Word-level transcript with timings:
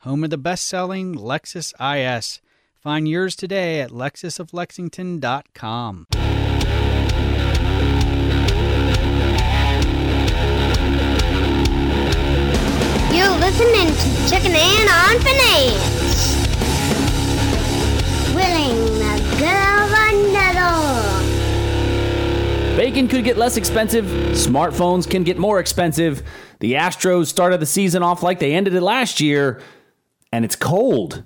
home 0.00 0.24
of 0.24 0.30
the 0.30 0.38
best-selling 0.38 1.14
Lexus 1.14 1.72
IS. 1.80 2.40
Find 2.80 3.08
yours 3.08 3.36
today 3.36 3.80
at 3.80 3.90
lexusoflexington.com. 3.90 6.06
You're 13.12 13.38
listening 13.38 13.88
to 13.88 14.28
Chuck 14.30 14.44
and 14.44 14.54
Ann 14.54 14.88
on 14.88 15.20
Finance. 15.20 16.36
Willing 18.34 18.98
the 18.98 19.18
girl 19.38 19.94
under 19.94 20.48
Bacon 22.78 23.08
could 23.08 23.24
get 23.24 23.36
less 23.36 23.56
expensive. 23.56 24.04
Smartphones 24.04 25.10
can 25.10 25.24
get 25.24 25.36
more 25.36 25.58
expensive. 25.58 26.22
The 26.60 26.74
Astros 26.74 27.26
started 27.26 27.58
the 27.58 27.66
season 27.66 28.04
off 28.04 28.22
like 28.22 28.38
they 28.38 28.54
ended 28.54 28.72
it 28.72 28.82
last 28.82 29.20
year, 29.20 29.60
and 30.32 30.44
it's 30.44 30.56
cold. 30.56 31.24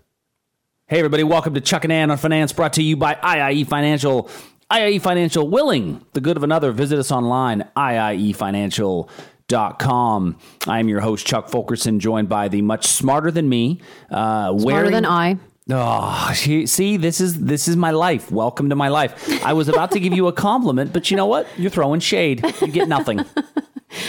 Hey, 0.86 0.98
everybody, 0.98 1.24
welcome 1.24 1.54
to 1.54 1.60
Chuck 1.60 1.84
and 1.84 1.92
Ann 1.92 2.10
on 2.10 2.18
Finance, 2.18 2.52
brought 2.52 2.74
to 2.74 2.82
you 2.82 2.96
by 2.96 3.14
IIE 3.14 3.66
Financial. 3.66 4.28
IIE 4.70 5.00
Financial, 5.00 5.48
willing 5.48 6.04
the 6.12 6.20
good 6.20 6.36
of 6.36 6.42
another. 6.42 6.70
Visit 6.72 6.98
us 6.98 7.10
online, 7.10 7.66
IIEFinancial.com. 7.76 10.36
I 10.66 10.80
am 10.80 10.88
your 10.88 11.00
host, 11.00 11.26
Chuck 11.26 11.48
Fulkerson, 11.48 12.00
joined 12.00 12.28
by 12.28 12.48
the 12.48 12.60
much 12.62 12.86
smarter 12.86 13.30
than 13.30 13.48
me. 13.48 13.80
Uh, 14.10 14.48
Smarter 14.58 14.64
wearing- 14.64 14.90
than 14.92 15.06
I. 15.06 15.38
Oh, 15.70 16.32
see, 16.34 16.96
this 16.96 17.20
is 17.20 17.38
this 17.44 17.68
is 17.68 17.76
my 17.76 17.92
life. 17.92 18.32
Welcome 18.32 18.70
to 18.70 18.74
my 18.74 18.88
life. 18.88 19.44
I 19.46 19.52
was 19.52 19.68
about 19.68 19.92
to 19.92 20.00
give 20.00 20.12
you 20.12 20.26
a 20.26 20.32
compliment, 20.32 20.92
but 20.92 21.08
you 21.08 21.16
know 21.16 21.26
what? 21.26 21.46
You're 21.56 21.70
throwing 21.70 22.00
shade. 22.00 22.44
You 22.60 22.66
get 22.66 22.88
nothing. 22.88 23.24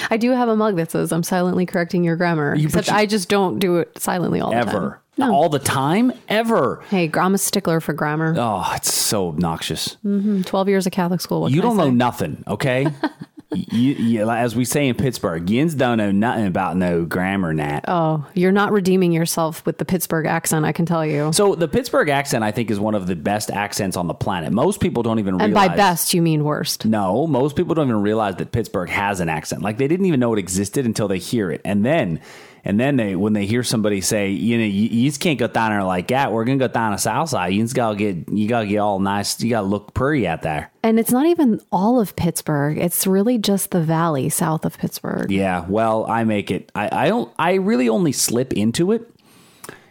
I 0.09 0.17
do 0.17 0.31
have 0.31 0.50
a 0.50 0.56
mug 0.56 0.76
that 0.78 0.92
says 0.92 1.12
I'm 1.12 1.23
silently 1.23 1.66
correcting 1.66 2.03
your 2.03 2.16
grammar. 2.16 2.56
You- 2.56 2.67
but 2.70 2.80
except 2.81 2.88
you- 2.89 2.94
I 3.02 3.06
just 3.06 3.30
don't 3.30 3.59
do 3.59 3.78
it 3.78 3.92
silently 4.00 4.39
all 4.42 4.52
the 4.52 4.59
time. 4.59 4.67
Ever. 4.70 5.00
All 5.22 5.48
the 5.50 5.59
time? 5.59 6.12
Ever. 6.28 6.81
Hey, 6.89 7.09
I'm 7.14 7.36
a 7.36 7.38
stickler 7.38 7.80
for 7.80 7.94
grammar. 7.94 8.34
Oh, 8.38 8.72
it's 8.76 8.92
so 8.92 9.28
obnoxious. 9.28 9.98
Mm-hmm. 10.06 10.42
12 10.42 10.70
years 10.70 10.88
of 10.88 10.92
Catholic 10.92 11.22
school. 11.22 11.42
What 11.42 11.52
you 11.52 11.61
don't 11.61 11.78
know 11.78 11.92
nothing, 11.92 12.44
okay? 12.48 12.88
you, 13.55 13.93
you, 13.93 14.29
as 14.29 14.55
we 14.55 14.65
say 14.65 14.87
in 14.87 14.95
Pittsburgh, 14.95 15.49
yins 15.49 15.75
don't 15.75 15.97
know 15.97 16.11
nothing 16.11 16.47
about 16.47 16.77
no 16.77 17.05
grammar, 17.05 17.53
Nat. 17.53 17.85
Oh, 17.87 18.25
you're 18.33 18.51
not 18.51 18.71
redeeming 18.71 19.11
yourself 19.11 19.65
with 19.65 19.77
the 19.77 19.85
Pittsburgh 19.85 20.25
accent, 20.25 20.65
I 20.65 20.71
can 20.71 20.85
tell 20.85 21.05
you. 21.05 21.31
So 21.33 21.55
the 21.55 21.67
Pittsburgh 21.67 22.09
accent, 22.09 22.43
I 22.43 22.51
think, 22.51 22.71
is 22.71 22.79
one 22.79 22.95
of 22.95 23.07
the 23.07 23.15
best 23.15 23.49
accents 23.51 23.97
on 23.97 24.07
the 24.07 24.13
planet. 24.13 24.51
Most 24.51 24.79
people 24.79 25.03
don't 25.03 25.19
even 25.19 25.39
and 25.39 25.53
by 25.53 25.69
best, 25.69 26.13
you 26.13 26.21
mean 26.21 26.43
worst. 26.43 26.85
No, 26.85 27.27
most 27.27 27.55
people 27.55 27.75
don't 27.75 27.87
even 27.87 28.01
realize 28.01 28.35
that 28.37 28.51
Pittsburgh 28.51 28.89
has 28.89 29.19
an 29.19 29.29
accent. 29.29 29.61
Like 29.61 29.77
they 29.77 29.87
didn't 29.87 30.05
even 30.05 30.19
know 30.19 30.33
it 30.33 30.39
existed 30.39 30.85
until 30.85 31.07
they 31.07 31.19
hear 31.19 31.51
it, 31.51 31.61
and 31.65 31.85
then, 31.85 32.21
and 32.66 32.80
then 32.80 32.95
they 32.95 33.16
when 33.16 33.33
they 33.33 33.45
hear 33.45 33.64
somebody 33.64 34.02
say, 34.02 34.30
you 34.30 34.58
know, 34.58 34.64
you, 34.64 34.88
you 34.89 35.09
just 35.09 35.19
can't 35.19 35.38
go 35.38 35.47
down 35.47 35.72
there 35.72 35.83
like 35.83 36.08
that. 36.08 36.31
We're 36.31 36.45
gonna 36.45 36.58
go 36.58 36.67
down 36.67 36.92
the 36.92 36.97
south 36.97 37.30
side. 37.30 37.53
You 37.53 37.61
just 37.61 37.75
gotta 37.75 37.97
get, 37.97 38.30
you 38.30 38.47
gotta 38.47 38.67
get 38.67 38.78
all 38.78 39.00
nice. 39.00 39.42
You 39.42 39.50
gotta 39.50 39.67
look 39.67 39.94
pretty 39.94 40.28
out 40.28 40.42
there. 40.42 40.72
And 40.81 41.00
it's 41.00 41.11
not 41.11 41.25
even 41.25 41.61
all 41.72 42.00
of 42.00 42.16
Pittsburgh. 42.16 42.78
It's 42.78 43.05
really 43.05 43.38
just 43.38 43.72
the 43.72 43.81
valley 43.81 44.30
south 44.30 44.65
of 44.65 44.77
Pittsburgh. 44.77 45.32
Yeah, 45.32 45.65
well, 45.67 46.05
I 46.10 46.23
make 46.23 46.52
it. 46.52 46.71
I, 46.73 47.05
I 47.05 47.08
don't. 47.10 47.33
I 47.37 47.55
really 47.55 47.89
only 47.89 48.11
slip 48.11 48.54
into 48.54 48.92
it 48.92 49.10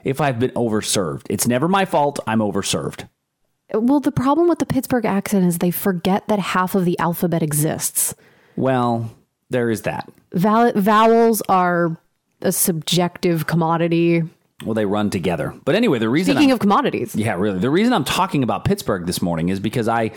if 0.05 0.21
I've 0.21 0.39
been 0.39 0.51
overserved. 0.51 1.27
It's 1.29 1.47
never 1.47 1.69
my 1.69 1.85
fault. 1.85 2.21
I'm 2.27 2.41
overserved. 2.41 3.09
Well, 3.75 4.01
the 4.01 4.13
problem 4.13 4.49
with 4.49 4.59
the 4.59 4.67
Pittsburgh 4.67 5.07
accent 5.07 5.47
is 5.47 5.59
they 5.59 5.71
forget 5.71 6.29
that 6.29 6.39
half 6.39 6.75
of 6.75 6.85
the 6.85 6.99
alphabet 6.99 7.43
exists. 7.43 8.15
Well, 8.55 9.11
there 9.49 9.71
is 9.71 9.83
that. 9.83 10.11
Val- 10.33 10.73
vowels 10.73 11.43
are 11.49 11.97
a 12.43 12.53
subjective 12.53 13.47
commodity. 13.47 14.23
Well, 14.65 14.75
they 14.75 14.85
run 14.87 15.11
together. 15.11 15.55
But 15.65 15.75
anyway, 15.75 15.99
the 15.99 16.09
reason 16.09 16.35
Speaking 16.35 16.51
I'm- 16.51 16.55
of 16.55 16.61
commodities, 16.61 17.15
Yeah, 17.17 17.35
really. 17.35 17.59
The 17.59 17.71
reason 17.71 17.93
I'm 17.93 18.05
talking 18.05 18.43
about 18.43 18.65
Pittsburgh 18.65 19.07
this 19.07 19.21
morning 19.21 19.49
is 19.49 19.59
because 19.59 19.89
I, 19.89 20.13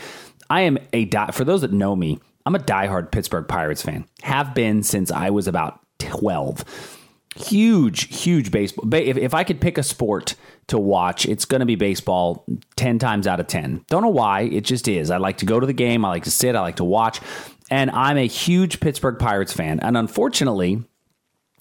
I 0.48 0.60
am 0.62 0.78
a 0.92 1.04
die, 1.06 1.30
for 1.32 1.44
those 1.44 1.62
that 1.62 1.72
know 1.72 1.96
me, 1.96 2.20
I'm 2.44 2.54
a 2.54 2.60
diehard 2.60 3.10
Pittsburgh 3.10 3.48
Pirates 3.48 3.82
fan. 3.82 4.06
Have 4.22 4.54
been 4.54 4.84
since 4.84 5.10
I 5.10 5.30
was 5.30 5.48
about 5.48 5.80
twelve. 5.98 6.64
Huge, 7.34 8.22
huge 8.22 8.50
baseball. 8.50 8.92
If, 8.94 9.16
if 9.18 9.34
I 9.34 9.44
could 9.44 9.60
pick 9.60 9.76
a 9.76 9.82
sport 9.82 10.36
to 10.68 10.78
watch, 10.78 11.26
it's 11.26 11.44
going 11.44 11.60
to 11.60 11.66
be 11.66 11.74
baseball. 11.74 12.46
Ten 12.76 12.98
times 12.98 13.26
out 13.26 13.40
of 13.40 13.46
ten. 13.46 13.84
Don't 13.88 14.02
know 14.02 14.08
why. 14.08 14.42
It 14.42 14.62
just 14.64 14.88
is. 14.88 15.10
I 15.10 15.18
like 15.18 15.38
to 15.38 15.46
go 15.46 15.60
to 15.60 15.66
the 15.66 15.72
game. 15.74 16.04
I 16.04 16.08
like 16.08 16.24
to 16.24 16.30
sit. 16.30 16.54
I 16.56 16.60
like 16.60 16.76
to 16.76 16.84
watch. 16.84 17.20
And 17.70 17.90
I'm 17.90 18.16
a 18.16 18.26
huge 18.26 18.80
Pittsburgh 18.80 19.18
Pirates 19.18 19.52
fan. 19.52 19.80
And 19.80 19.96
unfortunately, 19.98 20.82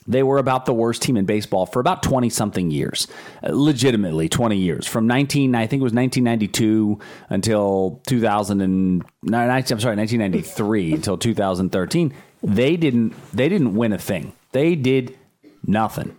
they 0.08 0.24
were 0.24 0.38
about 0.38 0.66
the 0.66 0.74
worst 0.74 1.02
team 1.02 1.18
in 1.18 1.26
baseball 1.26 1.66
for 1.66 1.80
about 1.80 2.04
20 2.04 2.30
something 2.30 2.70
years. 2.72 3.08
Legitimately 3.44 4.30
20 4.30 4.58
years. 4.58 4.86
From 4.88 5.08
19 5.08 5.56
I 5.56 5.68
think 5.68 5.82
it 5.82 5.84
was 5.84 5.94
1992 5.94 7.00
until 7.30 8.02
2000 8.08 8.62
and 8.62 9.04
I'm 9.34 9.66
sorry, 9.66 9.96
1993 9.96 10.94
until 10.96 11.18
2013. 11.18 12.14
They 12.44 12.78
didn't 12.78 13.14
they 13.34 13.50
didn't 13.50 13.76
win 13.76 13.94
a 13.94 13.98
thing. 13.98 14.34
They 14.52 14.76
did 14.76 15.18
nothing. 15.66 16.16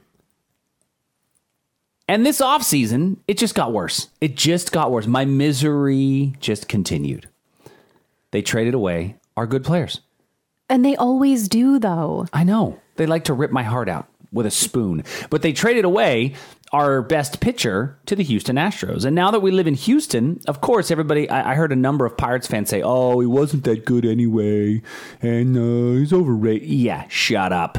And 2.09 2.25
this 2.25 2.41
offseason, 2.41 3.17
it 3.27 3.37
just 3.37 3.55
got 3.55 3.73
worse. 3.73 4.09
It 4.21 4.37
just 4.37 4.71
got 4.71 4.93
worse. 4.93 5.07
My 5.07 5.25
misery 5.25 6.35
just 6.39 6.69
continued. 6.69 7.29
They 8.31 8.43
traded 8.43 8.75
away 8.75 9.17
our 9.37 9.47
good 9.47 9.65
players. 9.65 10.01
and 10.69 10.85
they 10.85 10.97
always 10.97 11.49
do, 11.49 11.79
though. 11.79 12.27
I 12.33 12.45
know. 12.45 12.81
They 12.97 13.07
like 13.07 13.25
to 13.25 13.35
rip 13.35 13.51
my 13.51 13.63
heart 13.63 13.89
out 13.89 14.09
with 14.33 14.47
a 14.47 14.51
spoon. 14.51 15.05
But 15.31 15.43
they 15.43 15.53
traded 15.53 15.85
away 15.85 16.35
our 16.73 17.01
best 17.01 17.41
pitcher 17.41 17.99
to 18.07 18.17
the 18.17 18.25
Houston 18.25 18.57
Astros. 18.57 19.05
And 19.05 19.15
now 19.15 19.31
that 19.31 19.41
we 19.41 19.51
live 19.51 19.67
in 19.67 19.75
Houston, 19.75 20.41
of 20.49 20.61
course, 20.61 20.91
everybody, 20.91 21.29
I, 21.31 21.53
I 21.53 21.55
heard 21.55 21.73
a 21.73 21.77
number 21.77 22.05
of 22.05 22.17
Pirates 22.17 22.47
fans 22.47 22.69
say, 22.69 22.83
oh, 22.83 23.21
he 23.21 23.27
wasn't 23.27 23.65
that 23.65 23.85
good 23.85 24.05
anyway. 24.05 24.83
And 25.23 25.57
uh, 25.57 25.99
he's 25.99 26.13
overrated. 26.13 26.69
Yeah, 26.69 27.07
shut 27.09 27.53
up. 27.53 27.79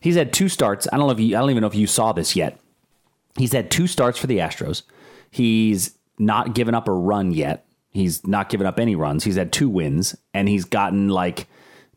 He's 0.00 0.14
had 0.14 0.32
two 0.32 0.48
starts. 0.48 0.86
I 0.92 0.96
don't 0.96 1.06
know 1.06 1.12
if 1.12 1.20
you, 1.20 1.36
I 1.36 1.40
don't 1.40 1.50
even 1.50 1.62
know 1.62 1.66
if 1.66 1.74
you 1.74 1.86
saw 1.86 2.12
this 2.12 2.36
yet. 2.36 2.60
He's 3.36 3.52
had 3.52 3.70
two 3.70 3.86
starts 3.86 4.18
for 4.18 4.28
the 4.28 4.38
Astros. 4.38 4.82
He's 5.30 5.96
not 6.18 6.54
given 6.54 6.74
up 6.74 6.88
a 6.88 6.92
run 6.92 7.32
yet. 7.32 7.66
He's 7.90 8.26
not 8.26 8.48
given 8.48 8.66
up 8.66 8.78
any 8.78 8.94
runs. 8.94 9.24
He's 9.24 9.36
had 9.36 9.52
two 9.52 9.68
wins 9.68 10.16
and 10.32 10.48
he's 10.48 10.64
gotten 10.64 11.08
like 11.08 11.48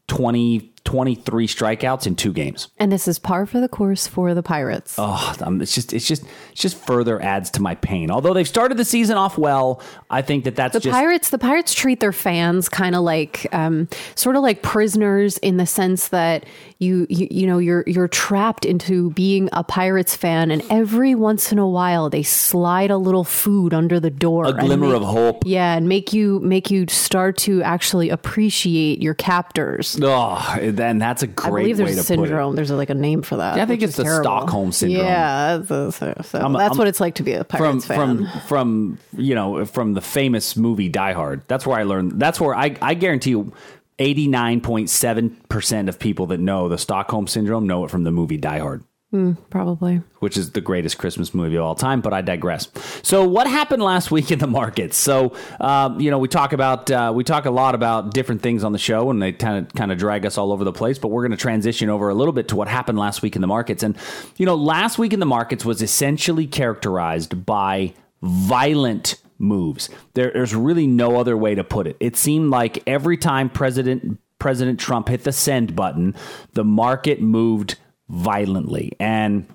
20, 0.08 0.71
23 0.84 1.48
strikeouts 1.48 2.08
in 2.08 2.16
two 2.16 2.34
games. 2.34 2.70
And 2.78 2.92
this 2.92 3.08
is 3.08 3.20
par 3.20 3.46
for 3.46 3.60
the 3.60 3.68
course 3.70 4.08
for 4.08 4.34
the 4.34 4.44
Pirates. 4.44 4.96
Oh, 4.98 5.36
um, 5.42 5.62
it's 5.62 5.74
just, 5.76 5.94
it's 5.94 6.08
just, 6.08 6.24
it's 6.52 6.62
just 6.62 6.76
further 6.76 7.22
adds 7.22 7.50
to 7.52 7.62
my 7.62 7.76
pain. 7.76 8.10
Although 8.12 8.34
they've 8.34 8.48
started 8.48 8.78
the 8.78 8.86
season 8.86 9.18
off 9.18 9.38
well, 9.38 9.82
I 10.10 10.22
think 10.22 10.44
that 10.46 10.56
that's 10.56 10.74
the 10.74 10.80
just 10.80 10.94
pirates 10.94 11.30
the 11.30 11.38
pirates 11.38 11.74
treat 11.74 12.00
their 12.00 12.12
fans 12.12 12.68
kind 12.68 12.96
of 12.96 13.02
like 13.04 13.48
um, 13.54 13.88
sort 14.16 14.36
of 14.36 14.42
like 14.42 14.62
prisoners 14.64 15.38
in 15.40 15.58
the 15.58 15.66
sense 15.66 16.10
that 16.10 16.46
you, 16.80 17.06
you 17.10 17.28
you 17.30 17.46
know 17.48 17.60
you're 17.60 17.84
you're 17.86 18.08
trapped 18.08 18.66
into 18.66 19.12
being 19.12 19.48
a 19.54 19.64
pirates 19.64 20.16
fan 20.16 20.50
and 20.52 20.64
every 20.72 21.14
once 21.14 21.52
in 21.52 21.60
a 21.60 21.68
while 21.68 22.10
they 22.10 22.24
slide 22.24 22.90
a 22.90 22.98
little 22.98 23.24
food 23.24 23.72
under 23.74 24.00
the 24.00 24.10
door 24.10 24.46
a 24.48 24.54
glimmer 24.54 24.88
make- 24.88 24.96
of 24.96 25.04
hope. 25.04 25.44
yeah 25.46 25.76
and 25.76 25.88
make 25.88 26.12
you 26.12 26.40
make 26.40 26.72
you 26.72 26.86
start 26.90 27.38
to 27.38 27.62
actually 27.62 28.10
appreciate 28.10 29.02
your 29.02 29.14
captors 29.14 29.98
Oh, 30.02 30.58
then 30.72 30.98
that's 31.00 31.24
a 31.24 31.28
great 31.28 31.48
I 31.48 31.74
believe 31.74 31.80
way 31.80 31.86
there's 31.94 32.08
to 32.08 32.14
a 32.14 32.18
put 32.18 32.24
it. 32.24 32.28
syndrome. 32.28 32.56
There's 32.56 32.72
like 32.72 32.90
a 32.90 32.94
name 32.96 33.22
for 33.22 33.38
that. 33.38 33.58
Yeah, 33.58 33.64
I 33.64 33.66
think 33.66 33.82
it's 33.82 33.96
the 33.98 34.04
terrible. 34.04 34.24
Stockholm 34.24 34.72
syndrome. 34.72 35.06
Yeah, 35.06 35.58
that's, 35.58 35.96
so, 35.98 36.14
that's 36.16 36.36
I'm- 36.36 36.54
what 36.54 36.88
it's 36.88 37.00
like 37.00 37.16
to 37.16 37.24
be 37.24 37.34
a 37.34 37.44
from 37.44 37.58
Pirates 37.60 37.86
fan. 37.86 37.98
from 38.28 38.42
from 38.48 38.98
you 39.18 39.36
know 39.36 39.66
from 39.66 39.94
the 39.94 40.02
famous 40.02 40.56
movie 40.58 40.90
Die 40.90 41.14
Hard. 41.14 41.42
That's 41.48 41.66
where 41.68 41.78
I 41.80 41.84
learned. 41.84 42.20
That's 42.20 42.40
where 42.42 42.56
I 42.56 42.76
I 42.82 42.94
guarantee 42.94 43.32
you. 43.32 43.54
89.7% 44.00 45.88
of 45.90 46.00
people 46.00 46.26
that 46.28 46.40
know 46.40 46.68
the 46.70 46.78
Stockholm 46.80 47.28
syndrome 47.28 47.68
know 47.68 47.86
it 47.86 47.92
from 47.92 48.04
the 48.04 48.12
movie 48.12 48.38
Die 48.38 48.58
Hard. 48.60 48.84
Probably. 49.50 50.02
which 50.20 50.38
is 50.38 50.52
the 50.52 50.62
greatest 50.62 50.98
Christmas 50.98 51.34
movie 51.34 51.58
of 51.58 51.64
all 51.64 51.76
time, 51.76 52.00
but 52.00 52.14
I 52.14 52.22
digress. 52.22 52.70
So, 53.04 53.28
what 53.28 53.46
happened 53.46 53.84
last 53.84 54.10
week 54.10 54.32
in 54.32 54.40
the 54.40 54.48
markets? 54.48 54.96
So, 54.98 55.36
uh, 55.60 55.94
you 55.98 56.10
know, 56.10 56.18
we 56.18 56.30
talk 56.30 56.54
about 56.54 56.90
uh, 56.90 57.12
we 57.14 57.26
talk 57.26 57.46
a 57.46 57.52
lot 57.52 57.76
about 57.76 58.14
different 58.14 58.42
things 58.42 58.64
on 58.64 58.72
the 58.72 58.80
show, 58.80 59.10
and 59.10 59.22
they 59.22 59.34
kind 59.34 59.66
of 59.66 59.74
kind 59.74 59.92
of 59.92 59.98
drag 59.98 60.26
us 60.26 60.38
all 60.38 60.54
over 60.54 60.64
the 60.64 60.72
place. 60.72 60.98
But 60.98 61.10
we're 61.10 61.24
going 61.24 61.32
to 61.32 61.38
transition 61.38 61.90
over 61.90 62.08
a 62.08 62.14
little 62.14 62.32
bit 62.32 62.48
to 62.50 62.56
what 62.56 62.70
happened 62.70 62.98
last 62.98 63.22
week 63.22 63.36
in 63.36 63.42
the 63.42 63.48
markets. 63.48 63.84
And 63.84 63.98
you 64.38 64.46
know, 64.46 64.56
last 64.56 64.98
week 64.98 65.12
in 65.12 65.20
the 65.20 65.26
markets 65.26 65.66
was 65.66 65.82
essentially 65.82 66.48
characterized 66.48 67.46
by 67.46 67.94
violent 68.22 69.16
moves. 69.40 69.90
There, 70.14 70.32
there's 70.34 70.56
really 70.56 70.88
no 70.88 71.18
other 71.18 71.36
way 71.36 71.56
to 71.56 71.64
put 71.64 71.88
it. 71.88 71.98
It 72.00 72.16
seemed 72.16 72.50
like 72.50 72.82
every 72.88 73.18
time 73.18 73.50
President 73.50 74.20
President 74.40 74.80
Trump 74.80 75.10
hit 75.10 75.24
the 75.24 75.32
send 75.32 75.76
button, 75.76 76.16
the 76.54 76.64
market 76.64 77.22
moved 77.22 77.76
violently. 78.12 78.92
And 79.00 79.48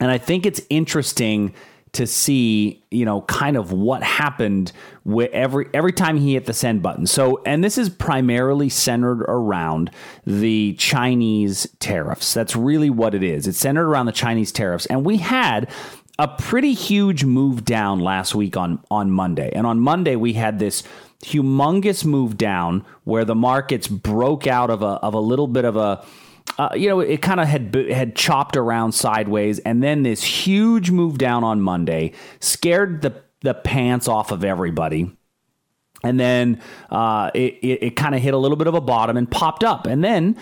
and 0.00 0.10
I 0.10 0.18
think 0.18 0.46
it's 0.46 0.60
interesting 0.70 1.54
to 1.92 2.06
see, 2.06 2.82
you 2.90 3.04
know, 3.04 3.20
kind 3.22 3.56
of 3.56 3.70
what 3.70 4.02
happened 4.02 4.72
with 5.04 5.30
every 5.32 5.68
every 5.74 5.92
time 5.92 6.16
he 6.16 6.34
hit 6.34 6.46
the 6.46 6.54
send 6.54 6.82
button. 6.82 7.06
So, 7.06 7.42
and 7.44 7.62
this 7.62 7.76
is 7.76 7.90
primarily 7.90 8.68
centered 8.68 9.22
around 9.22 9.90
the 10.26 10.74
Chinese 10.74 11.66
tariffs. 11.80 12.32
That's 12.32 12.56
really 12.56 12.88
what 12.88 13.14
it 13.14 13.22
is. 13.22 13.46
It's 13.46 13.58
centered 13.58 13.86
around 13.86 14.06
the 14.06 14.12
Chinese 14.12 14.52
tariffs. 14.52 14.86
And 14.86 15.04
we 15.04 15.18
had 15.18 15.70
a 16.18 16.28
pretty 16.28 16.72
huge 16.72 17.24
move 17.24 17.64
down 17.64 18.00
last 18.00 18.34
week 18.34 18.56
on 18.56 18.82
on 18.90 19.10
Monday. 19.10 19.50
And 19.52 19.66
on 19.66 19.78
Monday 19.78 20.16
we 20.16 20.32
had 20.32 20.58
this 20.58 20.82
humongous 21.24 22.04
move 22.04 22.36
down 22.36 22.84
where 23.04 23.24
the 23.24 23.34
markets 23.34 23.86
broke 23.86 24.46
out 24.46 24.70
of 24.70 24.82
a 24.82 24.86
of 25.02 25.14
a 25.14 25.20
little 25.20 25.46
bit 25.46 25.64
of 25.64 25.76
a 25.76 26.04
uh, 26.58 26.70
you 26.74 26.88
know, 26.88 27.00
it 27.00 27.22
kind 27.22 27.40
of 27.40 27.48
had 27.48 27.74
had 27.74 28.14
chopped 28.14 28.56
around 28.56 28.92
sideways, 28.92 29.58
and 29.60 29.82
then 29.82 30.02
this 30.02 30.22
huge 30.22 30.90
move 30.90 31.18
down 31.18 31.44
on 31.44 31.60
Monday 31.60 32.12
scared 32.40 33.02
the 33.02 33.22
the 33.40 33.54
pants 33.54 34.08
off 34.08 34.30
of 34.30 34.44
everybody. 34.44 35.16
And 36.04 36.18
then 36.18 36.60
uh, 36.90 37.30
it, 37.34 37.54
it, 37.62 37.82
it 37.82 37.96
kind 37.96 38.14
of 38.14 38.20
hit 38.20 38.34
a 38.34 38.36
little 38.36 38.56
bit 38.56 38.66
of 38.66 38.74
a 38.74 38.80
bottom 38.80 39.16
and 39.16 39.30
popped 39.30 39.62
up. 39.62 39.86
And 39.86 40.02
then 40.02 40.36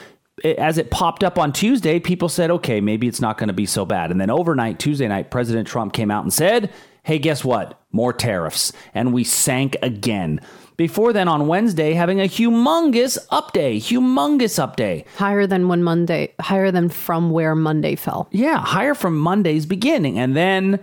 as 0.45 0.79
it 0.79 0.91
popped 0.91 1.23
up 1.23 1.39
on 1.39 1.53
Tuesday, 1.53 2.01
people 2.01 2.29
said, 2.29 2.51
okay, 2.51 2.81
maybe 2.81 3.07
it's 3.07 3.21
not 3.21 3.37
going 3.37 3.49
to 3.49 3.55
be 3.55 3.67
so 3.67 3.85
bad. 3.85 4.11
And 4.11 4.21
then 4.21 4.31
overnight, 4.31 4.79
Tuesday 4.79 5.07
night, 5.09 5.31
President 5.31 5.69
Trump 5.69 5.93
came 5.93 6.11
out 6.11 6.25
and 6.25 6.33
said, 6.33 6.73
hey, 7.03 7.19
guess 7.19 7.45
what? 7.45 7.81
More 7.93 8.13
tariffs. 8.13 8.73
And 8.95 9.13
we 9.13 9.25
sank 9.25 9.77
again. 9.83 10.41
Before 10.81 11.13
then, 11.13 11.29
on 11.29 11.47
Wednesday, 11.47 11.93
having 11.93 12.23
a 12.23 12.25
humongous 12.25 13.19
up 13.29 13.53
day, 13.53 13.77
humongous 13.77 14.59
up 14.59 14.77
day. 14.77 15.05
Higher 15.17 15.47
than 15.47 15.69
when 15.69 15.83
Monday, 15.83 16.33
higher 16.41 16.71
than 16.71 16.89
from 16.89 17.31
where 17.31 17.55
Monday 17.55 17.97
fell. 17.97 18.31
Yeah, 18.31 18.57
higher 18.57 18.95
from 18.95 19.19
Monday's 19.19 19.67
beginning. 19.67 20.19
And 20.19 20.35
then, 20.35 20.81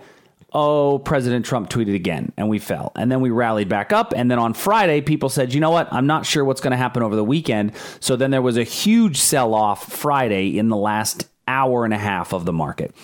oh, 0.52 1.00
President 1.00 1.44
Trump 1.44 1.68
tweeted 1.68 1.96
again, 1.96 2.30
and 2.36 2.48
we 2.48 2.60
fell. 2.60 2.92
And 2.94 3.10
then 3.10 3.20
we 3.20 3.30
rallied 3.30 3.68
back 3.68 3.92
up. 3.92 4.12
And 4.14 4.30
then 4.30 4.38
on 4.38 4.54
Friday, 4.54 5.00
people 5.00 5.30
said, 5.30 5.52
you 5.52 5.58
know 5.58 5.72
what? 5.72 5.92
I'm 5.92 6.06
not 6.06 6.24
sure 6.24 6.44
what's 6.44 6.60
going 6.60 6.70
to 6.70 6.76
happen 6.76 7.02
over 7.02 7.16
the 7.16 7.24
weekend. 7.24 7.72
So 7.98 8.14
then 8.14 8.30
there 8.30 8.40
was 8.40 8.56
a 8.56 8.62
huge 8.62 9.16
sell 9.16 9.52
off 9.52 9.92
Friday 9.92 10.56
in 10.56 10.68
the 10.68 10.76
last 10.76 11.26
hour 11.48 11.84
and 11.84 11.92
a 11.92 11.98
half 11.98 12.32
of 12.32 12.44
the 12.44 12.52
market. 12.52 12.94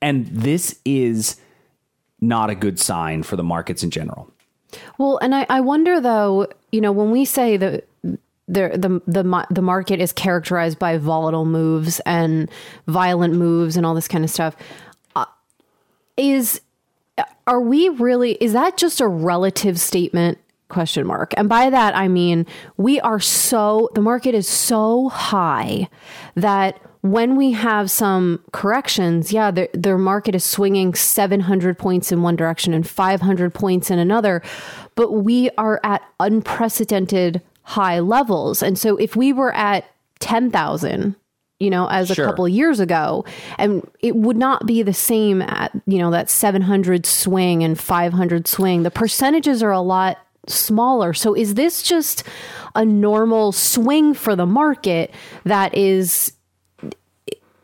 And 0.00 0.26
this 0.28 0.80
is 0.86 1.36
not 2.22 2.48
a 2.48 2.54
good 2.54 2.78
sign 2.78 3.22
for 3.22 3.36
the 3.36 3.44
markets 3.44 3.82
in 3.82 3.90
general. 3.90 4.32
Well, 4.98 5.18
and 5.18 5.34
I, 5.34 5.46
I 5.48 5.60
wonder 5.60 6.00
though, 6.00 6.48
you 6.72 6.80
know, 6.80 6.92
when 6.92 7.10
we 7.10 7.24
say 7.24 7.56
that 7.56 7.88
the 8.02 8.70
the 9.06 9.22
the 9.22 9.46
the 9.50 9.62
market 9.62 10.00
is 10.00 10.12
characterized 10.12 10.78
by 10.78 10.96
volatile 10.96 11.44
moves 11.44 12.00
and 12.00 12.50
violent 12.86 13.34
moves 13.34 13.76
and 13.76 13.84
all 13.84 13.94
this 13.94 14.08
kind 14.08 14.24
of 14.24 14.30
stuff, 14.30 14.56
uh, 15.14 15.26
is 16.16 16.60
are 17.46 17.60
we 17.60 17.88
really? 17.90 18.32
Is 18.32 18.52
that 18.54 18.76
just 18.76 19.00
a 19.00 19.06
relative 19.06 19.78
statement? 19.78 20.38
Question 20.68 21.06
mark. 21.06 21.32
And 21.38 21.48
by 21.48 21.70
that 21.70 21.96
I 21.96 22.08
mean 22.08 22.44
we 22.76 23.00
are 23.00 23.20
so 23.20 23.88
the 23.94 24.02
market 24.02 24.34
is 24.34 24.46
so 24.46 25.08
high 25.08 25.88
that 26.34 26.78
when 27.02 27.36
we 27.36 27.52
have 27.52 27.90
some 27.90 28.42
corrections, 28.52 29.32
yeah, 29.32 29.50
their, 29.50 29.68
their 29.72 29.98
market 29.98 30.34
is 30.34 30.44
swinging 30.44 30.94
700 30.94 31.78
points 31.78 32.10
in 32.10 32.22
one 32.22 32.36
direction 32.36 32.74
and 32.74 32.86
500 32.88 33.54
points 33.54 33.90
in 33.90 33.98
another, 33.98 34.42
but 34.94 35.12
we 35.12 35.50
are 35.58 35.80
at 35.84 36.02
unprecedented 36.20 37.40
high 37.62 38.00
levels. 38.00 38.62
And 38.62 38.78
so 38.78 38.96
if 38.96 39.14
we 39.14 39.32
were 39.32 39.54
at 39.54 39.84
10,000, 40.20 41.14
you 41.60 41.70
know, 41.70 41.88
as 41.88 42.08
Sure. 42.08 42.24
a 42.24 42.28
couple 42.28 42.46
of 42.46 42.52
years 42.52 42.80
ago, 42.80 43.24
and 43.58 43.88
it 44.00 44.16
would 44.16 44.36
not 44.36 44.66
be 44.66 44.82
the 44.82 44.94
same 44.94 45.42
at, 45.42 45.72
you 45.86 45.98
know, 45.98 46.10
that 46.10 46.30
700 46.30 47.04
swing 47.04 47.62
and 47.62 47.78
500 47.78 48.46
swing. 48.46 48.82
The 48.84 48.90
percentages 48.90 49.62
are 49.62 49.72
a 49.72 49.80
lot 49.80 50.18
smaller. 50.46 51.12
So 51.12 51.34
is 51.34 51.54
this 51.54 51.82
just 51.82 52.22
a 52.74 52.84
normal 52.84 53.52
swing 53.52 54.14
for 54.14 54.34
the 54.34 54.46
market 54.46 55.12
that 55.44 55.76
is 55.76 56.32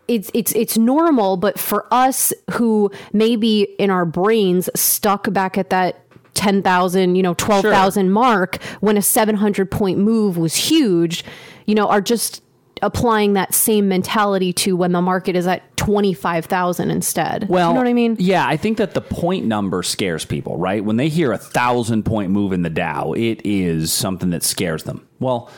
it's 0.08 0.30
it's 0.34 0.52
it's 0.52 0.76
normal, 0.76 1.36
but 1.36 1.58
for 1.58 1.86
us 1.92 2.32
who 2.52 2.90
maybe 3.12 3.62
in 3.78 3.90
our 3.90 4.04
brains 4.04 4.68
stuck 4.74 5.32
back 5.32 5.56
at 5.56 5.70
that 5.70 6.00
10,000, 6.34 7.14
you 7.14 7.22
know, 7.22 7.34
12,000 7.34 8.10
mark 8.10 8.62
when 8.80 8.96
a 8.96 9.02
700 9.02 9.70
point 9.70 9.98
move 9.98 10.36
was 10.36 10.56
huge, 10.56 11.24
you 11.66 11.74
know, 11.74 11.88
are 11.88 12.00
just 12.00 12.42
applying 12.82 13.32
that 13.34 13.54
same 13.54 13.88
mentality 13.88 14.52
to 14.52 14.76
when 14.76 14.92
the 14.92 15.00
market 15.00 15.36
is 15.36 15.46
at 15.46 15.76
25,000 15.76 16.90
instead. 16.90 17.48
Well, 17.48 17.68
you 17.68 17.74
know 17.74 17.80
what 17.80 17.88
I 17.88 17.94
mean? 17.94 18.16
Yeah, 18.18 18.46
I 18.46 18.56
think 18.56 18.78
that 18.78 18.94
the 18.94 19.00
point 19.00 19.46
number 19.46 19.82
scares 19.82 20.24
people, 20.24 20.58
right? 20.58 20.84
When 20.84 20.96
they 20.96 21.08
hear 21.08 21.32
a 21.32 21.38
thousand 21.38 22.04
point 22.04 22.30
move 22.30 22.52
in 22.52 22.62
the 22.62 22.70
Dow, 22.70 23.12
it 23.12 23.40
is 23.44 23.92
something 23.92 24.30
that 24.30 24.42
scares 24.42 24.82
them. 24.82 25.06
Well, 25.20 25.50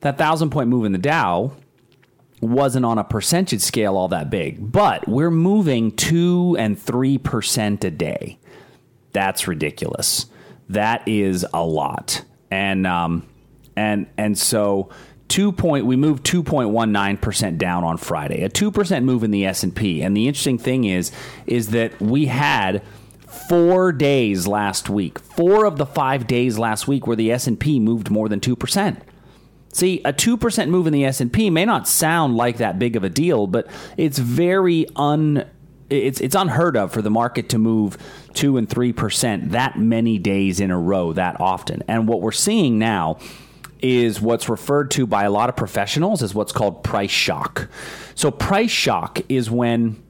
that 0.00 0.16
thousand 0.16 0.50
point 0.50 0.70
move 0.70 0.84
in 0.84 0.92
the 0.92 0.98
Dow 0.98 1.52
wasn't 2.40 2.84
on 2.84 2.98
a 2.98 3.04
percentage 3.04 3.60
scale 3.60 3.96
all 3.96 4.08
that 4.08 4.30
big, 4.30 4.72
but 4.72 5.06
we're 5.06 5.30
moving 5.30 5.92
two 5.92 6.56
and 6.58 6.80
three 6.80 7.18
percent 7.18 7.84
a 7.84 7.90
day. 7.90 8.38
That's 9.12 9.46
ridiculous. 9.46 10.26
That 10.68 11.06
is 11.06 11.44
a 11.52 11.64
lot, 11.64 12.22
and 12.50 12.86
um, 12.86 13.26
and 13.76 14.06
and 14.16 14.38
so 14.38 14.90
two 15.28 15.52
point 15.52 15.86
we 15.86 15.96
moved 15.96 16.24
two 16.24 16.42
point 16.42 16.70
one 16.70 16.92
nine 16.92 17.16
percent 17.16 17.58
down 17.58 17.84
on 17.84 17.96
Friday, 17.96 18.42
a 18.42 18.48
two 18.48 18.70
percent 18.70 19.04
move 19.04 19.24
in 19.24 19.30
the 19.30 19.44
S 19.44 19.62
and 19.62 19.74
P. 19.74 20.02
And 20.02 20.16
the 20.16 20.28
interesting 20.28 20.58
thing 20.58 20.84
is 20.84 21.12
is 21.46 21.70
that 21.70 22.00
we 22.00 22.26
had 22.26 22.82
four 23.48 23.92
days 23.92 24.46
last 24.46 24.88
week, 24.88 25.18
four 25.18 25.64
of 25.64 25.76
the 25.76 25.86
five 25.86 26.26
days 26.26 26.58
last 26.58 26.88
week 26.88 27.06
where 27.06 27.16
the 27.16 27.32
S 27.32 27.46
and 27.46 27.58
P 27.58 27.80
moved 27.80 28.10
more 28.10 28.28
than 28.28 28.40
two 28.40 28.56
percent. 28.56 29.02
See, 29.72 30.00
a 30.04 30.12
2% 30.12 30.68
move 30.68 30.86
in 30.86 30.92
the 30.92 31.04
S&P 31.04 31.48
may 31.50 31.64
not 31.64 31.86
sound 31.86 32.36
like 32.36 32.56
that 32.56 32.78
big 32.78 32.96
of 32.96 33.04
a 33.04 33.08
deal, 33.08 33.46
but 33.46 33.68
it's 33.96 34.18
very 34.18 34.86
un 34.96 35.46
it's 35.90 36.20
it's 36.20 36.36
unheard 36.36 36.76
of 36.76 36.92
for 36.92 37.02
the 37.02 37.10
market 37.10 37.48
to 37.48 37.58
move 37.58 37.98
2 38.34 38.56
and 38.56 38.68
3% 38.68 39.50
that 39.50 39.76
many 39.78 40.18
days 40.18 40.60
in 40.60 40.70
a 40.70 40.78
row 40.78 41.12
that 41.12 41.40
often. 41.40 41.82
And 41.88 42.06
what 42.06 42.20
we're 42.20 42.30
seeing 42.30 42.78
now 42.78 43.18
is 43.82 44.20
what's 44.20 44.48
referred 44.48 44.90
to 44.92 45.06
by 45.06 45.24
a 45.24 45.30
lot 45.30 45.48
of 45.48 45.56
professionals 45.56 46.22
as 46.22 46.34
what's 46.34 46.52
called 46.52 46.84
price 46.84 47.10
shock. 47.10 47.68
So 48.14 48.30
price 48.30 48.70
shock 48.70 49.20
is 49.28 49.50
when 49.50 50.00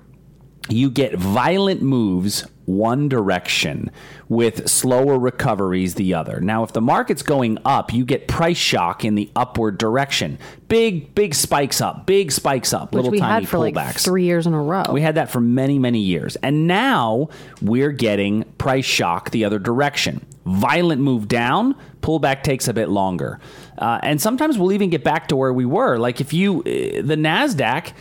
you 0.73 0.91
get 0.91 1.15
violent 1.15 1.83
moves 1.83 2.47
one 2.67 3.09
direction 3.09 3.91
with 4.29 4.69
slower 4.69 5.19
recoveries 5.19 5.97
the 5.97 6.15
other. 6.15 6.41
Now, 6.41 6.63
if 6.63 6.73
the 6.73 6.81
market's 6.81 7.23
going 7.23 7.59
up, 7.65 7.93
you 7.93 8.05
get 8.05 8.29
price 8.29 8.57
shock 8.57 9.05
in 9.05 9.17
the 9.17 9.29
upward 9.35 9.77
direction. 9.77 10.39
Big, 10.69 11.15
big 11.15 11.35
spikes 11.35 11.81
up, 11.81 12.07
big 12.07 12.31
spikes 12.31 12.73
up, 12.73 12.93
Which 12.93 12.97
little 13.05 13.11
we 13.11 13.19
tiny 13.19 13.45
had 13.45 13.49
for 13.49 13.59
pullbacks. 13.59 13.75
like 13.75 13.99
three 13.99 14.25
years 14.25 14.47
in 14.47 14.55
a 14.55 14.63
row. 14.63 14.85
We 14.93 15.01
had 15.01 15.17
that 15.17 15.31
for 15.31 15.41
many, 15.41 15.81
many 15.81 15.99
years. 15.99 16.37
And 16.37 16.69
now 16.69 17.29
we're 17.61 17.91
getting 17.93 18.45
price 18.59 18.85
shock 18.85 19.31
the 19.31 19.45
other 19.45 19.59
direction. 19.59 20.25
Violent 20.47 21.01
move 21.03 21.27
down, 21.27 21.75
pullback 22.03 22.45
takes 22.45 22.69
a 22.69 22.73
bit 22.73 22.89
longer. 22.89 23.41
Uh, 23.79 23.99
and 24.03 24.21
sometimes 24.21 24.59
we'll 24.59 24.73
even 24.73 24.91
get 24.91 25.03
back 25.03 25.29
to 25.29 25.37
where 25.37 25.53
we 25.53 25.65
were. 25.65 25.99
Like 25.99 26.21
if 26.21 26.33
you, 26.33 26.61
uh, 26.61 26.63
the 27.03 27.17
NASDAQ, 27.17 27.93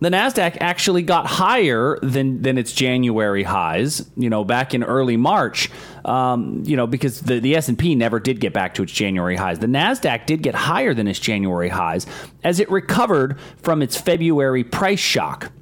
the 0.00 0.10
Nasdaq 0.10 0.58
actually 0.60 1.02
got 1.02 1.26
higher 1.26 1.98
than 2.02 2.42
than 2.42 2.58
its 2.58 2.72
January 2.72 3.42
highs. 3.42 4.08
You 4.16 4.28
know, 4.28 4.44
back 4.44 4.74
in 4.74 4.82
early 4.82 5.16
March. 5.16 5.70
Um, 6.04 6.62
you 6.66 6.76
know, 6.76 6.86
because 6.86 7.20
the 7.22 7.40
the 7.40 7.56
S 7.56 7.68
and 7.68 7.78
P 7.78 7.94
never 7.94 8.20
did 8.20 8.40
get 8.40 8.52
back 8.52 8.74
to 8.74 8.82
its 8.82 8.92
January 8.92 9.36
highs. 9.36 9.60
The 9.60 9.66
Nasdaq 9.66 10.26
did 10.26 10.42
get 10.42 10.54
higher 10.54 10.92
than 10.92 11.08
its 11.08 11.18
January 11.18 11.70
highs 11.70 12.06
as 12.42 12.60
it 12.60 12.70
recovered 12.70 13.38
from 13.62 13.80
its 13.80 13.96
February 13.96 14.64
price 14.64 15.00
shock, 15.00 15.52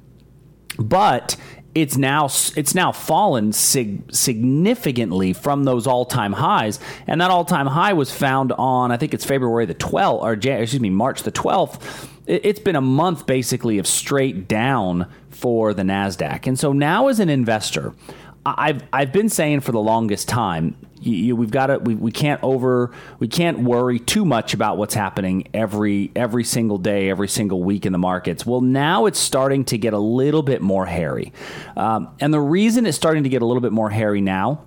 but. 0.77 1.35
It's 1.75 1.97
now 1.97 2.25
it's 2.25 2.75
now 2.75 2.91
fallen 2.91 3.51
sig- 3.51 4.13
significantly 4.13 5.33
from 5.33 5.63
those 5.63 5.87
all 5.87 6.05
time 6.05 6.33
highs, 6.33 6.79
and 7.07 7.19
that 7.19 7.31
all 7.31 7.45
time 7.45 7.65
high 7.65 7.93
was 7.93 8.11
found 8.11 8.51
on 8.51 8.91
I 8.91 8.97
think 8.97 9.15
it's 9.15 9.25
February 9.25 9.65
the 9.65 9.73
12th 9.73 10.21
or 10.21 10.33
excuse 10.33 10.79
me 10.79 10.91
March 10.91 11.23
the 11.23 11.31
12th 11.31 11.81
it- 11.81 12.09
it's 12.25 12.59
been 12.59 12.75
a 12.75 12.81
month 12.81 13.25
basically 13.25 13.77
of 13.79 13.87
straight 13.87 14.47
down 14.47 15.11
for 15.29 15.73
the 15.73 15.83
Nasdaq. 15.83 16.47
And 16.47 16.57
so 16.57 16.71
now 16.73 17.07
as 17.07 17.19
an 17.19 17.29
investor, 17.29 17.93
I've 18.45 18.83
I've 18.91 19.11
been 19.11 19.29
saying 19.29 19.61
for 19.61 19.71
the 19.71 19.79
longest 19.79 20.27
time, 20.27 20.75
you, 20.99 21.15
you, 21.15 21.35
we've 21.35 21.51
got 21.51 21.67
to 21.67 21.77
we, 21.79 21.95
we 21.95 22.11
can't 22.11 22.41
over 22.43 22.91
we 23.19 23.27
can't 23.27 23.59
worry 23.59 23.99
too 23.99 24.25
much 24.25 24.53
about 24.53 24.77
what's 24.77 24.93
happening 24.93 25.47
every 25.53 26.11
every 26.15 26.43
single 26.43 26.77
day, 26.77 27.09
every 27.09 27.27
single 27.27 27.63
week 27.63 27.85
in 27.85 27.93
the 27.93 27.99
markets. 27.99 28.45
Well, 28.45 28.61
now 28.61 29.05
it's 29.05 29.19
starting 29.19 29.65
to 29.65 29.77
get 29.77 29.93
a 29.93 29.99
little 29.99 30.43
bit 30.43 30.61
more 30.61 30.85
hairy, 30.85 31.31
um, 31.77 32.13
and 32.19 32.33
the 32.33 32.41
reason 32.41 32.85
it's 32.85 32.97
starting 32.97 33.23
to 33.23 33.29
get 33.29 33.41
a 33.41 33.45
little 33.45 33.61
bit 33.61 33.71
more 33.71 33.89
hairy 33.89 34.21
now 34.21 34.65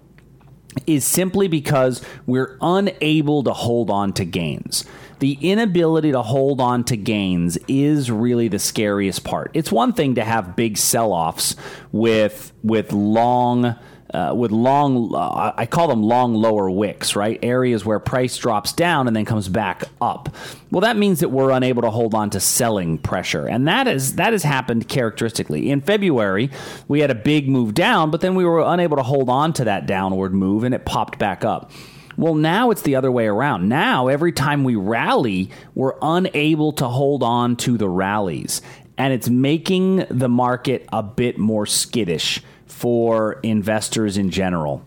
is 0.87 1.05
simply 1.05 1.49
because 1.49 2.03
we're 2.27 2.59
unable 2.61 3.43
to 3.43 3.53
hold 3.53 3.91
on 3.91 4.13
to 4.15 4.25
gains. 4.25 4.85
The 5.19 5.39
inability 5.41 6.13
to 6.13 6.23
hold 6.23 6.61
on 6.61 6.85
to 6.85 6.97
gains 6.97 7.57
is 7.69 8.11
really 8.11 8.49
the 8.49 8.59
scariest 8.59 9.25
part. 9.25 9.51
It's 9.55 9.73
one 9.73 9.93
thing 9.93 10.17
to 10.17 10.25
have 10.25 10.57
big 10.57 10.77
sell-offs 10.77 11.57
with 11.93 12.53
with 12.63 12.93
long 12.93 13.77
uh, 14.17 14.33
with 14.35 14.51
long, 14.51 15.15
uh, 15.15 15.53
I 15.57 15.67
call 15.67 15.89
them 15.89 16.03
long 16.03 16.35
lower 16.35 16.71
wicks, 16.71 17.17
right? 17.17 17.39
Areas 17.43 17.85
where 17.85 17.99
price 17.99 18.37
drops 18.39 18.73
down 18.73 19.09
and 19.09 19.17
then 19.17 19.25
comes 19.25 19.49
back 19.49 19.85
up. 20.01 20.35
Well, 20.71 20.81
that 20.83 20.97
means 20.97 21.21
that 21.21 21.31
we're 21.31 21.51
unable 21.51 21.83
to 21.83 21.91
hold 21.91 22.15
on 22.15 22.31
to 22.31 22.41
selling 22.41 22.99
pressure, 22.99 23.47
and 23.47 23.67
that 23.69 23.89
is 23.89 24.17
that 24.17 24.33
has 24.33 24.43
happened 24.43 24.89
characteristically. 24.89 25.71
In 25.71 25.81
February, 25.81 26.51
we 26.89 27.01
had 27.01 27.11
a 27.11 27.15
big 27.15 27.49
move 27.49 27.75
down, 27.75 28.11
but 28.11 28.21
then 28.21 28.35
we 28.35 28.45
were 28.45 28.61
unable 28.61 28.97
to 28.97 29.03
hold 29.03 29.29
on 29.29 29.53
to 29.55 29.65
that 29.65 29.87
downward 29.87 30.33
move, 30.33 30.65
and 30.65 30.75
it 30.75 30.85
popped 30.85 31.19
back 31.19 31.45
up. 31.45 31.71
Well, 32.17 32.35
now 32.35 32.71
it's 32.71 32.83
the 32.83 32.97
other 32.97 33.13
way 33.13 33.27
around. 33.27 33.69
Now, 33.69 34.09
every 34.09 34.33
time 34.33 34.65
we 34.65 34.75
rally, 34.75 35.51
we're 35.75 35.97
unable 36.01 36.73
to 36.73 36.89
hold 36.89 37.23
on 37.23 37.57
to 37.57 37.77
the 37.77 37.89
rallies, 37.89 38.63
and 38.97 39.13
it's 39.13 39.29
making 39.29 40.07
the 40.11 40.29
market 40.29 40.89
a 40.93 41.03
bit 41.03 41.39
more 41.39 41.67
skittish 41.67 42.43
for 42.67 43.35
investors 43.43 44.17
in 44.17 44.31
general. 44.31 44.83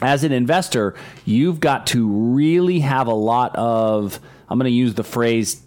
As 0.00 0.24
an 0.24 0.32
investor, 0.32 0.94
you've 1.24 1.60
got 1.60 1.88
to 1.88 2.08
really 2.08 2.80
have 2.80 3.06
a 3.06 3.14
lot 3.14 3.54
of, 3.56 4.20
I'm 4.48 4.58
going 4.58 4.70
to 4.70 4.76
use 4.76 4.94
the 4.94 5.04
phrase 5.04 5.62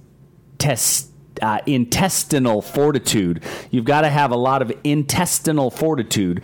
test. 0.58 1.12
Uh, 1.40 1.60
intestinal 1.68 2.64
fortitude. 2.64 3.44
You've 3.70 3.86
got 3.86 4.02
to 4.02 4.10
have 4.10 4.32
a 4.32 4.36
lot 4.36 4.64
of 4.64 4.74
intestinal 4.84 5.70
fortitude 5.70 6.44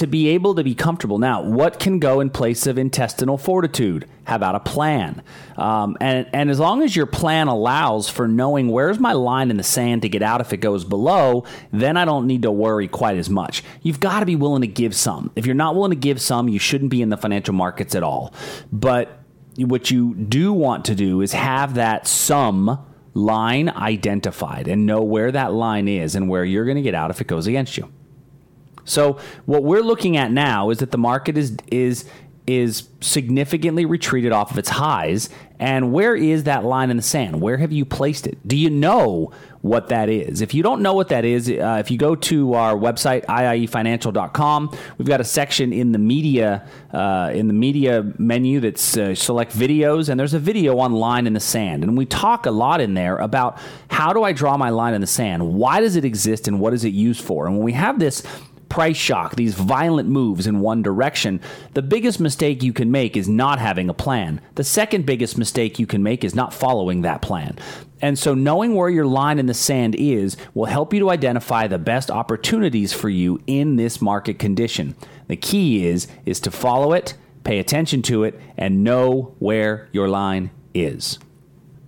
to 0.00 0.06
be 0.06 0.28
able 0.28 0.54
to 0.54 0.64
be 0.64 0.74
comfortable. 0.74 1.18
Now, 1.18 1.42
what 1.42 1.78
can 1.78 1.98
go 1.98 2.20
in 2.20 2.30
place 2.30 2.66
of 2.66 2.78
intestinal 2.78 3.36
fortitude? 3.36 4.08
How 4.24 4.36
about 4.36 4.54
a 4.54 4.60
plan? 4.60 5.22
Um, 5.58 5.98
and, 6.00 6.26
and 6.32 6.50
as 6.50 6.58
long 6.58 6.82
as 6.82 6.96
your 6.96 7.04
plan 7.04 7.48
allows 7.48 8.08
for 8.08 8.26
knowing 8.26 8.68
where's 8.68 8.98
my 8.98 9.12
line 9.12 9.50
in 9.50 9.58
the 9.58 9.62
sand 9.62 10.00
to 10.00 10.08
get 10.08 10.22
out 10.22 10.40
if 10.40 10.54
it 10.54 10.56
goes 10.56 10.86
below, 10.86 11.44
then 11.70 11.98
I 11.98 12.06
don't 12.06 12.26
need 12.26 12.42
to 12.42 12.50
worry 12.50 12.88
quite 12.88 13.18
as 13.18 13.28
much. 13.28 13.62
You've 13.82 14.00
got 14.00 14.20
to 14.20 14.26
be 14.26 14.36
willing 14.36 14.62
to 14.62 14.66
give 14.66 14.96
some. 14.96 15.32
If 15.36 15.44
you're 15.44 15.54
not 15.54 15.74
willing 15.74 15.90
to 15.90 15.96
give 15.96 16.18
some, 16.18 16.48
you 16.48 16.58
shouldn't 16.58 16.90
be 16.90 17.02
in 17.02 17.10
the 17.10 17.18
financial 17.18 17.52
markets 17.52 17.94
at 17.94 18.02
all. 18.02 18.32
But 18.72 19.20
what 19.58 19.90
you 19.90 20.14
do 20.14 20.54
want 20.54 20.86
to 20.86 20.94
do 20.94 21.20
is 21.20 21.34
have 21.34 21.74
that 21.74 22.06
sum 22.06 22.86
line 23.12 23.68
identified 23.68 24.66
and 24.66 24.86
know 24.86 25.02
where 25.02 25.30
that 25.30 25.52
line 25.52 25.88
is 25.88 26.14
and 26.14 26.26
where 26.26 26.44
you're 26.44 26.64
going 26.64 26.78
to 26.78 26.82
get 26.82 26.94
out 26.94 27.10
if 27.10 27.20
it 27.20 27.26
goes 27.26 27.46
against 27.46 27.76
you. 27.76 27.92
So 28.84 29.18
what 29.46 29.62
we're 29.62 29.82
looking 29.82 30.16
at 30.16 30.32
now 30.32 30.70
is 30.70 30.78
that 30.78 30.90
the 30.90 30.98
market 30.98 31.36
is 31.36 31.56
is 31.70 32.04
is 32.46 32.88
significantly 33.00 33.84
retreated 33.84 34.32
off 34.32 34.50
of 34.50 34.58
its 34.58 34.70
highs. 34.70 35.30
And 35.60 35.92
where 35.92 36.16
is 36.16 36.44
that 36.44 36.64
line 36.64 36.90
in 36.90 36.96
the 36.96 37.02
sand? 37.02 37.40
Where 37.40 37.58
have 37.58 37.70
you 37.70 37.84
placed 37.84 38.26
it? 38.26 38.38
Do 38.48 38.56
you 38.56 38.70
know 38.70 39.30
what 39.60 39.88
that 39.88 40.08
is? 40.08 40.40
If 40.40 40.54
you 40.54 40.62
don't 40.62 40.80
know 40.80 40.94
what 40.94 41.08
that 41.10 41.24
is, 41.26 41.50
uh, 41.50 41.76
if 41.78 41.90
you 41.90 41.98
go 41.98 42.14
to 42.14 42.54
our 42.54 42.74
website 42.74 43.26
iiefinancial.com, 43.26 44.76
we've 44.96 45.06
got 45.06 45.20
a 45.20 45.24
section 45.24 45.72
in 45.72 45.92
the 45.92 45.98
media 45.98 46.66
uh, 46.92 47.30
in 47.34 47.46
the 47.46 47.52
media 47.52 48.10
menu 48.18 48.60
that's 48.60 48.96
uh, 48.96 49.14
select 49.14 49.52
videos, 49.52 50.08
and 50.08 50.18
there's 50.18 50.34
a 50.34 50.38
video 50.38 50.78
on 50.78 50.92
line 50.92 51.26
in 51.26 51.34
the 51.34 51.40
sand, 51.40 51.84
and 51.84 51.96
we 51.96 52.06
talk 52.06 52.46
a 52.46 52.50
lot 52.50 52.80
in 52.80 52.94
there 52.94 53.18
about 53.18 53.58
how 53.88 54.14
do 54.14 54.22
I 54.22 54.32
draw 54.32 54.56
my 54.56 54.70
line 54.70 54.94
in 54.94 55.02
the 55.02 55.06
sand? 55.06 55.54
Why 55.54 55.80
does 55.80 55.94
it 55.94 56.06
exist, 56.06 56.48
and 56.48 56.58
what 56.58 56.72
is 56.72 56.84
it 56.84 56.94
used 56.94 57.22
for? 57.22 57.46
And 57.46 57.56
when 57.56 57.64
we 57.64 57.74
have 57.74 57.98
this 57.98 58.22
price 58.70 58.96
shock, 58.96 59.36
these 59.36 59.54
violent 59.54 60.08
moves 60.08 60.46
in 60.46 60.60
one 60.60 60.80
direction, 60.80 61.40
the 61.74 61.82
biggest 61.82 62.20
mistake 62.20 62.62
you 62.62 62.72
can 62.72 62.90
make 62.90 63.16
is 63.16 63.28
not 63.28 63.58
having 63.58 63.90
a 63.90 63.94
plan. 63.94 64.40
The 64.54 64.64
second 64.64 65.04
biggest 65.04 65.36
mistake 65.36 65.78
you 65.78 65.86
can 65.86 66.02
make 66.02 66.24
is 66.24 66.34
not 66.34 66.54
following 66.54 67.02
that 67.02 67.20
plan. 67.20 67.58
And 68.00 68.18
so 68.18 68.32
knowing 68.32 68.74
where 68.74 68.88
your 68.88 69.04
line 69.04 69.38
in 69.38 69.46
the 69.46 69.52
sand 69.52 69.94
is 69.98 70.38
will 70.54 70.64
help 70.64 70.94
you 70.94 71.00
to 71.00 71.10
identify 71.10 71.66
the 71.66 71.78
best 71.78 72.10
opportunities 72.10 72.94
for 72.94 73.10
you 73.10 73.42
in 73.46 73.76
this 73.76 74.00
market 74.00 74.38
condition. 74.38 74.96
The 75.28 75.36
key 75.36 75.86
is 75.86 76.08
is 76.24 76.40
to 76.40 76.50
follow 76.50 76.94
it, 76.94 77.14
pay 77.44 77.58
attention 77.58 78.00
to 78.02 78.24
it 78.24 78.40
and 78.56 78.84
know 78.84 79.34
where 79.38 79.88
your 79.92 80.08
line 80.08 80.50
is. 80.72 81.18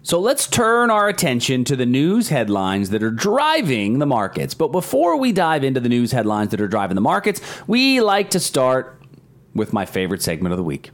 So 0.04 0.18
let's 0.18 0.49
turn 0.49 0.90
our 0.90 1.09
attention 1.09 1.64
to 1.64 1.76
the 1.76 1.87
news 1.87 2.28
headlines 2.28 2.90
that 2.90 3.04
are 3.04 3.11
driving 3.11 4.00
the 4.00 4.06
markets. 4.06 4.52
But 4.52 4.68
before 4.68 5.16
we 5.16 5.30
dive 5.30 5.62
into 5.62 5.78
the 5.78 5.88
news 5.88 6.11
headlines 6.11 6.50
that 6.50 6.61
are 6.61 6.68
driving 6.68 6.97
the 6.97 7.00
markets, 7.00 7.40
we 7.68 8.00
like 8.00 8.30
to 8.30 8.40
start 8.40 9.00
with 9.54 9.73
my 9.73 9.87
favorite 9.87 10.21
segment 10.21 10.52
of 10.52 10.56
the 10.56 10.64
week. 10.64 10.90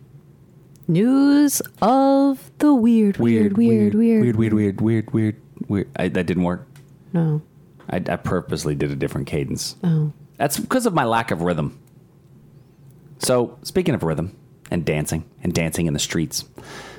News 0.86 1.62
of 1.80 2.50
the 2.58 2.74
weird, 2.74 3.16
weird, 3.16 3.56
weird, 3.56 3.94
weird, 3.94 4.34
weird, 4.34 4.36
weird, 4.36 4.52
weird, 4.52 4.80
weird, 4.80 5.10
weird, 5.12 5.42
weird. 5.68 5.88
I, 5.96 6.08
that 6.08 6.26
didn't 6.26 6.44
work. 6.44 6.66
No. 7.12 7.40
I, 7.88 7.96
I 7.96 8.16
purposely 8.16 8.74
did 8.74 8.90
a 8.90 8.96
different 8.96 9.26
cadence. 9.26 9.76
Oh. 9.82 10.12
That's 10.36 10.58
because 10.58 10.86
of 10.86 10.92
my 10.92 11.04
lack 11.04 11.30
of 11.30 11.42
rhythm. 11.42 11.78
So, 13.18 13.58
speaking 13.62 13.94
of 13.94 14.02
rhythm 14.02 14.36
and 14.70 14.84
dancing 14.84 15.24
and 15.42 15.52
dancing 15.52 15.86
in 15.86 15.94
the 15.94 15.98
streets, 15.98 16.44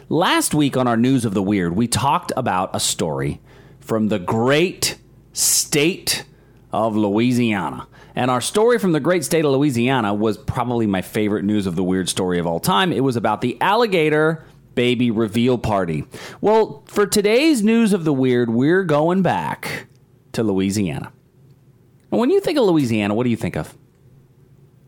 last 0.09 0.53
week 0.53 0.75
on 0.75 0.87
our 0.87 0.97
News 0.97 1.23
of 1.23 1.33
the 1.33 1.41
Weird, 1.41 1.75
we 1.75 1.87
talked 1.87 2.31
about 2.35 2.71
a 2.75 2.79
story 2.79 3.39
from 3.79 4.09
the 4.09 4.19
great 4.19 4.97
state 5.31 6.25
of 6.73 6.95
Louisiana. 6.95 7.87
And 8.15 8.29
our 8.29 8.41
story 8.41 8.79
from 8.79 8.91
the 8.91 8.99
great 8.99 9.23
state 9.23 9.45
of 9.45 9.51
Louisiana 9.51 10.13
was 10.13 10.37
probably 10.37 10.87
my 10.87 11.01
favorite 11.01 11.45
News 11.45 11.65
of 11.65 11.75
the 11.75 11.83
Weird 11.83 12.09
story 12.09 12.39
of 12.39 12.45
all 12.45 12.59
time. 12.59 12.91
It 12.91 13.03
was 13.03 13.15
about 13.15 13.41
the 13.41 13.57
alligator 13.61 14.43
baby 14.75 15.11
reveal 15.11 15.57
party. 15.57 16.05
Well, 16.41 16.83
for 16.85 17.05
today's 17.05 17.63
News 17.63 17.93
of 17.93 18.03
the 18.03 18.13
Weird, 18.13 18.49
we're 18.49 18.83
going 18.83 19.21
back 19.21 19.87
to 20.33 20.43
Louisiana. 20.43 21.11
And 22.11 22.19
when 22.19 22.29
you 22.29 22.41
think 22.41 22.57
of 22.57 22.65
Louisiana, 22.65 23.13
what 23.13 23.23
do 23.23 23.29
you 23.29 23.37
think 23.37 23.55
of? 23.55 23.75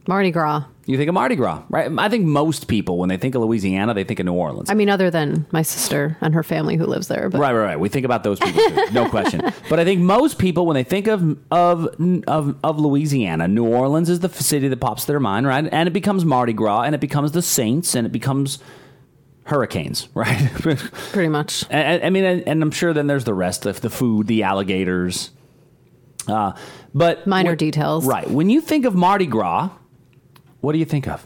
Mardi 0.08 0.32
Gras. 0.32 0.64
You 0.88 0.98
think 0.98 1.08
of 1.10 1.14
Mardi 1.14 1.36
Gras, 1.36 1.62
right? 1.70 1.90
I 1.98 2.10
think 2.10 2.26
most 2.26 2.68
people, 2.68 2.98
when 2.98 3.08
they 3.08 3.16
think 3.18 3.36
of 3.36 3.42
Louisiana, 3.44 3.94
they 3.94 4.04
think 4.04 4.20
of 4.20 4.26
New 4.26 4.34
Orleans. 4.34 4.70
I 4.70 4.74
mean, 4.74 4.90
other 4.90 5.12
than 5.12 5.46
my 5.52 5.62
sister 5.62 6.18
and 6.22 6.34
her 6.34 6.42
family 6.44 6.76
who 6.76 6.86
lives 6.86 7.08
there. 7.08 7.30
But 7.30 7.40
Right, 7.40 7.54
right, 7.54 7.64
right. 7.66 7.80
We 7.80 7.88
think 7.88 8.04
about 8.04 8.24
those 8.24 8.40
people, 8.40 8.62
too, 8.62 8.92
no 8.92 9.08
question. 9.08 9.42
But 9.70 9.80
I 9.80 9.86
think 9.86 10.02
most 10.02 10.38
people, 10.40 10.66
when 10.66 10.74
they 10.74 10.84
think 10.84 11.08
of 11.08 11.38
of 11.52 11.88
of 12.28 12.58
of 12.64 12.80
Louisiana, 12.80 13.48
New 13.48 13.66
Orleans 13.66 14.10
is 14.10 14.20
the 14.22 14.30
city 14.30 14.68
that 14.68 14.80
pops 14.80 15.06
to 15.06 15.12
their 15.12 15.20
mind, 15.20 15.46
right? 15.48 15.70
And 15.72 15.88
it 15.88 15.92
becomes 15.94 16.26
Mardi 16.26 16.54
Gras, 16.54 16.82
and 16.82 16.96
it 16.96 17.00
becomes 17.02 17.32
the 17.32 17.42
Saints, 17.44 17.94
and 17.96 18.06
it 18.08 18.12
becomes 18.12 18.58
hurricanes, 19.44 20.10
right? 20.16 20.50
pretty 21.12 21.30
much. 21.30 21.64
I, 21.72 22.02
I 22.02 22.10
mean, 22.10 22.24
and, 22.26 22.48
and 22.48 22.64
I'm 22.64 22.72
sure 22.72 22.92
then 22.92 23.06
there's 23.08 23.24
the 23.26 23.34
rest 23.36 23.66
of 23.68 23.82
the 23.82 23.90
food, 23.90 24.28
the 24.28 24.44
alligators. 24.44 25.30
Uh, 26.28 26.54
but 26.94 27.26
Minor 27.28 27.52
when- 27.52 27.58
details. 27.58 28.06
right? 28.06 28.30
When 28.30 28.50
you 28.50 28.62
think 28.62 28.86
of 28.86 28.94
Mardi 28.96 29.26
Gras, 29.28 29.70
what 30.62 30.74
do 30.74 30.80
you 30.80 30.86
think 30.86 31.08
of? 31.08 31.26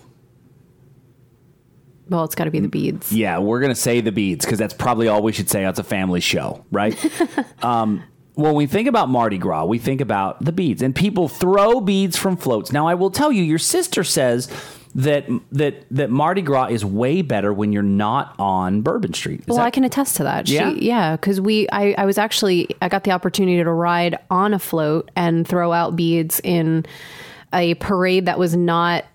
Well, 2.10 2.24
it's 2.24 2.36
got 2.36 2.44
to 2.44 2.52
be 2.52 2.60
the 2.60 2.68
beads. 2.68 3.12
Yeah, 3.12 3.40
we're 3.40 3.60
gonna 3.62 3.74
say 3.74 4.00
the 4.02 4.12
beads 4.12 4.46
because 4.46 4.60
that's 4.60 4.74
probably 4.76 5.08
all 5.08 5.24
we 5.24 5.32
should 5.32 5.50
say. 5.50 5.66
It's 5.66 5.80
a 5.80 5.84
family 5.84 6.20
show, 6.20 6.64
right? 6.72 6.96
um, 7.64 8.04
when 8.36 8.54
we 8.54 8.68
think 8.68 8.88
about 8.88 9.10
Mardi 9.10 9.38
Gras, 9.40 9.66
we 9.66 9.80
think 9.80 10.02
about 10.02 10.44
the 10.44 10.52
beads, 10.52 10.82
and 10.84 10.94
people 10.96 11.28
throw 11.28 11.82
beads 11.82 12.16
from 12.18 12.38
floats. 12.38 12.72
Now, 12.72 12.88
I 12.88 12.94
will 12.94 13.10
tell 13.10 13.32
you, 13.32 13.42
your 13.42 13.58
sister 13.58 14.04
says 14.04 14.52
that 14.94 15.26
that 15.52 15.84
that 15.90 16.12
Mardi 16.12 16.44
Gras 16.44 16.68
is 16.68 16.86
way 16.86 17.24
better 17.24 17.52
when 17.52 17.72
you're 17.74 17.82
not 17.82 18.36
on 18.38 18.82
Bourbon 18.84 19.14
Street. 19.14 19.40
Is 19.42 19.48
Well, 19.48 19.58
that- 19.58 19.66
I 19.66 19.72
can 19.72 19.84
attest 19.84 20.16
to 20.18 20.24
that. 20.26 20.48
She, 20.48 20.56
Yeah? 20.56 20.70
yeah, 20.70 21.12
because 21.16 21.42
we, 21.42 21.68
I, 21.72 21.96
I 21.98 22.06
was 22.06 22.20
actually, 22.20 22.70
I 22.84 22.88
got 22.88 23.04
the 23.04 23.12
opportunity 23.12 23.64
to 23.64 23.72
ride 23.74 24.20
on 24.30 24.54
a 24.54 24.60
float 24.60 25.10
and 25.16 25.48
throw 25.48 25.74
out 25.74 25.96
beads 25.96 26.40
in 26.44 26.86
a 27.52 27.74
parade 27.76 28.28
that 28.28 28.38
was 28.38 28.56
not. 28.56 29.06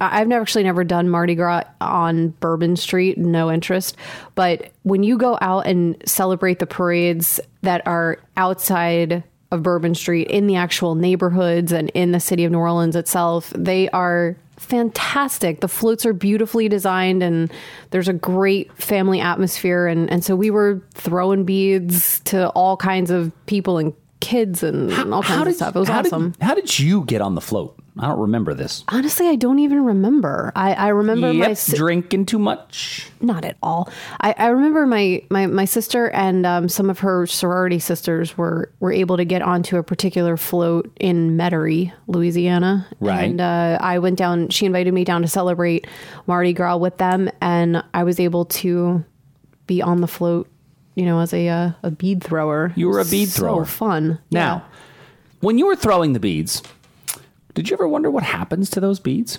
I've 0.00 0.28
never 0.28 0.42
actually 0.42 0.64
never 0.64 0.84
done 0.84 1.08
Mardi 1.08 1.34
Gras 1.34 1.64
on 1.80 2.28
Bourbon 2.40 2.76
Street, 2.76 3.18
no 3.18 3.50
interest. 3.50 3.96
But 4.34 4.70
when 4.82 5.02
you 5.02 5.18
go 5.18 5.38
out 5.40 5.66
and 5.66 6.00
celebrate 6.06 6.60
the 6.60 6.66
parades 6.66 7.40
that 7.62 7.86
are 7.86 8.18
outside 8.36 9.24
of 9.50 9.62
Bourbon 9.62 9.94
Street 9.94 10.28
in 10.28 10.46
the 10.46 10.56
actual 10.56 10.94
neighborhoods 10.94 11.72
and 11.72 11.90
in 11.90 12.12
the 12.12 12.20
city 12.20 12.44
of 12.44 12.52
New 12.52 12.58
Orleans 12.58 12.94
itself, 12.94 13.50
they 13.56 13.88
are 13.90 14.36
fantastic. 14.56 15.60
The 15.60 15.68
floats 15.68 16.04
are 16.04 16.12
beautifully 16.12 16.68
designed 16.68 17.22
and 17.22 17.50
there's 17.90 18.08
a 18.08 18.12
great 18.12 18.72
family 18.80 19.20
atmosphere. 19.20 19.86
And, 19.86 20.10
and 20.10 20.24
so 20.24 20.36
we 20.36 20.50
were 20.50 20.82
throwing 20.94 21.44
beads 21.44 22.20
to 22.20 22.48
all 22.50 22.76
kinds 22.76 23.10
of 23.10 23.32
people 23.46 23.78
and 23.78 23.94
kids 24.20 24.62
and 24.62 24.92
all 25.12 25.22
kinds 25.22 25.48
of 25.48 25.54
stuff. 25.54 25.76
It 25.76 25.78
was 25.78 25.88
how 25.88 26.00
awesome. 26.00 26.30
Did, 26.32 26.42
how 26.42 26.54
did 26.54 26.78
you 26.78 27.04
get 27.04 27.20
on 27.20 27.34
the 27.34 27.40
float? 27.40 27.77
I 27.98 28.08
don't 28.08 28.20
remember 28.20 28.54
this. 28.54 28.84
Honestly, 28.88 29.28
I 29.28 29.36
don't 29.36 29.58
even 29.58 29.84
remember. 29.84 30.52
I, 30.54 30.74
I 30.74 30.88
remember 30.88 31.32
my 31.32 31.48
Yep, 31.48 31.56
si- 31.56 31.76
drinking 31.76 32.26
too 32.26 32.38
much. 32.38 33.10
not 33.20 33.44
at 33.44 33.56
all. 33.62 33.90
I, 34.20 34.34
I 34.38 34.46
remember 34.48 34.86
my 34.86 35.22
my, 35.30 35.46
my 35.46 35.64
sister 35.64 36.08
and 36.10 36.46
um, 36.46 36.68
some 36.68 36.90
of 36.90 37.00
her 37.00 37.26
sorority 37.26 37.78
sisters 37.78 38.36
were 38.38 38.70
were 38.80 38.92
able 38.92 39.16
to 39.16 39.24
get 39.24 39.42
onto 39.42 39.76
a 39.78 39.82
particular 39.82 40.36
float 40.36 40.90
in 41.00 41.36
Metairie, 41.36 41.92
Louisiana. 42.06 42.86
Right. 43.00 43.24
And 43.30 43.40
uh, 43.40 43.78
I 43.80 43.98
went 43.98 44.16
down. 44.18 44.48
She 44.50 44.64
invited 44.66 44.94
me 44.94 45.04
down 45.04 45.22
to 45.22 45.28
celebrate 45.28 45.86
Mardi 46.26 46.52
Gras 46.52 46.76
with 46.76 46.98
them, 46.98 47.28
and 47.40 47.82
I 47.94 48.04
was 48.04 48.20
able 48.20 48.44
to 48.46 49.04
be 49.66 49.82
on 49.82 50.00
the 50.00 50.08
float. 50.08 50.48
You 50.94 51.04
know, 51.04 51.20
as 51.20 51.32
a 51.32 51.48
uh, 51.48 51.70
a 51.84 51.90
bead 51.92 52.24
thrower. 52.24 52.72
You 52.76 52.88
were 52.88 52.98
a 53.00 53.04
bead 53.04 53.28
so 53.28 53.40
thrower. 53.42 53.64
fun. 53.64 54.18
Now, 54.32 54.64
when 55.40 55.56
you 55.58 55.66
were 55.66 55.76
throwing 55.76 56.12
the 56.12 56.18
beads, 56.18 56.60
did 57.58 57.70
you 57.70 57.74
ever 57.74 57.88
wonder 57.88 58.10
what 58.10 58.22
happens 58.22 58.70
to 58.70 58.80
those 58.80 59.00
beads? 59.00 59.38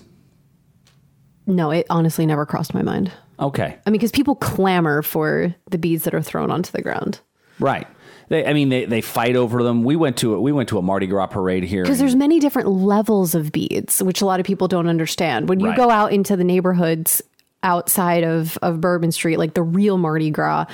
no, 1.48 1.72
it 1.72 1.88
honestly 1.90 2.26
never 2.28 2.46
crossed 2.46 2.74
my 2.76 2.84
mind. 2.84 3.12
Okay, 3.40 3.78
I 3.86 3.90
mean, 3.90 3.94
because 4.00 4.12
people 4.12 4.36
clamor 4.36 5.02
for 5.02 5.56
the 5.72 5.78
beads 5.78 6.04
that 6.04 6.14
are 6.14 6.22
thrown 6.22 6.52
onto 6.52 6.72
the 6.72 6.82
ground. 6.82 7.20
right. 7.60 7.88
They, 8.28 8.46
I 8.46 8.54
mean, 8.54 8.70
they, 8.70 8.86
they 8.86 9.02
fight 9.02 9.36
over 9.36 9.64
them. 9.64 9.84
We 9.84 9.96
went 9.96 10.18
to 10.18 10.36
a, 10.36 10.40
we 10.42 10.52
went 10.52 10.70
to 10.70 10.78
a 10.78 10.84
Mardi 10.84 11.08
Gras 11.08 11.26
parade 11.26 11.64
here. 11.64 11.82
Because 11.82 11.98
there's 11.98 12.16
many 12.16 12.40
different 12.40 12.68
levels 12.70 13.34
of 13.34 13.52
beads, 13.52 14.04
which 14.04 14.22
a 14.22 14.26
lot 14.28 14.40
of 14.40 14.46
people 14.46 14.68
don't 14.68 14.86
understand. 14.86 15.50
When 15.50 15.60
you 15.60 15.70
Right. 15.70 15.76
go 15.78 15.90
out 15.90 16.14
into 16.14 16.36
the 16.38 16.44
neighborhoods 16.44 17.24
outside 17.64 18.24
of, 18.24 18.56
of 18.62 18.80
Bourbon 18.82 19.12
Street, 19.12 19.38
like 19.38 19.56
the 19.56 19.64
real 19.64 19.98
Mardi 19.98 20.30
Gras, 20.30 20.66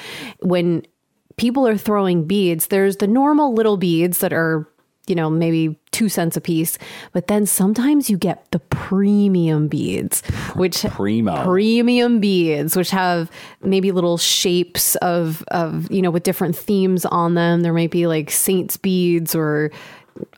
when 0.42 0.86
people 1.38 1.66
are 1.66 1.78
throwing 1.78 2.26
beads, 2.28 2.68
there's 2.68 2.98
the 2.98 3.08
normal 3.08 3.54
little 3.54 3.78
beads 3.78 4.18
that 4.18 4.34
are, 4.34 4.68
you 5.08 5.16
know, 5.16 5.30
maybe 5.30 5.80
two 5.96 6.10
cents 6.10 6.36
a 6.36 6.42
piece. 6.42 6.78
But 7.14 7.28
then 7.28 7.46
sometimes 7.46 8.10
you 8.10 8.18
get 8.18 8.52
the 8.52 8.60
premium 8.60 9.68
beads, 9.68 10.22
which 10.56 10.84
Primo. 10.84 11.44
premium 11.46 12.20
beads, 12.20 12.76
which 12.76 12.90
have 12.92 13.32
maybe 13.62 13.92
little 13.92 14.18
shapes 14.18 14.96
of 14.98 15.44
of 15.50 15.90
you 15.92 16.02
know 16.02 16.12
with 16.12 16.24
different 16.24 16.56
themes 16.56 17.06
on 17.06 17.34
them. 17.36 17.62
There 17.62 17.74
might 17.74 17.92
be 17.92 18.08
like 18.08 18.30
saints 18.32 18.78
beads 18.78 19.34
or 19.36 19.72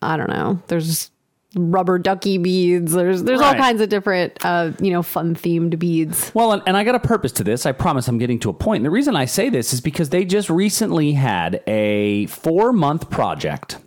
I 0.01 0.17
don't 0.17 0.29
know. 0.29 0.61
There's 0.67 1.11
rubber 1.55 1.97
ducky 1.97 2.37
beads. 2.37 2.91
There's 2.93 3.23
there's 3.23 3.41
all 3.41 3.53
Right. 3.53 3.59
kinds 3.61 3.81
of 3.81 3.89
different 3.89 4.33
uh 4.45 4.71
you 4.79 4.91
know 4.91 5.01
fun 5.01 5.33
themed 5.35 5.79
beads. 5.79 6.31
Well, 6.35 6.51
and, 6.51 6.61
and 6.67 6.77
I 6.77 6.83
got 6.83 6.95
a 6.95 6.99
purpose 6.99 7.31
to 7.33 7.43
this. 7.43 7.65
I 7.65 7.71
promise 7.71 8.07
I'm 8.07 8.17
getting 8.19 8.39
to 8.39 8.49
a 8.49 8.53
point. 8.53 8.81
And 8.81 8.85
the 8.85 8.91
reason 8.91 9.15
I 9.15 9.25
say 9.25 9.49
this 9.49 9.73
is 9.73 9.81
because 9.81 10.09
they 10.09 10.23
just 10.25 10.49
recently 10.49 11.13
had 11.13 11.63
a 11.65 12.25
four 12.27 12.73
month 12.73 13.09
project 13.09 13.77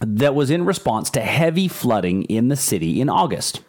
that 0.00 0.34
was 0.34 0.50
in 0.50 0.64
response 0.64 1.10
to 1.10 1.20
heavy 1.20 1.68
flooding 1.68 2.24
in 2.24 2.48
the 2.48 2.56
city 2.56 3.00
in 3.00 3.08
August. 3.08 3.60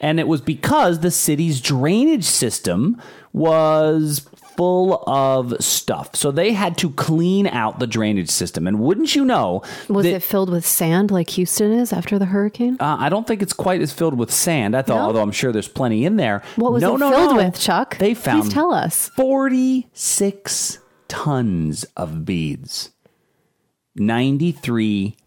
And 0.00 0.18
it 0.20 0.28
was 0.28 0.40
because 0.40 1.00
the 1.00 1.10
city's 1.10 1.60
drainage 1.60 2.24
system 2.24 3.00
was 3.32 4.26
full 4.56 5.02
of 5.06 5.54
stuff. 5.60 6.14
So 6.14 6.30
they 6.30 6.52
had 6.52 6.76
to 6.78 6.90
clean 6.90 7.46
out 7.46 7.78
the 7.78 7.86
drainage 7.86 8.28
system. 8.28 8.66
And 8.66 8.80
wouldn't 8.80 9.14
you 9.16 9.24
know, 9.24 9.62
Was 9.88 10.04
that- 10.04 10.12
it 10.16 10.22
filled 10.22 10.50
with 10.50 10.66
sand 10.66 11.10
like 11.10 11.30
Houston 11.30 11.72
is 11.72 11.90
after 11.92 12.18
the 12.18 12.26
hurricane? 12.26 12.76
uh, 12.78 12.96
I 13.00 13.08
don't 13.08 13.26
think 13.26 13.40
it's 13.42 13.54
quite 13.54 13.80
as 13.80 13.92
filled 13.92 14.18
with 14.18 14.30
sand. 14.30 14.76
I 14.76 14.82
thought, 14.82 14.96
No? 14.98 15.06
although 15.06 15.22
I'm 15.22 15.32
sure 15.32 15.52
there's 15.52 15.68
plenty 15.68 16.04
in 16.04 16.16
there. 16.16 16.42
What 16.56 16.72
was 16.72 16.82
no, 16.82 16.96
it 16.96 16.98
no, 16.98 17.10
filled 17.10 17.36
with, 17.36 17.58
Chuck? 17.58 17.96
They 17.98 18.12
found 18.14 18.42
Please 18.42 18.52
tell 18.52 18.72
us. 18.74 19.08
46 19.16 20.78
tons 21.08 21.84
of 21.96 22.24
beads, 22.26 22.90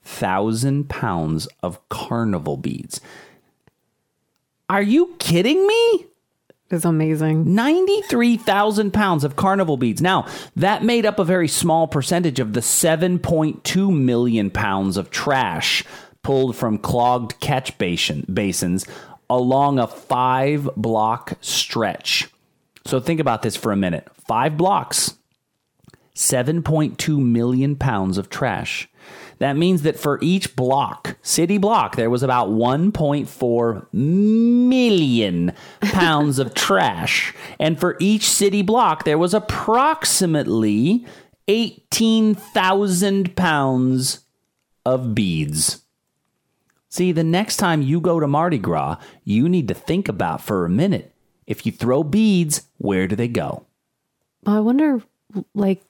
93,000 0.05 0.89
pounds 0.89 1.47
of 1.63 1.89
carnival 1.89 2.57
beads. 2.57 3.01
Are 4.69 4.81
you 4.81 5.15
kidding 5.19 5.65
me? 5.65 6.05
It's 6.71 6.85
amazing. 6.85 7.53
93,000 7.53 8.91
pounds 8.91 9.23
of 9.23 9.35
carnival 9.35 9.77
beads. 9.77 10.01
Now, 10.01 10.27
that 10.55 10.83
made 10.83 11.05
up 11.05 11.19
a 11.19 11.23
very 11.23 11.47
small 11.47 11.87
percentage 11.87 12.39
of 12.39 12.53
the 12.53 12.61
7.2 12.61 13.95
million 13.95 14.49
pounds 14.49 14.97
of 14.97 15.11
trash 15.11 15.83
pulled 16.23 16.55
from 16.55 16.79
clogged 16.79 17.39
catch 17.39 17.77
basin, 17.77 18.25
basins 18.31 18.85
along 19.29 19.79
a 19.79 19.87
five 19.87 20.69
block 20.75 21.37
stretch. 21.41 22.29
So 22.85 22.99
think 22.99 23.19
about 23.19 23.41
this 23.41 23.55
for 23.55 23.71
a 23.71 23.75
minute. 23.75 24.07
Five 24.27 24.57
blocks, 24.57 25.15
7.2 26.15 27.19
million 27.19 27.75
pounds 27.75 28.17
of 28.17 28.29
trash. 28.29 28.87
That 29.39 29.57
means 29.57 29.81
that 29.81 29.99
for 29.99 30.19
each 30.21 30.55
block, 30.55 31.17
city 31.21 31.57
block, 31.57 31.95
there 31.95 32.09
was 32.09 32.23
about 32.23 32.49
1.4 32.49 33.87
million 33.93 35.53
pounds 35.81 36.39
of 36.39 36.53
trash. 36.53 37.33
And 37.59 37.79
for 37.79 37.97
each 37.99 38.29
city 38.29 38.61
block, 38.61 39.03
there 39.03 39.17
was 39.17 39.33
approximately 39.33 41.05
18,000 41.47 43.35
pounds 43.35 44.19
of 44.85 45.13
beads. 45.13 45.81
See, 46.89 47.11
the 47.11 47.23
next 47.23 47.57
time 47.57 47.81
you 47.81 47.99
go 47.99 48.19
to 48.19 48.27
Mardi 48.27 48.57
Gras, 48.57 48.97
you 49.23 49.49
need 49.49 49.67
to 49.67 49.73
think 49.73 50.07
about 50.07 50.41
for 50.41 50.65
a 50.65 50.69
minute 50.69 51.11
if 51.47 51.65
you 51.65 51.71
throw 51.71 52.03
beads, 52.03 52.67
where 52.77 53.07
do 53.07 53.15
they 53.15 53.27
go? 53.27 53.65
I 54.45 54.59
wonder, 54.59 55.01
like, 55.53 55.83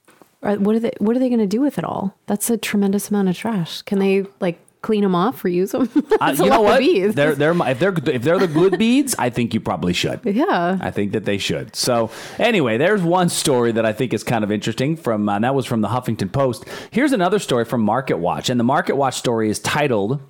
what 0.53 0.75
are 0.75 0.79
they? 0.79 0.93
What 0.99 1.15
are 1.15 1.19
they 1.19 1.29
going 1.29 1.39
to 1.39 1.47
do 1.47 1.62
with 1.62 1.77
it 1.77 1.84
all? 1.84 2.15
That's 2.27 2.49
a 2.49 2.58
tremendous 2.58 3.10
amount 3.10 3.29
of 3.29 3.38
trash. 3.38 3.81
Can 3.81 3.99
they 3.99 4.25
like 4.39 4.60
clean 4.86 5.01
them 5.01 5.15
off, 5.15 5.41
reuse 5.41 5.71
them? 5.71 5.89
Uh, 6.21 6.36
you 6.38 6.47
know 6.47 6.62
what? 6.62 6.79
beads. 6.79 7.15
They're, 7.15 7.34
they're, 7.34 7.55
if 7.67 7.79
they're 7.79 7.93
if 8.13 8.21
they're 8.21 8.38
the 8.38 8.47
good 8.47 8.77
beads, 8.77 9.15
I 9.17 9.31
think 9.31 9.55
you 9.55 9.60
probably 9.60 9.93
should. 9.93 10.21
yeah. 10.23 10.77
I 10.79 10.91
think 10.91 11.13
that 11.13 11.25
they 11.25 11.39
should. 11.39 11.75
So 11.75 12.12
anyway, 12.38 12.77
there's 12.77 13.01
one 13.01 13.29
story 13.29 13.71
that 13.71 13.86
I 13.86 13.93
think 13.93 14.13
is 14.13 14.23
kind 14.23 14.43
of 14.43 14.51
interesting 14.51 14.95
from, 14.95 15.27
uh, 15.27 15.39
that 15.39 15.55
was 15.55 15.65
from 15.65 15.81
the 15.81 15.88
Huffington 15.88 16.31
Post. 16.31 16.65
Here's 16.91 17.13
another 17.13 17.39
story 17.39 17.65
from 17.65 17.81
Market 17.81 18.17
Watch, 18.17 18.49
and 18.49 18.60
the 18.60 18.63
Market 18.63 18.95
Watch 18.95 19.15
story 19.15 19.49
is 19.49 19.58
titled 19.60 20.21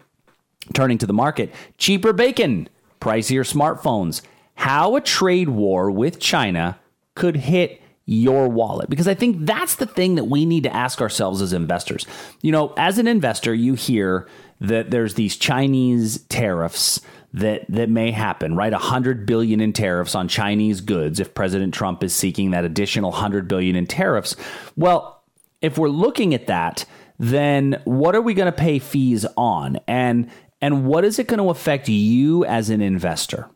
"Turning 0.73 0.97
to 0.99 1.05
the 1.05 1.13
Market: 1.13 1.53
Cheaper 1.77 2.13
Bacon, 2.13 2.69
Pricier 3.01 3.43
Smartphones, 3.43 4.21
How 4.55 4.95
a 4.95 5.01
Trade 5.01 5.49
War 5.49 5.91
with 5.91 6.19
China 6.19 6.79
Could 7.13 7.35
Hit." 7.35 7.81
Your 8.07 8.47
wallet, 8.47 8.89
because 8.89 9.07
I 9.07 9.15
think 9.15 9.47
that's 9.47 9.75
the 9.75 9.87
thing 9.87 10.13
that 10.15 10.25
we 10.25 10.45
need 10.45 10.63
to 10.63 10.75
ask 10.75 11.01
ourselves 11.01 11.41
as 11.41 11.53
investors. 11.53 12.05
You 12.41 12.51
know, 12.51 12.73
as 12.77 12.99
an 12.99 13.07
investor, 13.07 13.51
you 13.51 13.73
hear 13.73 14.27
that 14.61 14.91
there's 14.91 15.15
these 15.15 15.35
Chinese 15.35 16.19
tariffs 16.25 17.01
that 17.33 17.65
that 17.67 17.89
may 17.89 18.11
happen, 18.11 18.55
right? 18.55 18.71
A 18.71 18.77
hundred 18.77 19.25
billion 19.25 19.59
in 19.59 19.73
tariffs 19.73 20.15
on 20.15 20.27
Chinese 20.27 20.81
goods 20.81 21.19
if 21.19 21.33
President 21.33 21.73
Trump 21.73 22.03
is 22.03 22.13
seeking 22.13 22.51
that 22.51 22.63
additional 22.63 23.11
hundred 23.11 23.47
billion 23.47 23.75
in 23.75 23.87
tariffs. 23.87 24.35
Well, 24.77 25.23
if 25.61 25.77
we're 25.77 25.89
looking 25.89 26.33
at 26.33 26.47
that, 26.47 26.85
then 27.17 27.81
what 27.85 28.15
are 28.15 28.21
we 28.21 28.33
going 28.33 28.51
to 28.51 28.57
pay 28.57 28.79
fees 28.79 29.25
on, 29.35 29.79
and 29.87 30.29
and 30.61 30.85
what 30.85 31.03
is 31.03 31.19
it 31.19 31.27
going 31.27 31.39
to 31.39 31.49
affect 31.49 31.89
you 31.89 32.45
as 32.45 32.69
an 32.69 32.81
investor? 32.81 33.49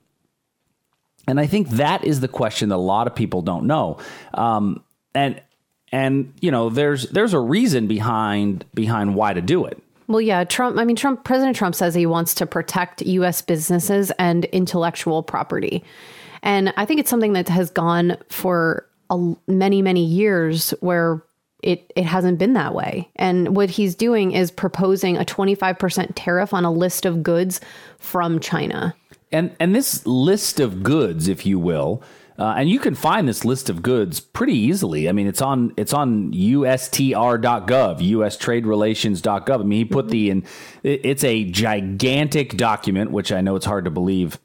And 1.30 1.39
I 1.39 1.46
think 1.46 1.70
that 1.70 2.04
is 2.04 2.20
the 2.20 2.28
question 2.28 2.70
that 2.70 2.76
a 2.76 2.78
lot 2.78 3.08
of 3.08 3.15
people 3.15 3.42
don't 3.42 3.65
know. 3.65 3.98
Um, 4.34 4.84
and 5.13 5.42
and 5.92 6.34
you 6.42 6.52
know, 6.52 6.70
there's 6.70 7.10
there's 7.10 7.34
a 7.34 7.39
reason 7.39 7.88
behind 7.88 8.65
behind 8.74 9.15
why 9.15 9.34
to 9.34 9.42
do 9.42 9.65
it. 9.65 9.82
Well, 10.08 10.22
yeah, 10.22 10.44
Trump. 10.44 10.78
I 10.78 10.86
mean, 10.86 10.96
Trump. 10.96 11.24
President 11.24 11.56
Trump 11.56 11.76
says 11.76 11.94
he 11.94 12.08
wants 12.08 12.34
to 12.36 12.46
protect 12.46 13.04
U.S. 13.04 13.42
businesses 13.42 14.12
and 14.18 14.46
intellectual 14.46 15.22
property, 15.22 15.84
and 16.42 16.74
I 16.78 16.86
think 16.86 17.00
it's 17.00 17.10
something 17.10 17.34
that 17.34 17.48
has 17.50 17.70
gone 17.70 18.18
for 18.30 18.88
a, 19.12 19.36
many, 19.48 19.84
many 19.84 20.04
years 20.04 20.72
where 20.80 21.24
it 21.62 21.92
it 21.96 22.06
hasn't 22.06 22.39
been 22.39 22.54
that 22.54 22.74
way. 22.74 23.10
And 23.18 23.56
what 23.56 23.70
he's 23.70 23.94
doing 23.94 24.32
is 24.32 24.50
proposing 24.50 25.18
a 25.18 25.26
twenty 25.26 25.54
five 25.54 25.78
percent 25.78 26.15
tariff 26.15 26.56
on 26.56 26.65
a 26.65 26.72
list 26.72 27.06
of 27.06 27.22
goods 27.22 27.62
from 28.00 28.39
China. 28.39 28.96
And 29.32 29.56
and 29.60 29.76
this 29.76 30.06
list 30.06 30.60
of 30.60 30.84
goods, 30.84 31.28
if 31.28 31.46
you 31.46 31.60
will, 31.60 32.02
uh, 32.39 32.54
and 32.58 32.70
you 32.70 32.80
can 32.80 32.96
find 32.96 33.28
this 33.28 33.44
list 33.44 33.70
of 33.70 33.82
goods 33.82 34.22
pretty 34.22 34.54
easily. 34.54 35.10
I 35.10 35.12
mean, 35.12 35.28
it's 35.28 35.42
on 35.42 35.74
it's 35.76 35.94
on 35.94 36.32
USTR.gov, 36.32 38.00
USTradeRelations.gov. 38.00 39.60
I 39.60 39.63
mean, 39.63 39.80
he 39.80 39.86
put 39.86 40.08
the 40.08 40.30
in. 40.30 40.46
It's 40.82 41.26
a 41.26 41.44
gigantic 41.44 42.56
document, 42.56 43.12
which 43.12 43.34
I 43.34 43.42
know 43.42 43.58
it's 43.58 43.65
hard 43.65 43.86
to 43.86 43.92
believe 43.92 44.39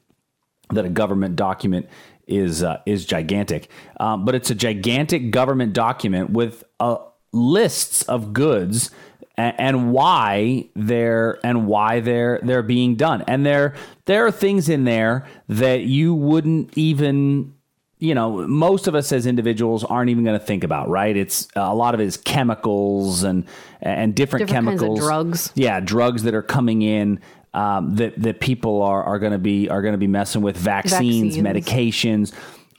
that 0.71 0.85
a 0.85 0.89
government 0.89 1.37
document 1.37 1.87
is 2.27 2.63
uh, 2.63 2.81
is 2.85 3.05
gigantic, 3.05 3.69
um, 3.99 4.25
but 4.25 4.35
it's 4.35 4.49
a 4.49 4.55
gigantic 4.55 5.31
government 5.31 5.71
document 5.71 6.31
with 6.31 6.65
a 6.81 6.97
lists 7.31 8.01
of 8.03 8.33
goods 8.33 8.91
and, 9.37 9.59
and 9.59 9.91
why 9.91 10.69
they're 10.75 11.39
and 11.43 11.67
why 11.67 11.99
they're 11.99 12.39
they're 12.43 12.63
being 12.63 12.95
done. 12.95 13.23
And 13.27 13.45
there 13.45 13.75
there 14.05 14.25
are 14.25 14.31
things 14.31 14.69
in 14.69 14.83
there 14.83 15.25
that 15.49 15.81
you 15.81 16.13
wouldn't 16.13 16.77
even 16.77 17.53
you 17.97 18.13
know, 18.13 18.45
most 18.45 18.87
of 18.87 18.95
us 18.95 19.11
as 19.13 19.25
individuals 19.25 19.83
aren't 19.85 20.09
even 20.09 20.25
going 20.25 20.37
to 20.37 20.45
think 20.45 20.63
about, 20.65 20.89
right? 20.89 21.15
It's 21.15 21.47
a 21.55 21.73
lot 21.73 21.93
of 21.93 22.01
it 22.01 22.05
is 22.05 22.17
chemicals 22.17 23.23
and 23.23 23.45
and 23.81 24.13
different, 24.13 24.47
Different 24.47 24.67
chemicals, 24.67 24.99
drugs. 24.99 25.51
Yeah, 25.55 25.79
drugs 25.79 26.23
that 26.23 26.33
are 26.33 26.41
coming 26.41 26.81
in 26.81 27.21
um, 27.53 27.95
that 27.95 28.21
that 28.21 28.41
people 28.41 28.81
are 28.81 29.01
are 29.03 29.17
going 29.17 29.31
to 29.31 29.37
be 29.37 29.69
are 29.69 29.81
going 29.81 29.93
to 29.93 29.97
be 29.97 30.07
messing 30.07 30.41
with 30.41 30.57
vaccines, 30.57 31.37
Vaccines. 31.37 31.37
medications, 31.37 32.33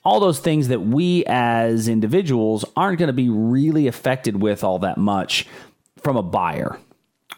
all 0.04 0.20
those 0.20 0.38
things 0.38 0.68
that 0.68 0.80
we 0.80 1.24
as 1.26 1.88
individuals 1.88 2.64
aren't 2.76 2.98
going 2.98 3.08
to 3.08 3.14
be 3.14 3.28
really 3.30 3.86
affected 3.86 4.40
with 4.42 4.62
all 4.62 4.78
that 4.80 4.98
much 4.98 5.46
from 6.06 6.16
a 6.16 6.22
buyer, 6.22 6.78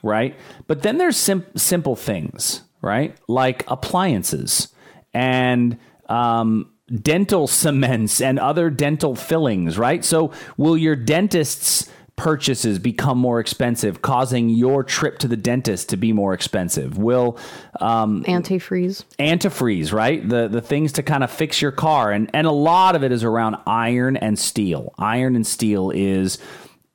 right? 0.03 0.37
But 0.67 0.83
then 0.83 0.99
there's 0.99 1.17
sim- 1.17 1.47
simple 1.57 1.97
things, 1.97 2.61
right? 2.83 3.17
Like 3.27 3.65
appliances 3.67 4.69
and 5.15 5.79
um, 6.11 6.71
dental 6.95 7.47
cements 7.47 8.21
and 8.21 8.39
other 8.39 8.69
dental 8.69 9.17
fillings, 9.17 9.79
right? 9.79 10.05
So 10.05 10.33
will 10.59 10.77
your 10.77 10.97
dentist's 10.97 11.89
purchases 12.17 12.79
become 12.79 13.17
more 13.17 13.41
expensive, 13.41 14.03
causing 14.03 14.51
your 14.51 14.85
trip 14.85 15.19
to 15.21 15.29
the 15.29 15.37
dentist 15.37 15.89
to 15.89 15.97
be 15.97 16.13
more 16.13 16.35
expensive? 16.35 16.99
Will 16.99 17.39
um, 17.81 18.23
Antifreeze. 18.25 19.05
antifreeze, 19.19 19.95
right? 19.95 20.29
The 20.29 20.47
the 20.49 20.61
things 20.61 20.93
to 20.93 21.03
kind 21.03 21.25
of 21.25 21.31
fix 21.31 21.63
your 21.63 21.73
car, 21.73 22.13
and 22.13 22.29
and 22.35 22.47
a 22.47 22.53
lot 22.53 22.97
of 22.97 23.03
it 23.03 23.13
is 23.13 23.25
around 23.25 23.57
iron 23.67 24.19
and 24.19 24.39
steel. 24.39 24.93
Iron 24.99 25.37
and 25.37 25.47
steel 25.47 25.91
is 25.91 26.37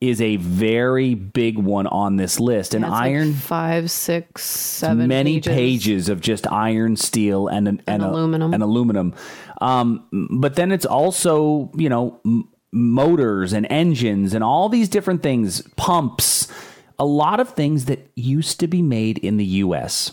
is 0.09 0.21
a 0.21 0.35
very 0.37 1.15
big 1.15 1.57
one 1.57 1.87
on 1.87 2.17
this 2.17 2.39
list, 2.39 2.73
and 2.73 2.83
like 2.83 3.03
iron. 3.03 3.33
five, 3.33 3.89
six, 3.89 4.43
seven. 4.43 5.07
Many 5.07 5.35
pages. 5.39 5.53
pages. 5.53 6.09
of 6.09 6.21
just 6.21 6.45
iron, 6.51 6.95
steel, 6.95 7.47
and 7.47 7.67
and, 7.67 7.83
and, 7.87 8.03
a- 8.03 8.09
aluminum. 8.09 8.53
and 8.53 8.61
aluminum. 8.61 9.13
Um, 9.61 10.07
but 10.31 10.55
then 10.55 10.71
it's 10.71 10.85
also 10.85 11.71
you 11.75 11.89
know 11.89 12.19
m- 12.25 12.49
motors 12.71 13.53
and 13.53 13.65
engines 13.69 14.33
and 14.33 14.43
all 14.43 14.67
these 14.69 14.89
different 14.89 15.23
things, 15.23 15.61
pumps, 15.77 16.47
a 16.99 17.05
lot 17.05 17.39
of 17.39 17.49
things 17.49 17.85
that 17.85 18.11
used 18.15 18.59
to 18.59 18.67
be 18.67 18.81
made 18.81 19.17
in 19.19 19.37
the 19.37 19.45
U.S. 19.45 20.11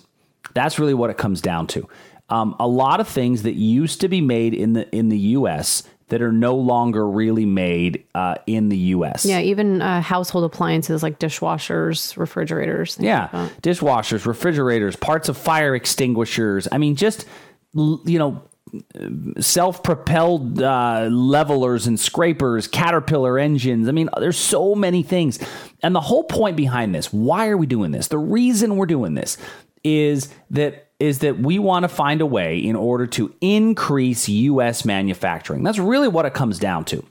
That's 0.55 0.79
really 0.79 0.95
what 0.95 1.11
it 1.11 1.19
comes 1.19 1.41
down 1.41 1.67
to. 1.69 1.89
Um, 2.29 2.55
a 2.61 2.67
lot 2.69 3.01
of 3.01 3.09
things 3.09 3.43
that 3.43 3.55
used 3.55 4.01
to 4.03 4.09
be 4.09 4.21
made 4.21 4.55
in 4.55 4.75
the 4.75 4.89
in 4.95 5.09
the 5.09 5.19
U.S. 5.19 5.83
that 6.11 6.23
are 6.23 6.33
no 6.33 6.55
longer 6.55 7.09
really 7.09 7.47
made 7.47 8.05
uh, 8.15 8.37
in 8.47 8.69
the 8.69 8.77
U.S. 8.77 9.25
Yeah, 9.25 9.41
even 9.41 9.81
uh, 9.83 10.01
household 10.01 10.45
appliances 10.45 11.03
like 11.03 11.19
dishwashers, 11.19 12.17
refrigerators. 12.17 12.97
things 12.97 13.07
like 13.07 13.33
Yeah, 13.33 13.49
dishwashers, 13.63 14.27
refrigerators, 14.27 14.97
parts 14.97 15.29
of 15.29 15.37
fire 15.37 15.75
extinguishers. 15.75 16.69
I 16.71 16.79
mean, 16.79 16.95
just 16.97 17.27
you 17.75 18.19
know, 18.19 18.43
self-propelled 19.41 20.63
uh, 20.63 21.09
levelers 21.11 21.87
and 21.87 21.99
scrapers, 21.99 22.67
caterpillar 22.67 23.39
engines. 23.39 23.89
I 23.89 23.93
mean, 23.93 24.09
there's 24.19 24.39
so 24.39 24.75
many 24.75 25.03
things. 25.03 25.39
And 25.83 25.95
the 25.95 26.01
whole 26.01 26.25
point 26.25 26.57
behind 26.57 26.95
this, 26.95 27.13
why 27.13 27.49
are 27.49 27.57
we 27.57 27.67
doing 27.67 27.91
this? 27.91 28.09
The 28.09 28.19
reason 28.19 28.77
we're 28.77 28.87
doing 28.87 29.15
this 29.15 29.39
is 29.83 30.33
that 30.51 30.90
is 31.01 31.21
that 31.21 31.39
we 31.39 31.59
want 31.59 31.85
to 31.85 31.89
find 31.89 32.21
a 32.21 32.27
way 32.27 32.59
in 32.59 32.77
order 32.77 33.07
to 33.07 33.35
increase 33.41 34.29
US 34.29 34.85
manufacturing. 34.85 35.63
That's 35.63 35.79
really 35.79 36.09
what 36.09 36.27
it 36.27 36.35
comes 36.35 36.59
down 36.59 36.85
to. 36.87 37.05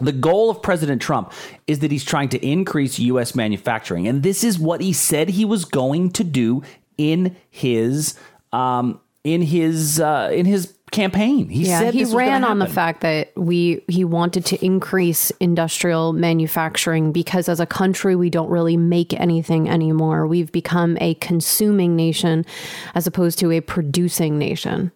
The 0.00 0.12
goal 0.12 0.50
of 0.50 0.60
President 0.60 1.00
Trump 1.00 1.32
is 1.66 1.78
that 1.78 1.90
he's 1.90 2.04
trying 2.04 2.28
to 2.30 2.46
increase 2.46 2.98
U.S. 2.98 3.34
manufacturing, 3.34 4.06
and 4.06 4.22
this 4.22 4.44
is 4.44 4.58
what 4.58 4.82
he 4.82 4.92
said 4.92 5.30
he 5.30 5.46
was 5.46 5.64
going 5.64 6.10
to 6.10 6.24
do 6.24 6.62
in 6.98 7.34
his 7.48 8.18
um, 8.52 9.00
in 9.24 9.40
his 9.40 9.98
uh, 9.98 10.30
in 10.34 10.44
his 10.44 10.75
campaign. 10.90 11.48
He 11.48 11.66
Yeah, 11.66 11.80
said 11.80 11.94
he 11.94 12.04
ran 12.04 12.44
on 12.44 12.58
the 12.58 12.66
fact 12.66 13.00
that 13.00 13.32
we 13.36 13.82
he 13.88 14.04
wanted 14.04 14.44
to 14.46 14.64
increase 14.64 15.30
industrial 15.40 16.12
manufacturing 16.12 17.12
because 17.12 17.48
as 17.48 17.60
a 17.60 17.66
country 17.66 18.14
we 18.14 18.30
don't 18.30 18.48
really 18.48 18.76
make 18.76 19.12
anything 19.18 19.68
anymore. 19.68 20.26
We've 20.26 20.52
become 20.52 20.96
a 21.00 21.14
consuming 21.14 21.96
nation 21.96 22.46
as 22.94 23.06
opposed 23.06 23.38
to 23.40 23.50
a 23.50 23.60
producing 23.60 24.38
nation. 24.38 24.92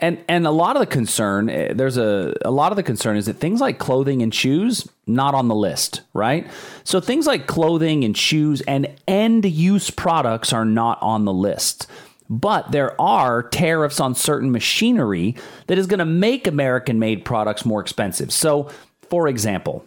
And 0.00 0.18
and 0.28 0.46
a 0.46 0.50
lot 0.50 0.76
of 0.76 0.80
the 0.80 0.86
concern, 0.86 1.50
eh, 1.50 1.72
there's 1.74 1.96
a 1.96 2.34
a 2.44 2.50
lot 2.50 2.72
of 2.72 2.76
the 2.76 2.82
concern 2.82 3.16
is 3.16 3.26
that 3.26 3.34
things 3.34 3.60
like 3.60 3.78
clothing 3.78 4.22
and 4.22 4.34
shoes 4.34 4.88
not 5.06 5.34
on 5.34 5.48
the 5.48 5.54
list, 5.54 6.02
right? 6.14 6.46
So 6.84 7.00
things 7.00 7.26
like 7.26 7.46
clothing 7.46 8.04
and 8.04 8.16
shoes 8.16 8.60
and 8.62 8.88
end 9.06 9.44
use 9.44 9.90
products 9.90 10.52
are 10.52 10.64
not 10.64 11.00
on 11.02 11.24
the 11.24 11.32
list. 11.32 11.86
But 12.30 12.72
there 12.72 12.98
are 13.00 13.42
tariffs 13.42 14.00
on 14.00 14.14
certain 14.14 14.52
machinery 14.52 15.34
that 15.66 15.78
is 15.78 15.86
going 15.86 15.98
to 15.98 16.04
make 16.04 16.46
American 16.46 16.98
made 16.98 17.24
products 17.24 17.64
more 17.64 17.80
expensive. 17.80 18.32
So, 18.32 18.70
for 19.08 19.28
example, 19.28 19.86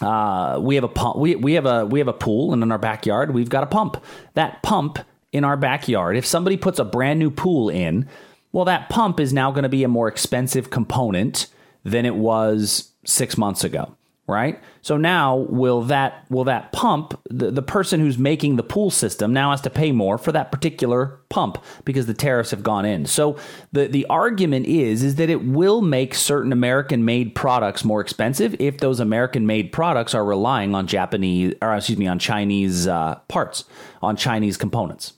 uh, 0.00 0.58
we 0.60 0.74
have 0.74 0.84
a 0.84 0.88
pump. 0.88 1.16
We, 1.16 1.36
we 1.36 1.54
have 1.54 1.66
a 1.66 1.86
we 1.86 2.00
have 2.00 2.08
a 2.08 2.12
pool, 2.12 2.52
and 2.52 2.62
in 2.62 2.70
our 2.70 2.78
backyard, 2.78 3.32
we've 3.32 3.48
got 3.48 3.62
a 3.62 3.66
pump. 3.66 4.02
That 4.34 4.62
pump 4.62 4.98
in 5.32 5.44
our 5.44 5.56
backyard, 5.56 6.16
if 6.16 6.26
somebody 6.26 6.56
puts 6.56 6.78
a 6.78 6.84
brand 6.84 7.18
new 7.18 7.30
pool 7.30 7.68
in, 7.68 8.08
well, 8.52 8.64
that 8.66 8.88
pump 8.88 9.18
is 9.18 9.32
now 9.32 9.50
going 9.50 9.64
to 9.64 9.68
be 9.68 9.84
a 9.84 9.88
more 9.88 10.08
expensive 10.08 10.70
component 10.70 11.48
than 11.82 12.06
it 12.06 12.14
was 12.14 12.92
six 13.04 13.36
months 13.36 13.64
ago, 13.64 13.96
right? 14.26 14.62
So 14.80 14.96
now, 14.96 15.36
will 15.36 15.82
that 15.82 16.24
will 16.30 16.44
that 16.44 16.72
pump 16.72 17.20
the, 17.28 17.50
the 17.50 17.62
person 17.62 18.00
who's 18.00 18.16
making 18.16 18.56
the 18.56 18.62
pool 18.62 18.90
system 18.90 19.32
now 19.32 19.50
has 19.50 19.60
to 19.62 19.70
pay 19.70 19.92
more 19.92 20.16
for 20.16 20.32
that 20.32 20.50
particular 20.50 21.20
pump 21.28 21.62
because 21.84 22.06
the 22.06 22.14
tariffs 22.14 22.50
have 22.50 22.62
gone 22.62 22.84
in. 22.86 23.04
So 23.06 23.36
the 23.72 23.86
the 23.86 24.06
argument 24.06 24.66
is 24.66 25.02
is 25.02 25.16
that 25.16 25.28
it 25.28 25.44
will 25.44 25.82
make 25.82 26.14
certain 26.14 26.52
American 26.52 27.04
made 27.04 27.34
products 27.34 27.84
more 27.84 28.00
expensive 28.00 28.56
if 28.58 28.78
those 28.78 28.98
American 28.98 29.46
made 29.46 29.72
products 29.72 30.14
are 30.14 30.24
relying 30.24 30.74
on 30.74 30.86
Japanese 30.86 31.54
or 31.60 31.74
excuse 31.74 31.98
me 31.98 32.06
on 32.06 32.18
Chinese 32.18 32.86
uh, 32.86 33.16
parts 33.28 33.64
on 34.00 34.16
Chinese 34.16 34.56
components. 34.56 35.14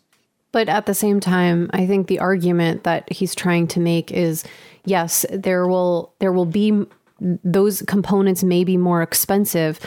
But 0.51 0.69
at 0.69 0.87
the 0.87 0.95
same 0.95 1.21
time, 1.21 1.71
I 1.75 1.87
think 1.87 2.07
the 2.07 2.19
argument 2.19 2.85
that 2.85 3.13
he's 3.13 3.35
trying 3.35 3.67
to 3.69 3.81
make 3.81 4.11
is 4.11 4.43
yes, 4.85 5.27
there 5.31 5.69
will 5.69 6.15
there 6.19 6.33
will 6.33 6.47
be 6.47 6.87
those 7.21 7.83
components 7.83 8.43
may 8.43 8.65
be 8.65 8.77
more 8.77 9.03
expensive, 9.03 9.81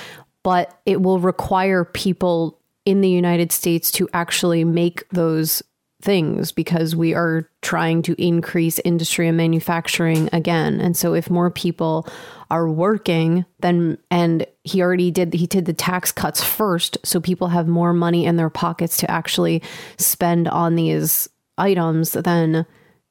but 0.44 0.80
it 0.86 1.02
will 1.02 1.20
require 1.20 1.86
people 1.86 2.60
in 2.86 3.02
the 3.02 3.10
United 3.10 3.52
States 3.52 3.92
to 3.92 4.10
actually 4.14 4.64
make 4.64 5.08
those 5.10 5.62
things 6.02 6.52
because 6.52 6.96
we 6.96 7.14
are 7.14 7.50
trying 7.62 8.02
to 8.02 8.16
increase 8.22 8.80
industry 8.86 9.28
and 9.28 9.36
manufacturing 9.36 10.30
again. 10.32 10.80
And 10.80 10.96
so 10.96 11.14
if 11.14 11.30
more 11.30 11.52
people 11.52 12.08
are 12.50 12.70
working, 12.70 13.46
then 13.60 13.98
and 14.10 14.46
he 14.64 14.82
already 14.82 15.12
did 15.12 15.34
he 15.34 15.46
did 15.46 15.66
the 15.66 15.74
tax 15.74 16.12
cuts 16.12 16.44
first, 16.44 16.98
so 17.04 17.20
people 17.20 17.50
have 17.50 17.68
more 17.68 17.94
money 17.94 18.26
in 18.26 18.38
their 18.38 18.50
pockets 18.50 18.98
to 18.98 19.12
actually 19.12 19.62
spend 19.98 20.48
on 20.48 20.76
these 20.76 21.28
items, 21.58 22.12
then 22.12 22.66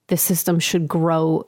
the 0.08 0.16
system 0.16 0.58
should 0.58 0.88
grow 0.88 1.46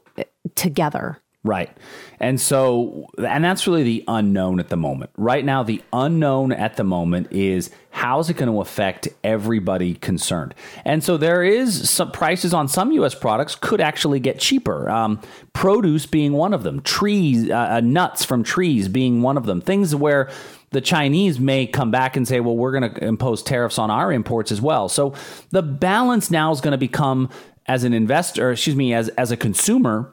together. 0.55 1.21
Right. 1.43 1.75
And 2.19 2.39
so, 2.39 3.09
and 3.17 3.43
that's 3.43 3.67
really 3.67 3.83
the 3.83 4.05
unknown 4.07 4.61
at 4.61 4.69
the 4.69 4.77
moment. 4.77 5.11
Right 5.17 5.43
now, 5.43 5.63
the 5.63 5.83
unknown 5.91 6.53
at 6.53 6.77
the 6.77 6.85
moment 6.85 7.33
is 7.33 7.71
how 7.93 8.19
is 8.19 8.29
it 8.29 8.37
going 8.37 8.53
to 8.53 8.61
affect 8.61 9.09
everybody 9.25 9.95
concerned? 9.95 10.55
And 10.85 11.03
so, 11.03 11.17
there 11.17 11.43
is 11.43 11.89
some 11.89 12.13
prices 12.13 12.53
on 12.53 12.69
some 12.69 12.93
U.S. 12.93 13.15
products 13.15 13.55
could 13.55 13.81
actually 13.81 14.21
get 14.21 14.39
cheaper. 14.39 14.91
Um, 14.91 15.19
produce 15.55 16.05
being 16.05 16.35
one 16.35 16.53
of 16.53 16.63
them, 16.63 16.83
trees, 16.83 17.49
uh, 17.49 17.55
uh, 17.55 17.81
nuts 17.81 18.23
from 18.23 18.43
trees 18.43 18.89
being 18.89 19.23
one 19.23 19.39
of 19.39 19.47
them, 19.47 19.63
things 19.63 19.97
where 19.97 20.29
the 20.73 20.83
Chinese 20.83 21.41
may 21.41 21.67
come 21.67 21.91
back 21.91 22.19
and 22.19 22.29
say, 22.29 22.41
well, 22.41 22.57
we're 22.57 22.79
going 22.79 22.95
to 22.95 23.05
impose 23.05 23.43
tariffs 23.43 23.79
on 23.79 23.91
our 23.91 24.13
imports 24.13 24.53
as 24.53 24.61
well. 24.61 24.91
So, 24.91 25.15
the 25.53 25.63
balance 25.63 26.31
now 26.31 26.53
is 26.53 26.61
going 26.61 26.73
to 26.73 26.79
become 26.79 27.31
as 27.65 27.85
an 27.85 27.95
investor, 27.95 28.53
excuse 28.53 28.77
me, 28.77 28.93
as, 28.93 29.09
as 29.11 29.31
a 29.31 29.39
consumer, 29.39 30.13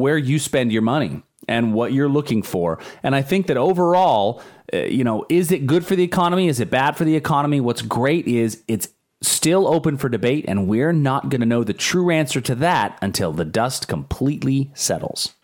where 0.00 0.18
you 0.18 0.38
spend 0.38 0.72
your 0.72 0.82
money 0.82 1.22
and 1.48 1.74
what 1.74 1.92
you're 1.92 2.08
looking 2.08 2.42
for. 2.42 2.78
And 3.02 3.14
I 3.14 3.22
think 3.22 3.46
that 3.48 3.56
overall, 3.56 4.42
uh, 4.72 4.78
you 4.78 5.04
know, 5.04 5.26
is 5.28 5.52
it 5.52 5.66
good 5.66 5.84
for 5.84 5.96
the 5.96 6.02
economy? 6.02 6.48
Is 6.48 6.60
it 6.60 6.70
bad 6.70 6.96
for 6.96 7.04
the 7.04 7.16
economy? 7.16 7.60
What's 7.60 7.82
great 7.82 8.26
is 8.26 8.62
it's 8.68 8.88
still 9.22 9.66
open 9.66 9.98
for 9.98 10.08
debate, 10.08 10.44
and 10.48 10.66
we're 10.66 10.92
not 10.92 11.28
going 11.28 11.40
to 11.40 11.46
know 11.46 11.62
the 11.62 11.74
true 11.74 12.10
answer 12.10 12.40
to 12.40 12.54
that 12.56 12.98
until 13.02 13.32
the 13.32 13.44
dust 13.44 13.86
completely 13.88 14.70
settles. 14.74 15.34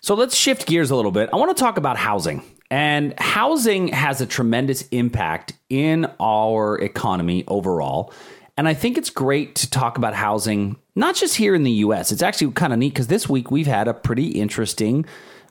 So 0.00 0.14
let's 0.14 0.36
shift 0.36 0.66
gears 0.66 0.90
a 0.90 0.96
little 0.96 1.10
bit. 1.10 1.30
I 1.32 1.36
want 1.36 1.56
to 1.56 1.60
talk 1.60 1.78
about 1.78 1.96
housing. 1.96 2.42
And 2.70 3.18
housing 3.18 3.88
has 3.88 4.20
a 4.20 4.26
tremendous 4.26 4.82
impact 4.88 5.52
in 5.68 6.10
our 6.18 6.78
economy 6.78 7.44
overall. 7.46 8.12
And 8.56 8.66
I 8.66 8.74
think 8.74 8.96
it's 8.96 9.10
great 9.10 9.54
to 9.56 9.70
talk 9.70 9.98
about 9.98 10.14
housing, 10.14 10.76
not 10.94 11.14
just 11.14 11.36
here 11.36 11.54
in 11.54 11.62
the 11.62 11.72
US. 11.72 12.10
It's 12.10 12.22
actually 12.22 12.52
kind 12.52 12.72
of 12.72 12.78
neat 12.78 12.94
because 12.94 13.08
this 13.08 13.28
week 13.28 13.50
we've 13.50 13.66
had 13.66 13.86
a 13.86 13.94
pretty 13.94 14.28
interesting 14.28 15.04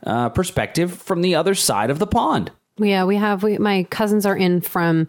uh, 0.05 0.29
perspective 0.29 0.93
from 0.93 1.21
the 1.21 1.35
other 1.35 1.53
side 1.53 1.89
of 1.89 1.99
the 1.99 2.07
pond. 2.07 2.51
Yeah, 2.77 3.05
we 3.05 3.15
have. 3.17 3.43
We, 3.43 3.57
my 3.57 3.83
cousins 3.83 4.25
are 4.25 4.35
in 4.35 4.61
from 4.61 5.07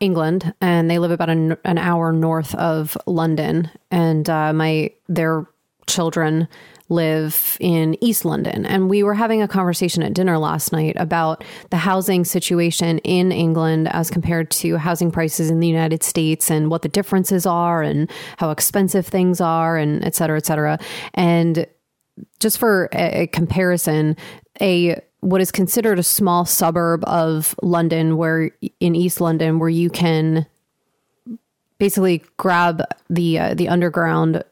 England, 0.00 0.52
and 0.60 0.90
they 0.90 0.98
live 0.98 1.10
about 1.10 1.30
an, 1.30 1.56
an 1.64 1.78
hour 1.78 2.12
north 2.12 2.54
of 2.56 2.96
London. 3.06 3.70
And 3.90 4.28
uh, 4.28 4.52
my 4.52 4.90
their 5.08 5.46
children 5.86 6.48
live 6.88 7.56
in 7.60 8.02
East 8.02 8.24
London. 8.24 8.64
And 8.64 8.88
we 8.88 9.02
were 9.02 9.14
having 9.14 9.42
a 9.42 9.48
conversation 9.48 10.02
at 10.02 10.14
dinner 10.14 10.38
last 10.38 10.72
night 10.72 10.96
about 10.98 11.44
the 11.70 11.76
housing 11.76 12.24
situation 12.24 12.98
in 12.98 13.30
England 13.30 13.88
as 13.88 14.10
compared 14.10 14.50
to 14.52 14.76
housing 14.78 15.10
prices 15.10 15.50
in 15.50 15.60
the 15.60 15.68
United 15.68 16.02
States 16.02 16.50
and 16.50 16.70
what 16.70 16.82
the 16.82 16.88
differences 16.88 17.44
are 17.44 17.82
and 17.82 18.10
how 18.38 18.50
expensive 18.50 19.06
things 19.06 19.40
are 19.40 19.76
and 19.76 20.04
et 20.04 20.14
cetera, 20.14 20.38
et 20.38 20.46
cetera. 20.46 20.78
And 21.14 21.66
just 22.40 22.58
for 22.58 22.88
a, 22.92 23.22
a 23.22 23.26
comparison, 23.26 24.16
a 24.60 25.00
what 25.20 25.40
is 25.40 25.50
considered 25.50 25.98
a 25.98 26.02
small 26.02 26.44
suburb 26.44 27.04
of 27.04 27.54
London, 27.60 28.16
where 28.16 28.50
in 28.80 28.94
East 28.94 29.20
London, 29.20 29.58
where 29.58 29.68
you 29.68 29.90
can 29.90 30.46
basically 31.78 32.22
grab 32.36 32.82
the 33.10 33.38
uh, 33.38 33.54
the 33.54 33.68
underground 33.68 34.42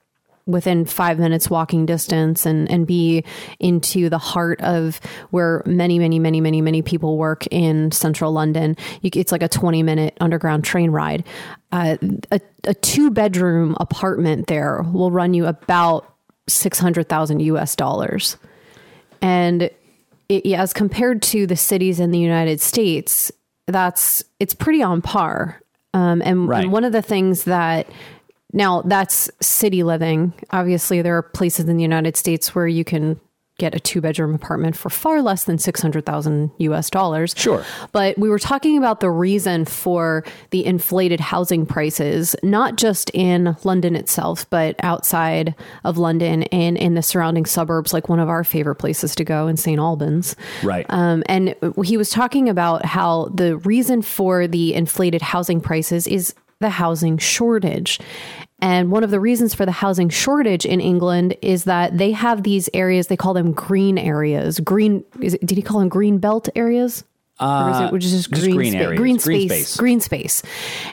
within 0.47 0.85
five 0.85 1.19
minutes 1.19 1.51
walking 1.51 1.87
distance 1.87 2.47
and 2.47 2.71
and 2.71 2.87
be 2.87 3.25
into 3.59 4.09
the 4.09 4.19
heart 4.19 4.61
of 4.61 5.01
where 5.31 5.63
many 5.67 5.99
many 5.99 6.19
many 6.19 6.41
many 6.41 6.61
many 6.61 6.83
people 6.83 7.19
work 7.19 7.47
in 7.51 7.91
central 7.91 8.33
london. 8.33 8.77
You, 9.03 9.11
it's 9.15 9.33
like 9.33 9.43
a 9.43 9.49
20 9.49 9.83
minute 9.83 10.17
underground 10.21 10.65
train 10.65 10.91
ride. 10.91 11.25
Uh, 11.73 11.97
a, 12.31 12.41
a 12.65 12.75
two 12.75 13.11
bedroom 13.11 13.77
apartment 13.81 14.47
there 14.47 14.83
will 14.83 15.11
run 15.11 15.35
you 15.35 15.47
about 15.47 16.15
600000 16.49 17.41
us 17.41 17.75
dollars. 17.75 18.37
And 19.21 19.71
it, 20.29 20.47
as 20.55 20.73
compared 20.73 21.23
to 21.23 21.47
the 21.47 21.57
cities 21.57 21.99
in 22.01 22.11
the 22.13 22.19
united 22.19 22.61
states 22.61 23.33
that's 23.67 24.23
it's 24.39 24.55
pretty 24.55 24.83
on 24.83 25.03
par. 25.03 25.61
Um, 25.93 26.23
and, 26.25 26.49
Right. 26.49 26.63
and 26.65 26.73
one 26.73 26.85
of 26.85 26.93
the 26.93 27.03
things 27.03 27.45
that 27.45 27.89
now 28.53 28.83
that's 28.83 29.31
city 29.41 29.83
living. 29.83 30.33
Obviously, 30.51 31.03
there 31.03 31.17
are 31.17 31.23
places 31.23 31.69
in 31.69 31.77
the 31.77 31.83
United 31.83 32.17
States 32.17 32.55
where 32.55 32.69
you 32.69 32.85
can 32.85 33.21
get 33.59 33.75
a 33.75 33.81
two 33.81 34.01
bedroom 34.01 34.35
apartment 34.35 34.77
for 34.77 34.91
far 34.91 35.23
less 35.23 35.45
than 35.45 35.57
600,000 35.57 36.51
US 36.59 36.91
dollars. 36.91 37.35
Sure. 37.37 37.65
But 37.93 38.19
we 38.19 38.29
were 38.29 38.39
talking 38.39 38.77
about 38.77 39.01
the 39.01 39.11
reason 39.11 39.65
for 39.65 40.25
the 40.51 40.65
inflated 40.65 41.21
housing 41.21 41.65
prices, 41.65 42.37
not 42.43 42.77
just 42.77 43.11
in 43.15 43.57
London 43.65 43.97
itself, 43.97 44.49
but 44.51 44.77
outside 44.83 45.55
of 45.85 45.97
London 45.97 46.43
and 46.45 46.77
in 46.77 46.95
the 46.95 47.03
surrounding 47.03 47.47
suburbs, 47.47 47.95
like 47.95 48.09
one 48.09 48.21
of 48.21 48.29
our 48.29 48.45
favorite 48.45 48.77
places 48.77 49.15
to 49.15 49.25
go 49.25 49.47
in 49.47 49.57
St. 49.57 49.79
Albans. 49.79 50.37
Right. 50.63 50.85
Um, 50.91 51.23
and 51.27 51.55
he 51.83 51.97
was 51.97 52.11
talking 52.11 52.51
about 52.51 52.85
how 52.85 53.31
the 53.35 53.57
reason 53.59 54.03
for 54.03 54.47
the 54.47 54.75
inflated 54.75 55.23
housing 55.23 55.63
prices 55.63 56.07
is 56.07 56.35
the 56.61 56.71
housing 56.71 57.19
shortage. 57.19 58.01
And 58.61 58.91
one 58.91 59.05
of 59.05 59.11
the 59.11 59.21
reasons 59.21 59.55
for 59.55 59.67
the 59.67 59.73
housing 59.73 60.09
shortage 60.09 60.65
in 60.65 60.81
England 60.81 61.37
is 61.43 61.65
that 61.65 61.99
they 61.99 62.13
have 62.13 62.43
these 62.43 62.71
areas, 62.73 63.09
they 63.09 63.17
call 63.17 63.35
them 63.35 63.53
green 63.53 63.99
areas. 63.99 64.61
Green, 64.61 65.05
is 65.21 65.35
it, 65.35 65.45
did 65.45 65.57
he 65.57 65.63
call 65.63 65.81
them 65.81 65.89
green 65.89 66.19
belt 66.19 66.49
areas? 66.57 67.05
or 67.39 67.71
is 67.71 67.81
it 67.81 67.83
uh, 67.83 67.91
which 67.91 68.05
is 68.05 68.13
just, 68.13 68.31
just 68.31 68.43
green, 68.43 68.57
green 68.57 68.73
spa- 68.73 68.81
areas, 68.81 68.99
green 68.99 69.17
green 69.17 69.49
space, 69.49 69.69
space. 69.69 69.77
green 69.77 70.01
space. 70.01 70.43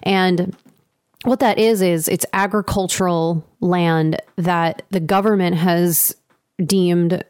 And 0.04 0.56
what 1.24 1.40
that 1.40 1.58
is 1.58 1.82
is 1.82 2.10
it's 2.10 2.26
agricultural 2.34 3.48
land 3.62 4.22
that 4.36 4.82
the 4.90 5.00
government 5.00 5.56
has 5.56 6.16
deemed 6.66 7.24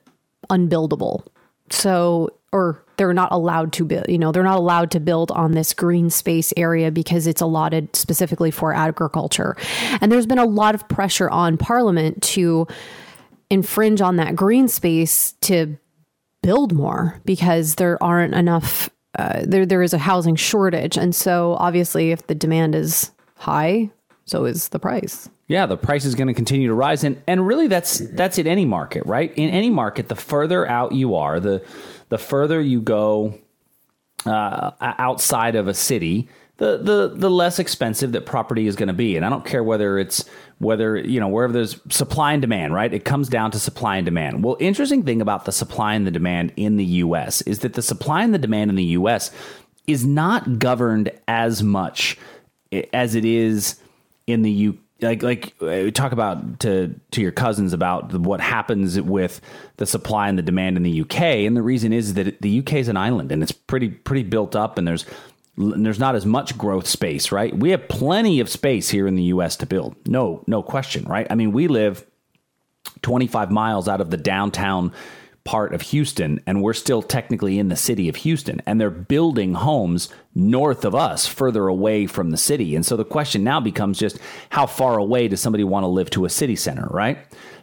unbuildable. 0.49 1.25
So 1.69 2.31
or 2.51 2.83
they're 2.97 3.13
not 3.13 3.31
allowed 3.31 3.73
to 3.73 3.85
build, 3.85 4.05
you 4.07 4.17
know, 4.17 4.31
they're 4.31 4.43
not 4.43 4.57
allowed 4.57 4.91
to 4.91 4.99
build 4.99 5.31
on 5.31 5.51
this 5.51 5.73
green 5.73 6.09
space 6.09 6.53
area 6.57 6.91
because 6.91 7.27
it's 7.27 7.41
allotted 7.41 7.95
specifically 7.95 8.51
for 8.51 8.73
agriculture. 8.73 9.55
And 10.01 10.11
there's 10.11 10.25
been 10.25 10.39
a 10.39 10.45
lot 10.45 10.75
of 10.75 10.87
pressure 10.87 11.29
on 11.29 11.57
parliament 11.57 12.21
to 12.23 12.67
infringe 13.49 14.01
on 14.01 14.15
that 14.17 14.35
green 14.35 14.67
space 14.67 15.33
to 15.41 15.77
build 16.41 16.73
more 16.73 17.21
because 17.25 17.75
there 17.75 18.01
aren't 18.03 18.33
enough 18.33 18.89
uh, 19.17 19.43
there 19.45 19.65
there 19.65 19.83
is 19.83 19.93
a 19.93 19.99
housing 19.99 20.35
shortage 20.35 20.97
and 20.97 21.15
so 21.15 21.53
obviously 21.59 22.11
if 22.11 22.25
the 22.27 22.35
demand 22.35 22.73
is 22.73 23.11
high 23.35 23.89
so 24.25 24.45
is 24.45 24.69
the 24.69 24.79
price 24.79 25.29
Yeah, 25.47 25.65
the 25.65 25.77
price 25.77 26.05
is 26.05 26.15
going 26.15 26.29
to 26.29 26.33
continue 26.33 26.67
to 26.67 26.73
rise, 26.73 27.03
and 27.03 27.21
and 27.27 27.45
really 27.45 27.67
that's 27.67 27.99
that's 27.99 28.37
in 28.37 28.47
any 28.47 28.65
market, 28.65 29.05
right? 29.05 29.33
In 29.35 29.49
any 29.49 29.69
market, 29.69 30.07
the 30.07 30.15
further 30.15 30.67
out 30.67 30.93
you 30.93 31.15
are, 31.15 31.39
the 31.39 31.63
the 32.09 32.17
further 32.17 32.61
you 32.61 32.81
go 32.81 33.37
uh, 34.25 34.71
outside 34.79 35.55
of 35.55 35.67
a 35.67 35.73
city, 35.73 36.29
the 36.57 36.77
the 36.77 37.11
the 37.13 37.29
less 37.29 37.59
expensive 37.59 38.13
that 38.13 38.25
property 38.25 38.67
is 38.67 38.75
going 38.75 38.87
to 38.87 38.93
be. 38.93 39.17
And 39.17 39.25
I 39.25 39.29
don't 39.29 39.45
care 39.45 39.63
whether 39.63 39.97
it's 39.97 40.25
whether 40.59 40.95
you 40.97 41.19
know 41.19 41.27
wherever 41.27 41.51
there's 41.51 41.79
supply 41.89 42.33
and 42.33 42.41
demand, 42.41 42.73
right? 42.73 42.93
It 42.93 43.05
comes 43.05 43.27
down 43.27 43.51
to 43.51 43.59
supply 43.59 43.97
and 43.97 44.05
demand. 44.05 44.43
Well, 44.43 44.57
interesting 44.59 45.03
thing 45.03 45.21
about 45.21 45.45
the 45.45 45.51
supply 45.51 45.95
and 45.95 46.07
the 46.07 46.11
demand 46.11 46.53
in 46.55 46.77
the 46.77 46.85
U.S. 46.85 47.41
is 47.41 47.59
that 47.59 47.73
the 47.73 47.81
supply 47.81 48.23
and 48.23 48.33
the 48.33 48.39
demand 48.39 48.69
in 48.69 48.75
the 48.75 48.83
U.S. 48.83 49.31
is 49.87 50.05
not 50.05 50.59
governed 50.59 51.11
as 51.27 51.63
much 51.63 52.17
as 52.93 53.15
it 53.15 53.25
is 53.25 53.79
in 54.25 54.41
the 54.41 54.51
U. 54.51 54.77
Like 55.01 55.21
like 55.23 55.53
uh, 55.61 55.65
we 55.65 55.91
talk 55.91 56.11
about 56.13 56.59
to 56.61 56.93
to 57.11 57.21
your 57.21 57.31
cousins 57.31 57.73
about 57.73 58.09
the- 58.09 58.19
what 58.19 58.39
happens 58.39 58.99
with 59.01 59.41
the 59.77 59.85
supply 59.85 60.29
and 60.29 60.37
the 60.37 60.43
demand 60.43 60.77
in 60.77 60.83
the 60.83 61.01
UK, 61.01 61.21
and 61.45 61.57
the 61.57 61.61
reason 61.61 61.91
is 61.91 62.13
that 62.13 62.41
the 62.41 62.59
UK 62.59 62.73
is 62.75 62.87
an 62.87 62.95
island 62.95 63.31
and 63.31 63.43
it's 63.43 63.51
pretty 63.51 63.89
pretty 63.89 64.23
built 64.23 64.55
up, 64.55 64.77
and 64.77 64.87
there's 64.87 65.05
and 65.57 65.85
there's 65.85 65.99
not 65.99 66.15
as 66.15 66.25
much 66.25 66.57
growth 66.57 66.87
space, 66.87 67.31
right? 67.31 67.55
We 67.55 67.71
have 67.71 67.87
plenty 67.89 68.39
of 68.39 68.49
space 68.49 68.89
here 68.89 69.05
in 69.07 69.15
the 69.15 69.23
US 69.23 69.55
to 69.57 69.65
build, 69.65 69.95
no 70.07 70.43
no 70.47 70.63
question, 70.63 71.03
right? 71.05 71.27
I 71.29 71.35
mean, 71.35 71.51
we 71.51 71.67
live 71.67 72.05
25 73.01 73.51
miles 73.51 73.87
out 73.87 73.99
of 73.99 74.09
the 74.09 74.17
downtown 74.17 74.93
part 75.45 75.73
of 75.73 75.81
Houston, 75.81 76.41
and 76.47 76.61
we're 76.61 76.73
still 76.73 77.01
technically 77.01 77.59
in 77.59 77.67
the 77.67 77.75
city 77.75 78.07
of 78.07 78.15
Houston, 78.17 78.61
and 78.65 78.79
they're 78.79 78.89
building 78.89 79.53
homes 79.53 80.09
north 80.33 80.85
of 80.85 80.95
us, 80.95 81.27
further 81.27 81.67
away 81.67 82.07
from 82.07 82.31
the 82.31 82.37
city. 82.37 82.75
And 82.75 82.85
so 82.85 82.95
the 82.95 83.03
question 83.05 83.43
now 83.43 83.59
becomes 83.59 83.99
just 83.99 84.17
how 84.49 84.65
far 84.65 84.97
away 84.97 85.27
does 85.27 85.41
somebody 85.41 85.63
want 85.63 85.83
to 85.83 85.87
live 85.87 86.09
to 86.11 86.25
a 86.25 86.29
city 86.29 86.55
center, 86.55 86.87
right? 86.91 87.17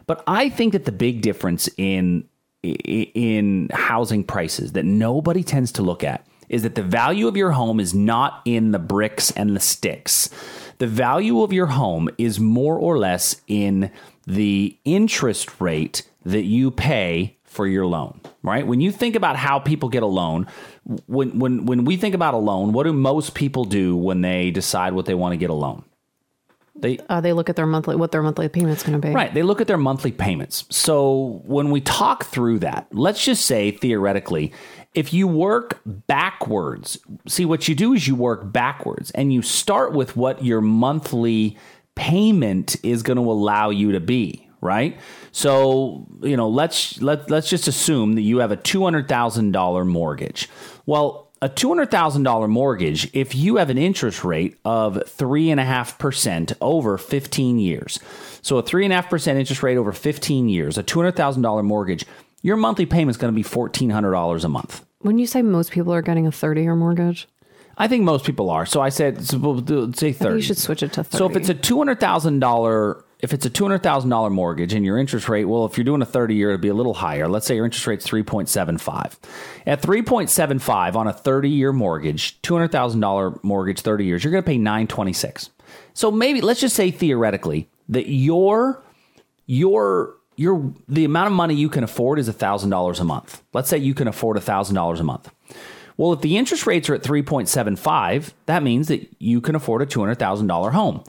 But 0.05 0.23
I 0.27 0.49
think 0.49 0.73
that 0.73 0.85
the 0.85 0.91
big 0.91 1.21
difference 1.21 1.69
in 1.77 2.27
in 2.63 3.69
housing 3.73 4.23
prices 4.23 4.73
that 4.73 4.85
nobody 4.85 5.43
tends 5.43 5.71
to 5.71 5.81
look 5.81 6.03
at 6.03 6.27
is 6.47 6.61
that 6.61 6.75
the 6.75 6.83
value 6.83 7.27
of 7.27 7.35
your 7.35 7.51
home 7.51 7.79
is 7.79 7.95
not 7.95 8.41
in 8.45 8.71
the 8.71 8.77
bricks 8.77 9.31
and 9.31 9.55
the 9.55 9.59
sticks. 9.59 10.29
The 10.77 10.85
value 10.85 11.41
of 11.41 11.53
your 11.53 11.67
home 11.67 12.09
is 12.17 12.39
more 12.39 12.77
or 12.77 12.99
less 12.99 13.41
in 13.47 13.89
the 14.27 14.77
interest 14.85 15.59
rate 15.59 16.03
that 16.23 16.43
you 16.43 16.69
pay 16.69 17.37
for 17.51 17.67
your 17.67 17.85
loan, 17.85 18.21
right? 18.43 18.65
When 18.65 18.79
you 18.79 18.93
think 18.93 19.17
about 19.17 19.35
how 19.35 19.59
people 19.59 19.89
get 19.89 20.03
a 20.03 20.07
loan, 20.07 20.47
when 21.07 21.37
when 21.37 21.65
when 21.65 21.83
we 21.83 21.97
think 21.97 22.15
about 22.15 22.33
a 22.33 22.37
loan, 22.37 22.71
what 22.71 22.83
do 22.83 22.93
most 22.93 23.35
people 23.35 23.65
do 23.65 23.95
when 23.97 24.21
they 24.21 24.51
decide 24.51 24.93
what 24.93 25.05
they 25.05 25.13
want 25.13 25.33
to 25.33 25.37
get 25.37 25.49
a 25.49 25.53
loan? 25.53 25.83
They 26.75 26.97
uh, 27.09 27.19
they 27.19 27.33
look 27.33 27.49
at 27.49 27.57
their 27.57 27.65
monthly 27.67 27.97
what 27.97 28.13
their 28.13 28.23
monthly 28.23 28.47
payment's 28.47 28.83
going 28.83 28.99
to 28.99 29.05
be 29.05 29.13
Right. 29.13 29.33
They 29.33 29.43
look 29.43 29.59
at 29.59 29.67
their 29.67 29.77
monthly 29.77 30.13
payments. 30.13 30.63
So 30.69 31.41
when 31.43 31.71
we 31.71 31.81
talk 31.81 32.23
through 32.25 32.59
that, 32.59 32.87
let's 32.91 33.23
just 33.23 33.45
say 33.45 33.71
theoretically, 33.71 34.53
if 34.95 35.13
you 35.13 35.27
work 35.27 35.81
backwards, 35.85 36.97
see 37.27 37.43
what 37.43 37.67
you 37.67 37.75
do 37.75 37.93
is 37.93 38.07
you 38.07 38.15
work 38.15 38.53
backwards 38.53 39.11
and 39.11 39.33
you 39.33 39.41
start 39.41 39.91
with 39.91 40.15
what 40.15 40.45
your 40.45 40.61
monthly 40.61 41.57
payment 41.95 42.77
is 42.81 43.03
going 43.03 43.17
to 43.17 43.29
allow 43.29 43.69
you 43.69 43.91
to 43.91 43.99
be, 43.99 44.47
right? 44.61 44.97
So, 45.31 46.07
you 46.21 46.37
know, 46.37 46.47
let's 46.47 47.01
let 47.01 47.29
let's 47.29 47.49
just 47.49 47.67
assume 47.67 48.13
that 48.15 48.21
you 48.21 48.37
have 48.37 48.51
a 48.51 48.57
$200,000 48.57 49.87
mortgage. 49.87 50.49
Well, 50.85 51.27
a 51.43 51.49
$200,000 51.49 52.49
mortgage, 52.49 53.09
if 53.13 53.33
you 53.33 53.55
have 53.55 53.71
an 53.71 53.77
interest 53.79 54.23
rate 54.23 54.57
of 54.63 54.93
3.5% 54.95 56.53
over 56.61 56.97
15 56.99 57.57
years, 57.59 57.99
so 58.43 58.57
a 58.59 58.63
3.5% 58.63 59.27
interest 59.35 59.63
rate 59.63 59.77
over 59.77 59.91
15 59.91 60.49
years, 60.49 60.77
a 60.77 60.83
$200,000 60.83 61.63
mortgage, 61.63 62.05
your 62.43 62.57
monthly 62.57 62.85
payment 62.85 63.09
is 63.09 63.17
going 63.17 63.33
to 63.33 63.35
be 63.35 63.43
$1,400 63.43 64.43
a 64.43 64.47
month. 64.49 64.85
when 64.99 65.17
you 65.17 65.25
say 65.25 65.41
most 65.41 65.71
people 65.71 65.91
are 65.93 66.03
getting 66.03 66.27
a 66.27 66.31
30 66.31 66.61
year 66.61 66.75
mortgage 66.75 67.27
I 67.77 67.87
think 67.87 68.03
most 68.03 68.25
people 68.25 68.49
are. 68.51 68.65
So 68.67 68.81
I 68.81 68.89
said, 68.89 69.23
so 69.23 69.37
we'll 69.39 69.61
do, 69.61 69.91
say 69.93 70.11
30. 70.11 70.13
think 70.13 70.35
you 70.35 70.41
should 70.41 70.57
switch 70.57 70.83
it 70.83 70.93
to 70.93 71.03
30 71.03 71.17
So 71.17 71.27
if 71.29 71.35
it's 71.35 71.49
a 71.49 71.55
two 71.55 71.77
hundred 71.77 71.99
thousand 71.99 72.39
dollar, 72.39 73.03
if 73.21 73.33
it's 73.33 73.45
a 73.45 73.49
two 73.49 73.63
hundred 73.63 73.83
thousand 73.83 74.09
dollar 74.09 74.29
mortgage 74.29 74.73
and 74.73 74.85
your 74.85 74.97
interest 74.97 75.29
rate, 75.29 75.45
well, 75.45 75.65
if 75.65 75.77
you're 75.77 75.85
doing 75.85 76.01
a 76.01 76.05
thirty 76.05 76.35
year, 76.35 76.49
it'd 76.49 76.61
be 76.61 76.69
a 76.69 76.73
little 76.73 76.95
higher. 76.95 77.27
Let's 77.27 77.45
say 77.45 77.55
your 77.55 77.65
interest 77.65 77.85
rate's 77.85 78.05
three 78.05 78.23
point 78.23 78.49
seven 78.49 78.77
five. 78.77 79.19
At 79.65 79.81
three 79.81 80.01
point 80.01 80.29
seven 80.29 80.59
five 80.59 80.95
on 80.95 81.07
a 81.07 81.13
thirty 81.13 81.49
year 81.49 81.71
mortgage, 81.71 82.41
two 82.41 82.53
hundred 82.53 82.71
thousand 82.71 82.99
dollar 82.99 83.39
mortgage, 83.43 83.81
thirty 83.81 84.05
years, 84.05 84.23
you're 84.23 84.31
going 84.31 84.43
to 84.43 84.47
pay 84.47 84.57
nine 84.57 84.87
twenty 84.87 85.13
six. 85.13 85.49
So 85.93 86.11
maybe 86.11 86.41
let's 86.41 86.59
just 86.59 86.75
say 86.75 86.91
theoretically 86.91 87.69
that 87.89 88.09
your 88.09 88.83
your 89.45 90.15
your 90.35 90.73
the 90.87 91.05
amount 91.05 91.27
of 91.27 91.33
money 91.33 91.53
you 91.53 91.69
can 91.69 91.83
afford 91.83 92.17
is 92.17 92.29
$1,000 92.29 92.99
a 92.99 93.03
month. 93.03 93.43
Let's 93.53 93.69
say 93.69 93.77
you 93.77 93.93
can 93.93 94.07
afford 94.07 94.37
$1,000 94.37 94.99
a 94.99 95.03
month. 95.03 95.31
Well, 95.97 96.13
if 96.13 96.21
the 96.21 96.37
interest 96.37 96.65
rates 96.65 96.89
are 96.89 96.95
at 96.95 97.03
3.75, 97.03 98.31
that 98.47 98.63
means 98.63 98.87
that 98.87 99.07
you 99.19 99.39
can 99.39 99.55
afford 99.55 99.81
a 99.81 99.85
$200,000 99.85 100.71
home 100.71 101.03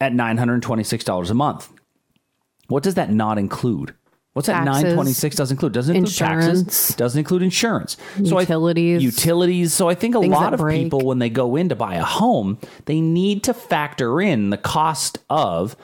at 0.00 0.12
$926 0.12 1.30
a 1.30 1.34
month. 1.34 1.70
What 2.68 2.82
does 2.82 2.94
that 2.94 3.10
not 3.10 3.38
include? 3.38 3.94
What's 4.36 4.48
that 4.48 4.64
926 4.64 5.34
doesn't 5.34 5.54
include? 5.54 5.72
Doesn't 5.72 5.96
include 5.96 6.14
taxes. 6.14 6.94
Doesn't 6.96 7.18
include 7.18 7.42
insurance. 7.42 7.96
Utilities. 8.18 9.00
I, 9.00 9.04
utilities. 9.04 9.72
So 9.72 9.88
I 9.88 9.94
think 9.94 10.14
a 10.14 10.18
lot 10.18 10.52
of 10.52 10.60
break. 10.60 10.82
people 10.82 11.00
when 11.00 11.20
they 11.20 11.30
go 11.30 11.56
in 11.56 11.70
to 11.70 11.74
buy 11.74 11.94
a 11.94 12.04
home, 12.04 12.58
they 12.84 13.00
need 13.00 13.44
to 13.44 13.54
factor 13.54 14.20
in 14.20 14.50
the 14.50 14.58
cost 14.58 15.20
of 15.30 15.74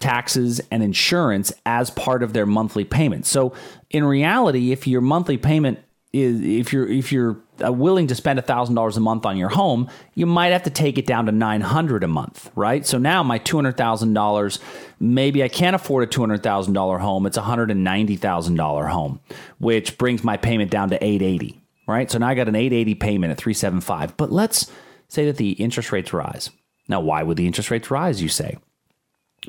taxes 0.00 0.60
and 0.70 0.82
insurance 0.82 1.50
as 1.64 1.88
part 1.88 2.22
of 2.22 2.34
their 2.34 2.44
monthly 2.44 2.84
payment. 2.84 3.24
So 3.24 3.54
in 3.88 4.04
reality, 4.04 4.70
if 4.70 4.86
your 4.86 5.00
monthly 5.00 5.38
payment 5.38 5.78
is 6.14 6.40
if 6.40 6.72
you're 6.72 6.88
if 6.88 7.12
you're 7.12 7.36
uh, 7.64 7.72
willing 7.72 8.06
to 8.06 8.14
spend 8.14 8.38
$1000 8.38 8.96
a 8.96 9.00
month 9.00 9.26
on 9.26 9.36
your 9.36 9.50
home, 9.50 9.88
you 10.14 10.26
might 10.26 10.52
have 10.52 10.62
to 10.62 10.70
take 10.70 10.96
it 10.98 11.06
down 11.06 11.26
to 11.26 11.32
900 11.32 12.04
a 12.04 12.08
month, 12.08 12.50
right? 12.54 12.86
So 12.86 12.98
now 12.98 13.22
my 13.22 13.38
$200,000 13.38 14.58
maybe 15.00 15.42
I 15.42 15.48
can't 15.48 15.76
afford 15.76 16.04
a 16.04 16.06
$200,000 16.06 17.00
home, 17.00 17.26
it's 17.26 17.36
a 17.36 17.42
$190,000 17.42 18.90
home, 18.90 19.20
which 19.58 19.98
brings 19.98 20.24
my 20.24 20.36
payment 20.36 20.70
down 20.70 20.90
to 20.90 20.96
880, 20.96 21.60
right? 21.86 22.10
So 22.10 22.18
now 22.18 22.28
I 22.28 22.34
got 22.34 22.48
an 22.48 22.56
880 22.56 22.94
payment 22.94 23.30
at 23.32 23.38
375. 23.38 24.16
But 24.16 24.32
let's 24.32 24.70
say 25.08 25.26
that 25.26 25.36
the 25.36 25.52
interest 25.52 25.92
rates 25.92 26.12
rise. 26.12 26.50
Now, 26.88 27.00
why 27.00 27.22
would 27.22 27.36
the 27.36 27.46
interest 27.46 27.70
rates 27.70 27.90
rise, 27.90 28.22
you 28.22 28.28
say? 28.28 28.58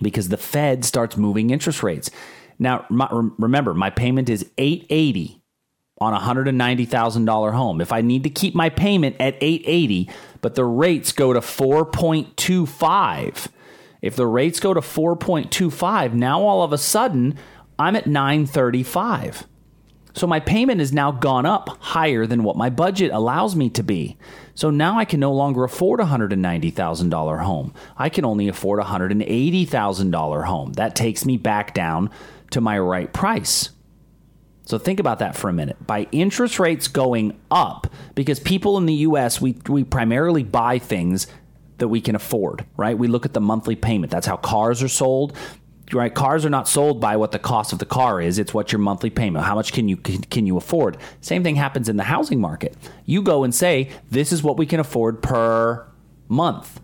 because 0.02 0.30
the 0.30 0.38
Fed 0.38 0.86
starts 0.86 1.18
moving 1.18 1.50
interest 1.50 1.84
rates. 1.84 2.12
Now, 2.60 2.86
my, 2.90 3.08
remember, 3.12 3.74
my 3.74 3.90
payment 3.90 4.30
is 4.30 4.50
880 4.58 5.42
on 6.00 6.14
a 6.14 6.20
$190,000 6.20 7.54
home. 7.54 7.80
If 7.80 7.92
I 7.92 8.02
need 8.02 8.24
to 8.24 8.30
keep 8.30 8.54
my 8.54 8.70
payment 8.70 9.16
at 9.20 9.36
880, 9.42 10.10
but 10.42 10.56
the 10.56 10.66
rates 10.66 11.12
go 11.12 11.34
to 11.34 11.40
4.25, 11.40 13.48
if 14.02 14.16
the 14.16 14.28
rates 14.28 14.60
go 14.60 14.74
to 14.74 14.82
4.25, 14.82 16.14
now 16.14 16.42
all 16.42 16.64
of 16.64 16.74
a 16.74 16.78
sudden 16.78 17.38
I'm 17.80 17.96
at 17.96 18.08
935. 18.08 19.48
So 20.14 20.28
my 20.28 20.40
payment 20.40 20.80
has 20.80 20.94
now 20.94 21.12
gone 21.12 21.46
up 21.46 21.78
higher 21.82 22.26
than 22.26 22.44
what 22.44 22.56
my 22.56 22.70
budget 22.70 23.12
allows 23.12 23.56
me 23.56 23.70
to 23.72 23.84
be. 23.84 24.18
So 24.54 24.70
now 24.70 24.98
I 24.98 25.04
can 25.04 25.20
no 25.20 25.34
longer 25.34 25.66
afford 25.66 26.00
a 26.00 26.06
$190,000 26.06 27.44
home. 27.44 27.74
I 27.98 28.08
can 28.08 28.24
only 28.24 28.48
afford 28.48 28.80
a 28.80 28.86
$180,000 28.86 30.46
home. 30.46 30.74
That 30.74 30.96
takes 30.96 31.26
me 31.26 31.36
back 31.36 31.74
down 31.74 32.10
to 32.52 32.62
my 32.62 32.80
right 32.80 33.12
price. 33.12 33.72
So 34.66 34.80
think 34.80 35.00
about 35.00 35.20
that 35.20 35.36
for 35.36 35.50
a 35.50 35.54
minute. 35.54 35.86
By 35.86 36.08
interest 36.12 36.60
rates 36.60 36.88
going 36.88 37.40
up, 37.52 37.88
because 38.16 38.40
people 38.40 38.78
in 38.78 38.86
the 38.86 38.94
US, 38.94 39.40
we, 39.40 39.56
we 39.68 39.84
primarily 39.84 40.44
buy 40.44 40.80
things 40.80 41.28
that 41.78 41.88
we 41.88 42.02
can 42.02 42.16
afford, 42.16 42.66
right? 42.76 42.98
We 42.98 43.08
look 43.08 43.26
at 43.26 43.34
the 43.34 43.42
monthly 43.42 43.76
payment. 43.76 44.12
That's 44.12 44.28
how 44.28 44.38
cars 44.38 44.82
are 44.82 44.88
sold. 44.88 45.36
Right, 45.94 46.12
cars 46.12 46.44
are 46.48 46.50
not 46.50 46.68
sold 46.68 47.00
by 47.00 47.16
what 47.16 47.32
the 47.32 47.38
cost 47.38 47.72
of 47.72 47.78
the 47.78 47.86
car 47.86 48.20
is. 48.20 48.40
It's 48.40 48.56
what 48.56 48.72
your 48.72 48.80
monthly 48.80 49.12
payment. 49.12 49.46
How 49.46 49.54
much 49.54 49.72
can 49.72 49.88
you 49.88 49.98
can, 49.98 50.24
can 50.24 50.48
you 50.48 50.58
afford? 50.58 50.98
Same 51.22 51.44
thing 51.44 51.58
happens 51.58 51.88
in 51.88 51.96
the 51.96 52.06
housing 52.06 52.42
market. 52.42 52.76
You 53.06 53.22
go 53.22 53.44
and 53.44 53.54
say, 53.54 53.92
"This 54.10 54.32
is 54.34 54.42
what 54.42 54.58
we 54.58 54.66
can 54.66 54.80
afford 54.80 55.22
per 55.22 55.86
month." 56.28 56.80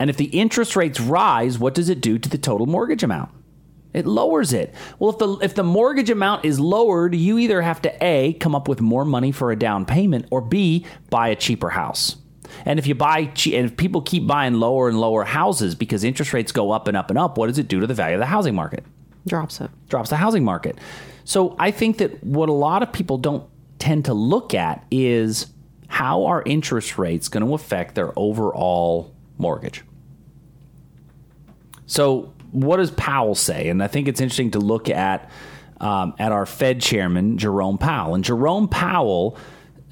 And 0.00 0.08
if 0.08 0.16
the 0.16 0.24
interest 0.24 0.76
rates 0.76 0.98
rise, 0.98 1.58
what 1.58 1.74
does 1.74 1.90
it 1.90 2.00
do 2.00 2.18
to 2.18 2.26
the 2.26 2.38
total 2.38 2.64
mortgage 2.64 3.02
amount? 3.02 3.28
It 3.92 4.06
lowers 4.06 4.52
it. 4.52 4.74
Well, 4.98 5.10
if 5.10 5.18
the 5.18 5.36
if 5.42 5.54
the 5.54 5.62
mortgage 5.62 6.10
amount 6.10 6.44
is 6.44 6.58
lowered, 6.58 7.14
you 7.14 7.38
either 7.38 7.60
have 7.60 7.82
to 7.82 8.04
A, 8.04 8.34
come 8.34 8.54
up 8.54 8.68
with 8.68 8.80
more 8.80 9.04
money 9.04 9.32
for 9.32 9.52
a 9.52 9.56
down 9.56 9.84
payment 9.84 10.26
or 10.30 10.40
B, 10.40 10.86
buy 11.10 11.28
a 11.28 11.36
cheaper 11.36 11.70
house. 11.70 12.16
And 12.64 12.78
if 12.78 12.86
you 12.86 12.94
buy 12.94 13.18
and 13.20 13.36
if 13.44 13.76
people 13.76 14.00
keep 14.00 14.26
buying 14.26 14.54
lower 14.54 14.88
and 14.88 14.98
lower 14.98 15.24
houses 15.24 15.74
because 15.74 16.04
interest 16.04 16.32
rates 16.32 16.52
go 16.52 16.70
up 16.70 16.88
and 16.88 16.96
up 16.96 17.10
and 17.10 17.18
up, 17.18 17.36
what 17.36 17.48
does 17.48 17.58
it 17.58 17.68
do 17.68 17.80
to 17.80 17.86
the 17.86 17.94
value 17.94 18.14
of 18.14 18.20
the 18.20 18.26
housing 18.26 18.54
market? 18.54 18.84
Drops 19.26 19.60
it. 19.60 19.70
drops 19.88 20.10
the 20.10 20.16
housing 20.16 20.44
market. 20.44 20.78
So 21.24 21.54
I 21.58 21.70
think 21.70 21.98
that 21.98 22.24
what 22.24 22.48
a 22.48 22.52
lot 22.52 22.82
of 22.82 22.92
people 22.92 23.18
don't 23.18 23.48
tend 23.78 24.06
to 24.06 24.14
look 24.14 24.54
at 24.54 24.84
is 24.90 25.46
how 25.88 26.24
are 26.24 26.42
interest 26.44 26.98
rates 26.98 27.28
going 27.28 27.44
to 27.44 27.54
affect 27.54 27.94
their 27.94 28.12
overall 28.18 29.14
mortgage. 29.38 29.84
So 31.86 32.32
what 32.52 32.76
does 32.76 32.90
Powell 32.92 33.34
say? 33.34 33.68
And 33.68 33.82
I 33.82 33.88
think 33.88 34.08
it's 34.08 34.20
interesting 34.20 34.52
to 34.52 34.60
look 34.60 34.88
at 34.88 35.28
um, 35.80 36.14
at 36.18 36.30
our 36.30 36.46
Fed 36.46 36.80
chairman 36.80 37.38
Jerome 37.38 37.76
Powell. 37.76 38.14
And 38.14 38.22
Jerome 38.22 38.68
Powell, 38.68 39.36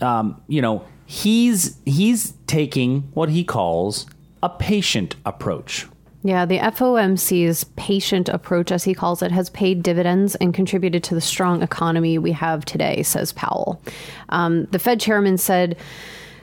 um, 0.01 0.41
you 0.47 0.63
know, 0.63 0.85
he's 1.05 1.77
he's 1.85 2.35
taking 2.47 3.03
what 3.15 3.29
he 3.29 3.45
calls 3.45 4.07
a 4.43 4.49
patient 4.49 5.17
approach 5.27 5.87
Yeah, 6.23 6.47
the 6.47 6.59
FOMC's 6.59 7.65
patient 7.77 8.29
approach, 8.29 8.71
as 8.71 8.85
he 8.85 8.95
calls 8.95 9.23
it, 9.23 9.33
has 9.33 9.51
paid 9.51 9.83
dividends 9.83 10.35
and 10.37 10.55
contributed 10.55 11.03
to 11.05 11.15
the 11.15 11.21
strong 11.21 11.63
economy 11.63 12.19
we 12.19 12.33
have 12.33 12.65
today, 12.65 13.03
says 13.03 13.33
Powell. 13.33 13.83
Um, 14.29 14.67
the 14.67 14.79
Fed 14.79 15.01
chairman 15.01 15.39
said 15.39 15.77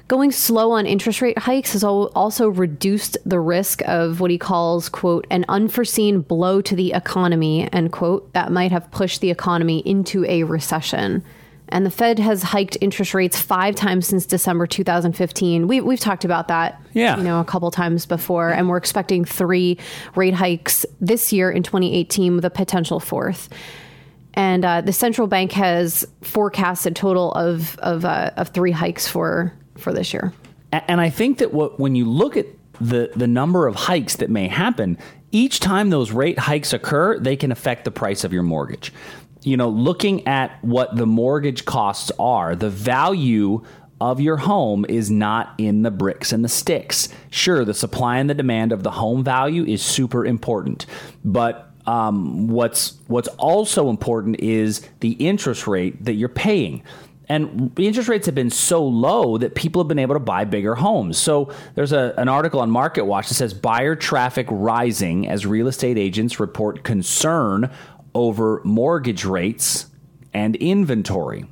going 0.08 0.32
slow 0.32 0.72
on 0.72 0.86
interest 0.86 1.22
rate 1.22 1.38
hikes 1.38 1.74
has 1.74 1.84
also 1.84 2.48
reduced 2.50 3.18
the 3.26 3.40
risk 3.40 3.82
of 3.88 4.20
what 4.20 4.32
he 4.32 4.38
calls, 4.38 4.90
quote, 4.90 5.28
an 5.30 5.44
unforeseen 5.50 6.22
blow 6.22 6.62
to 6.62 6.76
the 6.76 6.94
economy, 6.94 7.72
end 7.74 7.92
quote, 7.92 8.32
that 8.34 8.52
might 8.52 8.72
have 8.72 8.90
pushed 8.92 9.22
the 9.22 9.32
economy 9.32 9.80
into 9.80 10.24
a 10.26 10.44
recession. 10.44 11.24
And 11.70 11.86
the 11.86 11.92
Fed 11.92 12.20
has 12.20 12.44
hiked 12.44 12.78
interest 12.80 13.14
rates 13.14 13.38
five 13.38 13.76
times 13.76 14.08
since 14.08 14.26
December 14.26 14.66
2015. 14.66 15.68
We, 15.68 15.82
we've 15.82 16.00
talked 16.00 16.24
about 16.24 16.48
that, 16.48 16.82
Yeah. 16.94 17.18
you 17.18 17.24
know, 17.24 17.42
a 17.42 17.46
couple 17.46 17.70
times 17.72 18.06
before, 18.06 18.50
and 18.52 18.70
we're 18.70 18.78
expecting 18.78 19.26
three 19.26 19.78
rate 20.16 20.34
hikes 20.34 20.86
this 21.02 21.34
year 21.34 21.52
in 21.52 21.64
2018 21.64 22.36
with 22.36 22.46
a 22.46 22.50
potential 22.50 23.02
fourth. 23.02 23.50
And 24.34 24.64
uh, 24.64 24.80
the 24.82 24.94
central 24.94 25.28
bank 25.28 25.52
has 25.54 26.08
forecasted 26.22 26.96
total 26.96 27.34
of 27.34 27.78
of, 27.80 28.06
uh, 28.06 28.32
of 28.38 28.50
three 28.50 28.72
hikes 28.72 29.08
for 29.08 29.52
for 29.80 29.94
this 29.94 30.14
year. 30.14 30.34
And 30.72 31.00
I 31.00 31.10
think 31.10 31.38
that 31.38 31.54
what 31.54 31.80
when 31.80 31.96
you 31.96 32.06
look 32.06 32.36
at 32.36 32.48
the 32.80 33.12
the 33.16 33.28
number 33.28 33.68
of 33.68 33.76
hikes 33.76 34.18
that 34.18 34.30
may 34.30 34.48
happen, 34.48 34.98
each 35.32 35.60
time 35.60 35.90
those 35.90 36.12
rate 36.12 36.40
hikes 36.40 36.74
occur, 36.74 37.20
they 37.20 37.36
can 37.36 37.52
affect 37.52 37.86
the 37.86 37.92
price 37.92 38.24
of 38.24 38.34
your 38.34 38.44
mortgage. 38.44 38.94
You 39.44 39.56
know, 39.56 39.70
looking 39.70 40.28
at 40.28 40.62
what 40.64 40.96
the 40.96 41.06
mortgage 41.06 41.66
costs 41.66 42.12
are, 42.20 42.56
the 42.56 42.70
value 42.70 43.64
of 44.00 44.20
your 44.20 44.38
home 44.38 44.86
is 44.88 45.10
not 45.10 45.54
in 45.58 45.82
the 45.82 45.92
bricks 45.92 46.32
and 46.32 46.44
the 46.44 46.50
sticks. 46.50 47.10
Sure, 47.30 47.66
the 47.66 47.74
supply 47.74 48.18
and 48.18 48.30
the 48.30 48.34
demand 48.34 48.72
of 48.72 48.84
the 48.84 48.92
home 48.92 49.24
value 49.24 49.66
is 49.66 49.82
super 49.82 50.26
important, 50.26 50.86
but 51.24 51.72
um, 51.88 52.50
what's 52.50 52.98
what's 53.08 53.30
also 53.30 53.90
important 53.90 54.40
is 54.40 54.88
the 55.00 55.14
interest 55.14 55.68
rate 55.68 56.04
that 56.04 56.14
you're 56.14 56.30
paying. 56.30 56.84
And 57.30 57.76
the 57.76 57.88
interest 57.88 58.08
rates 58.08 58.26
have 58.26 58.36
been 58.36 58.50
so 58.50 58.86
low 58.86 59.38
that 59.38 59.54
people 59.54 59.82
have 59.82 59.88
been 59.88 60.00
able 60.00 60.16
to 60.16 60.20
buy 60.20 60.46
bigger 60.46 60.76
homes. 60.76 61.18
So 61.18 61.52
there's 61.76 61.92
a, 61.92 62.14
an 62.18 62.30
article 62.30 62.62
on 62.62 62.72
Market 62.72 63.06
Watch 63.06 63.28
that 63.28 63.34
says 63.34 63.54
buyer 63.54 63.96
traffic 63.96 64.48
rising 64.50 65.28
as 65.28 65.46
real 65.46 65.68
estate 65.68 65.98
agents 65.98 66.40
report 66.40 66.84
concern 66.84 67.70
over 68.16 68.62
mortgage 68.64 69.26
rates 69.26 69.88
and 70.34 70.56
inventory. 70.56 71.46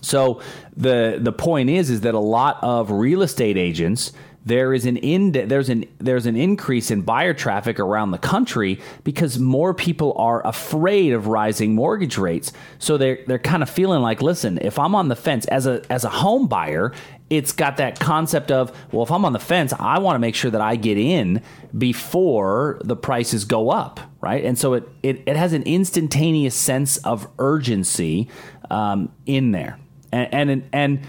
So 0.00 0.40
the 0.76 1.18
the 1.20 1.32
point 1.32 1.70
is 1.70 1.90
is 1.90 2.02
that 2.02 2.14
a 2.14 2.20
lot 2.20 2.58
of 2.62 2.90
real 2.90 3.22
estate 3.22 3.56
agents 3.56 4.12
there 4.48 4.72
is 4.72 4.86
an 4.86 4.96
ind- 4.96 5.34
there's 5.34 5.68
an 5.68 5.84
there's 5.98 6.26
an 6.26 6.36
increase 6.36 6.90
in 6.90 7.02
buyer 7.02 7.34
traffic 7.34 7.78
around 7.78 8.10
the 8.10 8.18
country 8.18 8.80
because 9.04 9.38
more 9.38 9.74
people 9.74 10.14
are 10.16 10.44
afraid 10.46 11.12
of 11.12 11.26
rising 11.26 11.74
mortgage 11.74 12.16
rates. 12.16 12.52
So 12.78 12.96
they're 12.96 13.18
they're 13.26 13.38
kind 13.38 13.62
of 13.62 13.68
feeling 13.68 14.00
like, 14.00 14.22
listen, 14.22 14.58
if 14.62 14.78
I'm 14.78 14.94
on 14.94 15.08
the 15.08 15.16
fence 15.16 15.46
as 15.46 15.66
a 15.66 15.82
as 15.90 16.04
a 16.04 16.08
home 16.08 16.48
buyer, 16.48 16.92
it's 17.28 17.52
got 17.52 17.76
that 17.76 18.00
concept 18.00 18.50
of, 18.50 18.72
well, 18.90 19.02
if 19.02 19.10
I'm 19.10 19.24
on 19.26 19.34
the 19.34 19.38
fence, 19.38 19.74
I 19.78 19.98
want 19.98 20.14
to 20.14 20.18
make 20.18 20.34
sure 20.34 20.50
that 20.50 20.62
I 20.62 20.76
get 20.76 20.96
in 20.96 21.42
before 21.76 22.80
the 22.82 22.96
prices 22.96 23.44
go 23.44 23.68
up, 23.68 24.00
right? 24.22 24.42
And 24.44 24.58
so 24.58 24.72
it 24.74 24.88
it, 25.02 25.22
it 25.26 25.36
has 25.36 25.52
an 25.52 25.62
instantaneous 25.64 26.54
sense 26.54 26.96
of 26.98 27.28
urgency 27.38 28.28
um, 28.70 29.12
in 29.26 29.52
there, 29.52 29.78
and 30.10 30.50
and 30.50 30.68
and 30.72 31.00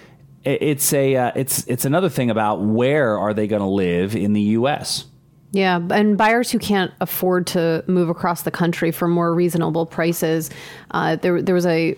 it's 0.43 0.93
a 0.93 1.15
uh, 1.15 1.31
it's 1.35 1.65
it's 1.67 1.85
another 1.85 2.09
thing 2.09 2.29
about 2.29 2.61
where 2.61 3.17
are 3.17 3.33
they 3.33 3.47
going 3.47 3.61
to 3.61 3.67
live 3.67 4.15
in 4.15 4.33
the 4.33 4.41
U.S. 4.41 5.05
Yeah, 5.51 5.79
and 5.91 6.17
buyers 6.17 6.51
who 6.51 6.59
can't 6.59 6.91
afford 7.01 7.47
to 7.47 7.83
move 7.87 8.09
across 8.09 8.43
the 8.43 8.51
country 8.51 8.91
for 8.91 9.07
more 9.07 9.33
reasonable 9.33 9.85
prices, 9.85 10.49
uh, 10.91 11.15
there 11.17 11.41
there 11.41 11.55
was 11.55 11.65
a 11.65 11.97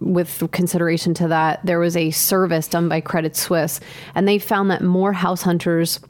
with 0.00 0.46
consideration 0.52 1.14
to 1.14 1.28
that, 1.28 1.64
there 1.64 1.78
was 1.78 1.96
a 1.96 2.10
service 2.10 2.68
done 2.68 2.88
by 2.88 3.00
Credit 3.00 3.34
Suisse, 3.34 3.80
and 4.14 4.28
they 4.28 4.38
found 4.38 4.70
that 4.70 4.82
more 4.82 5.12
house 5.12 5.42
hunters 5.42 6.00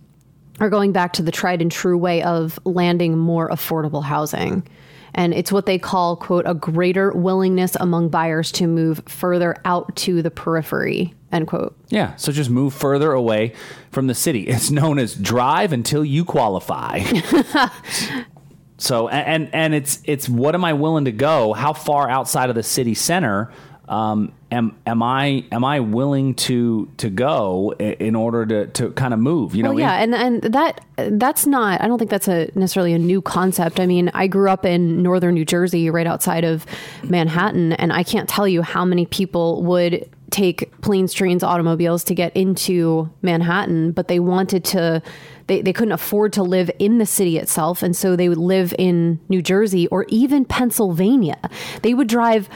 are 0.60 0.70
going 0.70 0.92
back 0.92 1.12
to 1.14 1.22
the 1.22 1.32
tried 1.32 1.62
and 1.62 1.70
true 1.70 1.98
way 1.98 2.22
of 2.22 2.58
landing 2.64 3.16
more 3.16 3.48
affordable 3.48 4.02
housing. 4.02 4.66
And 5.16 5.32
it's 5.32 5.50
what 5.50 5.64
they 5.64 5.78
call, 5.78 6.14
quote, 6.16 6.44
a 6.46 6.54
greater 6.54 7.10
willingness 7.12 7.74
among 7.80 8.10
buyers 8.10 8.52
to 8.52 8.66
move 8.66 9.02
further 9.06 9.56
out 9.64 9.96
to 9.96 10.20
the 10.22 10.30
periphery, 10.30 11.14
end 11.32 11.48
quote. 11.48 11.74
Yeah, 11.88 12.14
so 12.16 12.30
just 12.32 12.50
move 12.50 12.74
further 12.74 13.12
away 13.12 13.54
from 13.90 14.06
the 14.06 14.14
city. 14.14 14.46
It's 14.56 14.70
known 14.70 14.98
as 14.98 15.14
drive 15.14 15.72
until 15.72 16.04
you 16.04 16.24
qualify. 16.24 17.00
so 18.78 19.08
and 19.08 19.48
and 19.54 19.74
it's 19.74 20.02
it's 20.04 20.28
what 20.28 20.54
am 20.54 20.64
I 20.64 20.74
willing 20.74 21.06
to 21.06 21.12
go? 21.12 21.54
How 21.54 21.72
far 21.72 22.08
outside 22.10 22.48
of 22.50 22.54
the 22.54 22.62
city 22.62 22.94
center 22.94 23.50
um, 23.88 24.32
am 24.56 24.76
am 24.86 25.02
I 25.02 25.44
am 25.52 25.64
I 25.64 25.80
willing 25.80 26.34
to 26.34 26.90
to 26.96 27.10
go 27.10 27.72
in 27.78 28.16
order 28.16 28.46
to 28.46 28.66
to 28.66 28.90
kind 28.92 29.14
of 29.14 29.20
move? 29.20 29.54
You 29.54 29.62
know, 29.62 29.70
well, 29.70 29.80
yeah, 29.80 29.94
and 29.94 30.14
and 30.14 30.42
that 30.42 30.80
that's 30.96 31.46
not. 31.46 31.80
I 31.80 31.86
don't 31.86 31.98
think 31.98 32.10
that's 32.10 32.28
a 32.28 32.50
necessarily 32.54 32.92
a 32.92 32.98
new 32.98 33.20
concept. 33.22 33.78
I 33.78 33.86
mean, 33.86 34.10
I 34.14 34.26
grew 34.26 34.50
up 34.50 34.64
in 34.64 35.02
northern 35.02 35.34
New 35.34 35.44
Jersey, 35.44 35.90
right 35.90 36.06
outside 36.06 36.44
of 36.44 36.66
Manhattan, 37.04 37.74
and 37.74 37.92
I 37.92 38.02
can't 38.02 38.28
tell 38.28 38.48
you 38.48 38.62
how 38.62 38.84
many 38.84 39.06
people 39.06 39.62
would 39.64 40.08
take 40.30 40.80
planes, 40.80 41.12
trains, 41.12 41.44
automobiles 41.44 42.02
to 42.04 42.14
get 42.14 42.36
into 42.36 43.08
Manhattan, 43.22 43.92
but 43.92 44.08
they 44.08 44.20
wanted 44.20 44.64
to. 44.64 45.02
They, 45.48 45.62
they 45.62 45.72
couldn't 45.72 45.92
afford 45.92 46.32
to 46.32 46.42
live 46.42 46.72
in 46.80 46.98
the 46.98 47.06
city 47.06 47.38
itself, 47.38 47.80
and 47.80 47.94
so 47.94 48.16
they 48.16 48.28
would 48.28 48.38
live 48.38 48.74
in 48.78 49.20
New 49.28 49.40
Jersey 49.40 49.86
or 49.88 50.04
even 50.08 50.44
Pennsylvania. 50.44 51.38
They 51.82 51.94
would 51.94 52.08
drive 52.08 52.48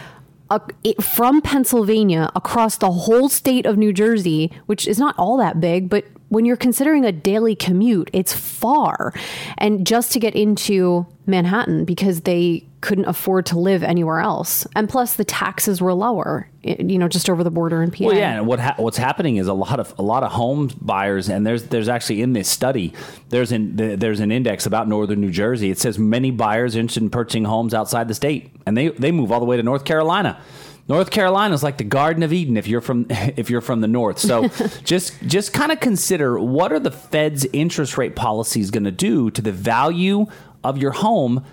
from 1.01 1.41
Pennsylvania 1.43 2.31
across 2.35 2.77
the 2.77 2.91
whole 2.91 3.29
state 3.29 3.67
of 3.67 3.77
New 3.79 3.93
Jersey, 3.93 4.51
which 4.67 4.87
is 4.89 4.99
not 4.99 5.15
all 5.19 5.37
that 5.39 5.61
big, 5.61 5.89
but 5.89 6.05
when 6.29 6.45
you're 6.45 6.57
considering 6.57 7.05
a 7.05 7.13
daily 7.13 7.57
commute, 7.57 8.09
it's 8.13 8.33
far. 8.33 9.13
And 9.59 9.87
just 9.87 10.13
to 10.13 10.21
get 10.21 10.35
into 10.35 11.07
Manhattan 11.27 11.85
because 11.85 12.23
they 12.23 12.67
couldn't 12.81 13.05
afford 13.07 13.47
to 13.47 13.59
live 13.59 13.83
anywhere 13.83 14.21
else. 14.21 14.67
And 14.75 14.89
plus 14.89 15.15
the 15.15 15.25
taxes 15.25 15.83
were 15.83 15.93
lower, 15.93 16.49
you 16.63 16.99
know, 16.99 17.09
just 17.09 17.29
over 17.29 17.45
the 17.45 17.51
border 17.51 17.83
in 17.83 17.91
PA. 17.91 18.07
Well, 18.07 18.17
yeah, 18.17 18.39
and 18.39 18.47
what 18.47 18.59
ha- 18.59 18.75
what's 18.79 18.97
happening 18.97 19.37
is 19.37 19.49
a 19.49 19.53
lot 19.55 19.79
of 19.79 19.95
a 19.99 20.03
lot 20.03 20.23
of 20.23 20.33
home 20.33 20.71
buyers 20.81 21.29
and 21.29 21.47
there's 21.47 21.65
there's 21.65 21.89
actually 21.89 22.23
in 22.23 22.33
this 22.33 22.49
study, 22.49 22.95
there's 23.29 23.53
an 23.53 23.77
there's 23.99 24.21
an 24.21 24.33
index 24.33 24.67
about 24.67 24.89
northern 24.89 25.21
New 25.21 25.31
Jersey. 25.31 25.71
It 25.71 25.79
says 25.79 25.99
many 25.99 26.31
buyers 26.31 26.75
interested 26.75 27.03
in 27.03 27.11
purchasing 27.11 27.45
homes 27.45 27.75
outside 27.75 28.09
the 28.09 28.15
state 28.15 28.51
and 28.67 28.77
they 28.77 28.89
they 28.89 29.13
move 29.13 29.31
all 29.31 29.41
the 29.41 29.47
way 29.47 29.57
to 29.57 29.63
North 29.63 29.85
Carolina. 29.85 30.41
North 30.89 31.11
Carolina 31.13 31.55
is 31.55 31.63
like 31.63 31.79
the 31.79 31.85
Garden 31.85 32.25
of 32.25 32.33
Eden 32.33 32.57
if 32.57 32.67
you're 32.67 32.81
from 32.81 33.07
if 33.11 33.51
you're 33.51 33.61
from 33.61 33.81
the 33.81 33.89
north. 33.89 34.19
So 34.19 34.49
just 34.85 35.21
just 35.27 35.53
kind 35.53 35.71
of 35.71 35.81
consider 35.81 36.39
what 36.39 36.73
are 36.73 36.81
the 36.81 36.91
Fed's 36.91 37.45
interest 37.53 37.99
rate 37.99 38.17
policies 38.17 38.71
going 38.71 38.85
to 38.85 38.91
do 38.91 39.31
to 39.31 39.43
the 39.43 39.53
value 39.53 40.27
of 40.65 40.79
your 40.79 40.93
home 40.93 41.45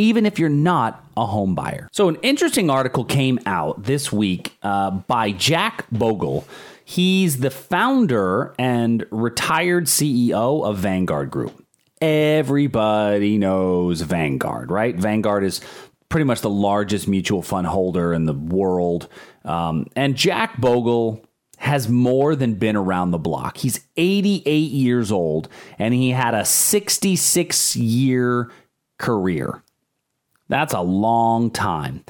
even 0.00 0.24
if 0.24 0.38
you're 0.38 0.48
not 0.48 1.04
a 1.14 1.26
home 1.26 1.54
buyer. 1.54 1.86
So 1.92 2.08
an 2.08 2.16
interesting 2.22 2.70
article 2.70 3.04
came 3.04 3.38
out 3.44 3.82
this 3.82 4.10
week 4.10 4.56
uh, 4.62 4.90
by 4.92 5.32
Jack 5.32 5.84
Bogle. 5.92 6.46
He's 6.86 7.40
the 7.40 7.50
founder 7.50 8.54
and 8.58 9.04
retired 9.10 9.84
CEO 9.84 10.64
of 10.64 10.78
Vanguard 10.78 11.30
Group. 11.30 11.62
Everybody 12.00 13.36
knows 13.36 14.00
Vanguard, 14.00 14.70
right? 14.70 14.96
Vanguard 14.96 15.44
is 15.44 15.60
pretty 16.08 16.24
much 16.24 16.40
the 16.40 16.48
largest 16.48 17.06
mutual 17.06 17.42
fund 17.42 17.66
holder 17.66 18.14
in 18.14 18.24
the 18.24 18.32
world. 18.32 19.06
Um, 19.44 19.86
and 19.94 20.16
Jack 20.16 20.58
Bogle 20.58 21.22
has 21.58 21.90
more 21.90 22.34
than 22.34 22.54
been 22.54 22.74
around 22.74 23.10
the 23.10 23.18
block. 23.18 23.58
He's 23.58 23.80
88 23.98 24.48
years 24.48 25.12
old 25.12 25.50
and 25.78 25.92
he 25.92 26.08
had 26.08 26.34
a 26.34 26.46
66 26.46 27.76
year 27.76 28.50
career. 28.98 29.62
That's 30.50 30.74
a 30.74 30.82
long 30.82 31.50
time. 31.50 32.04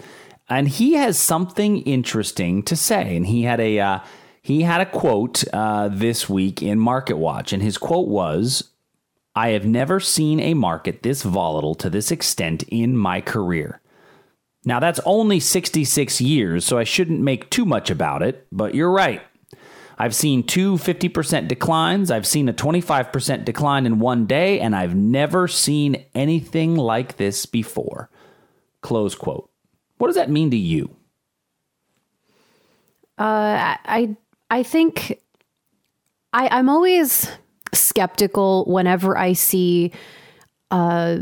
And 0.49 0.66
he 0.66 0.95
has 0.95 1.18
something 1.18 1.82
interesting 1.82 2.64
to 2.64 2.74
say. 2.74 3.16
And 3.16 3.26
he 3.26 3.43
had 3.43 3.61
a 3.61 3.78
uh, 3.78 3.99
he 4.43 4.62
had 4.62 4.80
a 4.80 4.86
quote 4.86 5.45
uh, 5.53 5.88
this 5.88 6.28
week 6.28 6.62
in 6.62 6.78
Market 6.78 7.18
Watch, 7.18 7.53
and 7.53 7.62
his 7.62 7.78
quote 7.78 8.09
was, 8.09 8.70
"I 9.36 9.51
have 9.51 9.66
never 9.66 10.01
seen 10.01 10.41
a 10.41 10.55
market 10.55 11.03
this 11.03 11.22
volatile 11.22 11.76
to 11.76 11.91
this 11.91 12.11
extent 12.11 12.64
in 12.64 12.97
my 12.97 13.20
career. 13.20 13.80
Now, 14.64 14.78
that's 14.78 15.01
only 15.07 15.41
66 15.41 16.20
years, 16.20 16.64
so 16.66 16.76
I 16.76 16.84
shouldn't 16.84 17.20
make 17.20 17.49
too 17.49 17.64
much 17.64 17.91
about 17.91 18.22
it, 18.22 18.47
but 18.53 18.74
you're 18.74 18.91
right. 18.91 19.22
I've 19.97 20.14
seen 20.14 20.43
two 20.43 20.74
50% 20.74 21.49
declines. 21.49 22.11
I've 22.11 22.26
seen 22.26 22.49
a 22.49 22.55
25% 22.55 23.45
decline 23.45 23.86
in 23.86 24.01
one 24.01 24.26
day, 24.26 24.61
and 24.61 24.74
I've 24.76 24.95
never 24.95 25.49
seen 25.49 26.05
anything 26.14 26.74
like 26.76 27.16
this 27.16 27.47
before. 27.47 28.10
Close 28.83 29.14
quote. 29.14 29.51
What 29.99 30.07
does 30.09 30.16
that 30.16 30.31
mean 30.31 30.51
to 30.51 30.57
you? 30.57 30.97
Uh, 33.18 33.76
I 33.85 34.16
I 34.51 34.62
think 34.62 35.20
I, 36.33 36.49
I'm 36.49 36.68
always 36.68 37.31
skeptical 37.74 38.64
whenever 38.64 39.16
I 39.16 39.35
see 39.35 39.93
uh, 40.70 41.18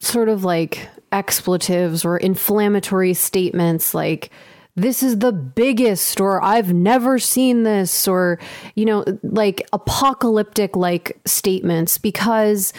sort 0.00 0.28
of 0.28 0.44
like 0.44 0.88
expletives 1.12 2.04
or 2.04 2.16
inflammatory 2.16 3.14
statements 3.14 3.94
like 3.94 4.30
this 4.74 5.02
is 5.02 5.20
the 5.20 5.32
biggest 5.32 6.20
or 6.20 6.42
I've 6.42 6.72
never 6.72 7.18
seen 7.18 7.62
this 7.62 8.06
or 8.06 8.38
you 8.74 8.84
know 8.84 9.04
like 9.22 9.66
apocalyptic 9.72 10.76
like 10.76 11.18
statements 11.24 11.96
because 11.96 12.72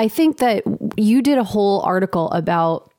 I 0.00 0.08
think 0.08 0.38
that 0.38 0.64
you 0.96 1.20
did 1.20 1.36
a 1.36 1.44
whole 1.44 1.82
article 1.82 2.30
about 2.30 2.90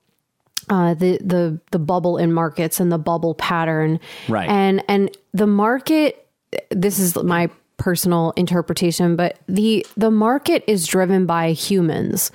uh, 0.69 0.93
the 0.93 1.17
the 1.17 1.59
the 1.71 1.79
bubble 1.79 2.19
in 2.19 2.31
markets 2.31 2.79
and 2.79 2.91
the 2.91 2.99
bubble 2.99 3.33
pattern, 3.33 3.99
right? 4.29 4.47
And 4.47 4.83
and 4.87 5.09
the 5.33 5.47
market. 5.47 6.27
This 6.69 6.99
is 6.99 7.15
my 7.15 7.49
personal 7.77 8.33
interpretation, 8.35 9.15
but 9.15 9.39
the 9.47 9.83
the 9.97 10.11
market 10.11 10.63
is 10.67 10.85
driven 10.85 11.25
by 11.25 11.53
humans, 11.53 12.31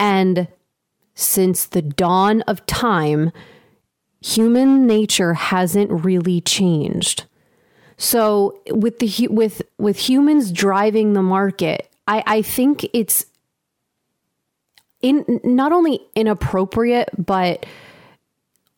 and 0.00 0.48
since 1.14 1.66
the 1.66 1.82
dawn 1.82 2.40
of 2.42 2.64
time, 2.64 3.32
human 4.22 4.86
nature 4.86 5.34
hasn't 5.34 5.90
really 5.90 6.40
changed. 6.40 7.26
So 7.98 8.62
with 8.70 8.98
the 8.98 9.28
with 9.28 9.60
with 9.76 10.08
humans 10.08 10.52
driving 10.52 11.12
the 11.12 11.22
market, 11.22 11.90
I, 12.08 12.22
I 12.26 12.42
think 12.42 12.88
it's 12.94 13.26
in 15.06 15.40
not 15.44 15.72
only 15.72 16.00
inappropriate 16.16 17.08
but 17.16 17.64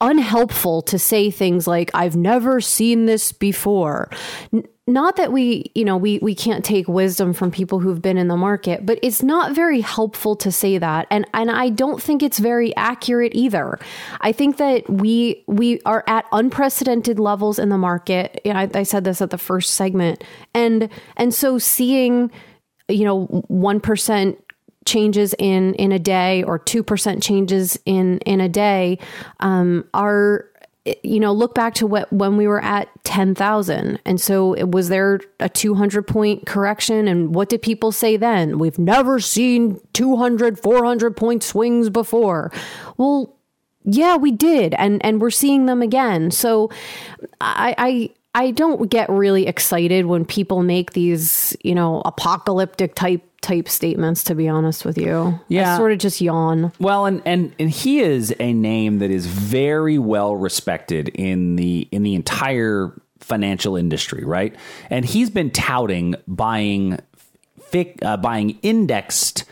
unhelpful 0.01 0.83
to 0.83 0.99
say 0.99 1.31
things 1.31 1.67
like 1.67 1.91
I've 1.95 2.17
never 2.17 2.61
seen 2.61 3.07
this 3.07 3.33
before. 3.33 4.11
N- 4.53 4.65
not 4.87 5.17
that 5.17 5.33
we, 5.33 5.71
you 5.75 5.85
know, 5.85 5.97
we 5.97 6.19
we 6.21 6.35
can't 6.35 6.65
take 6.65 6.87
wisdom 6.87 7.33
from 7.33 7.51
people 7.51 7.79
who've 7.79 8.01
been 8.01 8.17
in 8.17 8.29
the 8.29 8.37
market, 8.37 8.87
but 8.87 8.99
it's 9.03 9.23
not 9.23 9.55
very 9.55 9.81
helpful 9.81 10.37
to 10.37 10.53
say 10.53 10.79
that. 10.79 11.07
And 11.11 11.27
and 11.35 11.51
I 11.51 11.71
don't 11.71 12.03
think 12.03 12.23
it's 12.23 12.39
very 12.39 12.77
accurate 12.77 13.35
either. 13.35 13.79
I 14.21 14.33
think 14.33 14.59
that 14.59 14.89
we 14.89 15.45
we 15.47 15.81
are 15.85 16.05
at 16.07 16.27
unprecedented 16.33 17.19
levels 17.19 17.59
in 17.59 17.71
the 17.71 17.79
market. 17.79 18.41
I, 18.47 18.71
I 18.75 18.83
said 18.83 19.05
this 19.05 19.21
at 19.21 19.31
the 19.31 19.39
first 19.39 19.75
segment. 19.75 20.23
And 20.55 20.89
and 21.17 21.35
so 21.35 21.59
seeing 21.59 22.31
you 22.89 23.05
know 23.05 23.27
1% 23.51 24.37
changes 24.89 25.35
in 25.39 25.75
in 25.75 25.93
a 25.93 25.99
day 25.99 26.43
or 26.43 26.59
2% 26.59 27.23
changes 27.23 27.79
in 27.85 28.19
in 28.21 28.41
a 28.41 28.49
day 28.49 28.99
um, 29.41 29.85
are 29.95 30.47
you 31.03 31.21
know 31.21 31.33
look 31.33 31.55
back 31.55 31.75
to 31.75 31.87
what 31.87 32.13
when 32.13 32.37
we 32.37 32.47
were 32.47 32.63
at 32.63 32.89
10,000 33.05 33.99
and 34.05 34.21
so 34.21 34.55
it, 34.55 34.71
was 34.71 34.89
there 34.89 35.21
a 35.41 35.49
200 35.49 36.07
point 36.07 36.47
correction? 36.47 37.09
And 37.09 37.35
what 37.35 37.49
did 37.49 37.63
people 37.63 37.93
say 37.93 38.17
then? 38.17 38.59
We've 38.59 38.79
never 38.79 39.21
seen 39.21 39.81
200 39.93 40.59
400 40.59 41.17
point 41.17 41.43
swings 41.43 41.91
before. 41.91 42.53
Well 42.97 43.37
yeah 43.85 44.17
we 44.17 44.31
did. 44.31 44.75
And 44.75 45.05
and 45.05 45.21
we're 45.21 45.31
seeing 45.31 45.67
them 45.67 45.83
again. 45.83 46.31
So 46.31 46.71
i 47.41 47.75
i 47.79 48.11
I 48.39 48.53
don't 48.53 48.89
get 48.89 49.11
really 49.11 49.49
excited 49.49 50.07
when 50.07 50.25
people 50.25 50.63
make 50.63 50.93
these, 50.93 51.57
you 51.65 51.75
know, 51.75 52.03
apocalyptic 52.05 52.95
type 52.95 53.25
type 53.41 53.69
statements 53.69 54.23
to 54.25 54.35
be 54.37 54.49
honest 54.49 54.85
with 54.85 54.97
you. 54.97 55.39
Yeah. 55.49 55.75
I 55.75 55.77
sort 55.77 55.91
of 55.91 55.99
just 55.99 56.21
yawn. 56.21 56.73
Well, 56.79 57.07
and, 57.07 57.21
and 57.25 57.53
and 57.59 57.69
he 57.69 57.99
is 57.99 58.33
a 58.39 58.53
name 58.53 59.01
that 59.01 59.11
is 59.11 59.27
very 59.27 59.99
well 59.99 60.37
respected 60.37 61.09
in 61.09 61.57
the 61.57 61.89
in 61.91 62.05
the 62.05 62.15
entire 62.15 62.93
financial 63.19 63.75
industry, 63.75 64.25
right? 64.25 64.55
And 64.89 65.05
he's 65.05 65.31
been 65.31 65.51
touting 65.51 66.15
buying 66.29 67.01
fic, 67.73 67.99
uh, 68.05 68.19
buying 68.19 68.57
indexed 68.63 69.47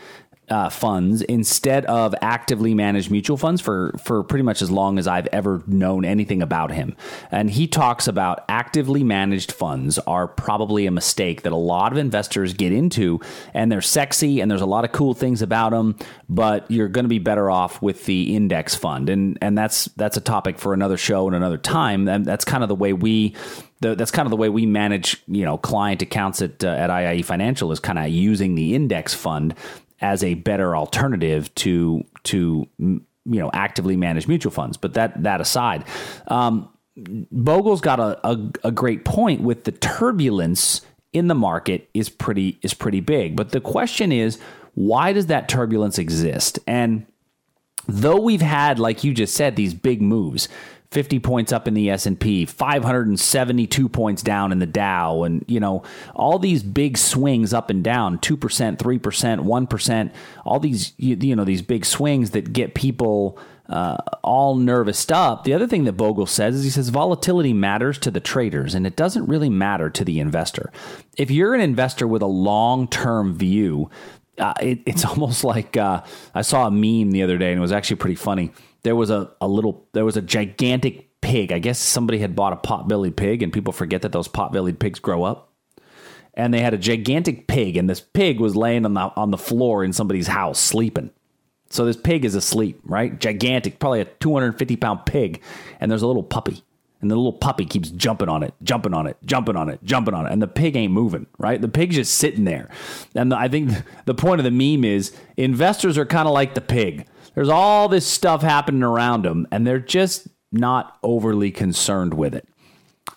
uh, 0.49 0.69
funds 0.69 1.21
instead 1.23 1.85
of 1.87 2.15
actively 2.21 2.73
managed 2.73 3.11
mutual 3.11 3.35
funds 3.35 3.61
for 3.61 3.93
for 4.01 4.23
pretty 4.23 4.43
much 4.43 4.61
as 4.61 4.71
long 4.71 4.97
as 4.97 5.07
I've 5.07 5.27
ever 5.27 5.61
known 5.67 6.05
anything 6.05 6.41
about 6.41 6.71
him. 6.71 6.95
And 7.31 7.49
he 7.49 7.67
talks 7.67 8.07
about 8.07 8.45
actively 8.47 9.03
managed 9.03 9.51
funds 9.51 9.99
are 9.99 10.27
probably 10.27 10.85
a 10.85 10.91
mistake 10.91 11.41
that 11.41 11.51
a 11.51 11.57
lot 11.57 11.91
of 11.91 11.97
investors 11.97 12.53
get 12.53 12.71
into, 12.71 13.19
and 13.53 13.71
they're 13.71 13.81
sexy 13.81 14.39
and 14.39 14.49
there's 14.49 14.61
a 14.61 14.65
lot 14.65 14.85
of 14.85 14.91
cool 14.91 15.13
things 15.13 15.41
about 15.41 15.71
them, 15.71 15.97
but 16.29 16.69
you're 16.71 16.87
going 16.87 17.05
to 17.05 17.09
be 17.09 17.19
better 17.19 17.51
off 17.51 17.81
with 17.81 18.05
the 18.05 18.35
index 18.35 18.73
fund, 18.73 19.09
and 19.09 19.37
and 19.41 19.57
that's 19.57 19.85
that's 19.97 20.15
a 20.15 20.21
topic 20.21 20.59
for 20.59 20.73
another 20.73 20.97
show 20.97 21.27
and 21.27 21.35
another 21.35 21.57
time. 21.57 22.07
And 22.07 22.25
that's 22.25 22.45
kind 22.45 22.63
of 22.63 22.69
the 22.69 22.75
way 22.75 22.93
we 22.93 23.35
the, 23.81 23.95
that's 23.95 24.11
kind 24.11 24.25
of 24.25 24.31
the 24.31 24.37
way 24.37 24.49
we 24.49 24.65
manage, 24.65 25.21
you 25.27 25.45
know, 25.45 25.57
client 25.57 26.01
accounts 26.01 26.41
at 26.41 26.63
uh, 26.63 26.69
at 26.69 26.89
IIE 26.89 27.25
Financial 27.25 27.71
is 27.71 27.79
kind 27.79 27.99
of 27.99 28.09
using 28.09 28.55
the 28.55 28.73
index 28.73 29.13
fund 29.13 29.53
as 30.01 30.23
a 30.23 30.35
better 30.35 30.75
alternative 30.75 31.53
to 31.55 32.03
to 32.23 32.67
you 32.79 33.01
know 33.25 33.49
actively 33.53 33.97
managed 33.97 34.27
mutual 34.27 34.51
funds. 34.51 34.77
But 34.77 34.93
that 34.93 35.23
that 35.23 35.41
aside, 35.41 35.85
um, 36.27 36.69
Bogle's 37.31 37.81
got 37.81 37.99
a, 37.99 38.27
a, 38.27 38.51
a 38.65 38.71
great 38.71 39.05
point 39.05 39.41
with 39.41 39.65
the 39.65 39.71
turbulence 39.71 40.81
in 41.13 41.27
the 41.27 41.35
market 41.35 41.89
is 41.93 42.09
pretty 42.09 42.59
is 42.61 42.73
pretty 42.73 42.99
big. 42.99 43.35
But 43.35 43.51
the 43.51 43.61
question 43.61 44.11
is, 44.11 44.39
why 44.73 45.13
does 45.13 45.27
that 45.27 45.49
turbulence 45.49 45.97
exist? 45.97 46.59
And 46.67 47.05
though 47.87 48.19
we've 48.19 48.41
had, 48.41 48.79
like 48.79 49.03
you 49.03 49.13
just 49.13 49.35
said, 49.35 49.55
these 49.55 49.73
big 49.73 50.01
moves, 50.01 50.47
50 50.91 51.19
points 51.19 51.51
up 51.51 51.67
in 51.67 51.73
the 51.73 51.89
S&P, 51.89 52.45
572 52.45 53.89
points 53.89 54.23
down 54.23 54.51
in 54.51 54.59
the 54.59 54.65
Dow 54.65 55.23
and 55.23 55.43
you 55.47 55.59
know 55.59 55.83
all 56.15 56.39
these 56.39 56.63
big 56.63 56.97
swings 56.97 57.53
up 57.53 57.69
and 57.69 57.83
down, 57.83 58.19
2%, 58.19 58.77
3%, 58.77 59.39
1%, 59.39 60.11
all 60.45 60.59
these 60.59 60.93
you, 60.97 61.15
you 61.19 61.35
know 61.35 61.43
these 61.43 61.61
big 61.61 61.85
swings 61.85 62.31
that 62.31 62.53
get 62.53 62.73
people 62.73 63.37
uh, 63.69 63.97
all 64.23 64.55
nervous 64.55 65.09
up. 65.11 65.43
The 65.43 65.53
other 65.53 65.67
thing 65.67 65.83
that 65.83 65.93
Bogle 65.93 66.25
says 66.25 66.55
is 66.55 66.63
he 66.63 66.69
says 66.69 66.87
volatility 66.87 67.53
matters 67.53 67.97
to 67.99 68.11
the 68.11 68.21
traders 68.21 68.73
and 68.73 68.87
it 68.87 68.95
doesn't 68.95 69.27
really 69.27 69.49
matter 69.49 69.89
to 69.89 70.05
the 70.05 70.19
investor. 70.19 70.71
If 71.17 71.29
you're 71.29 71.53
an 71.53 71.61
investor 71.61 72.07
with 72.07 72.21
a 72.21 72.27
long-term 72.27 73.37
view, 73.37 73.89
uh, 74.37 74.53
it, 74.61 74.79
it's 74.85 75.03
almost 75.05 75.43
like 75.43 75.75
uh, 75.75 76.03
I 76.33 76.43
saw 76.43 76.67
a 76.67 76.71
meme 76.71 77.11
the 77.11 77.23
other 77.23 77.37
day 77.37 77.51
and 77.51 77.57
it 77.57 77.61
was 77.61 77.73
actually 77.73 77.97
pretty 77.97 78.15
funny 78.15 78.51
there 78.87 78.95
was 78.95 79.09
a, 79.09 79.29
a 79.41 79.49
little 79.49 79.85
there 79.91 80.05
was 80.05 80.15
a 80.15 80.21
gigantic 80.21 81.09
pig. 81.19 81.51
I 81.51 81.59
guess 81.59 81.77
somebody 81.77 82.19
had 82.19 82.37
bought 82.37 82.53
a 82.53 82.55
pot-bellied 82.55 83.17
pig 83.17 83.43
and 83.43 83.51
people 83.51 83.73
forget 83.73 84.01
that 84.03 84.13
those 84.13 84.29
pot-bellied 84.29 84.79
pigs 84.79 84.97
grow 84.97 85.23
up. 85.25 85.51
And 86.33 86.53
they 86.53 86.61
had 86.61 86.73
a 86.73 86.77
gigantic 86.77 87.47
pig 87.47 87.75
and 87.75 87.89
this 87.89 87.99
pig 87.99 88.39
was 88.39 88.55
laying 88.55 88.85
on 88.85 88.93
the 88.93 89.11
on 89.17 89.31
the 89.31 89.37
floor 89.37 89.83
in 89.83 89.91
somebody's 89.91 90.27
house 90.27 90.57
sleeping. 90.57 91.09
So 91.69 91.83
this 91.83 91.97
pig 91.97 92.23
is 92.23 92.33
asleep, 92.33 92.79
right? 92.85 93.19
Gigantic, 93.19 93.77
probably 93.77 93.99
a 93.99 94.05
250 94.05 94.77
pound 94.77 95.05
pig. 95.05 95.41
And 95.81 95.91
there's 95.91 96.01
a 96.01 96.07
little 96.07 96.23
puppy. 96.23 96.63
And 97.01 97.11
the 97.11 97.15
little 97.17 97.33
puppy 97.33 97.65
keeps 97.65 97.89
jumping 97.89 98.29
on 98.29 98.41
it, 98.41 98.53
jumping 98.63 98.93
on 98.93 99.05
it, 99.05 99.17
jumping 99.25 99.57
on 99.57 99.67
it, 99.67 99.83
jumping 99.83 100.13
on 100.13 100.27
it. 100.27 100.31
And 100.31 100.41
the 100.41 100.47
pig 100.47 100.77
ain't 100.77 100.93
moving, 100.93 101.27
right? 101.37 101.61
The 101.61 101.67
pig's 101.67 101.97
just 101.97 102.15
sitting 102.15 102.45
there. 102.45 102.69
And 103.13 103.33
I 103.33 103.49
think 103.49 103.71
the 104.05 104.15
point 104.15 104.39
of 104.39 104.45
the 104.45 104.51
meme 104.51 104.85
is 104.85 105.13
investors 105.35 105.97
are 105.97 106.05
kind 106.05 106.27
of 106.27 106.33
like 106.33 106.55
the 106.55 106.61
pig 106.61 107.05
there's 107.37 107.49
all 107.49 107.87
this 107.87 108.07
stuff 108.07 108.41
happening 108.41 108.81
around 108.81 109.23
them, 109.23 109.47
and 109.51 109.65
they're 109.65 109.77
just 109.77 110.27
not 110.51 110.97
overly 111.03 111.51
concerned 111.51 112.15
with 112.15 112.33
it 112.33 112.49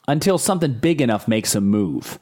until 0.06 0.36
something 0.36 0.74
big 0.74 1.00
enough 1.00 1.26
makes 1.26 1.54
a 1.54 1.60
move. 1.62 2.18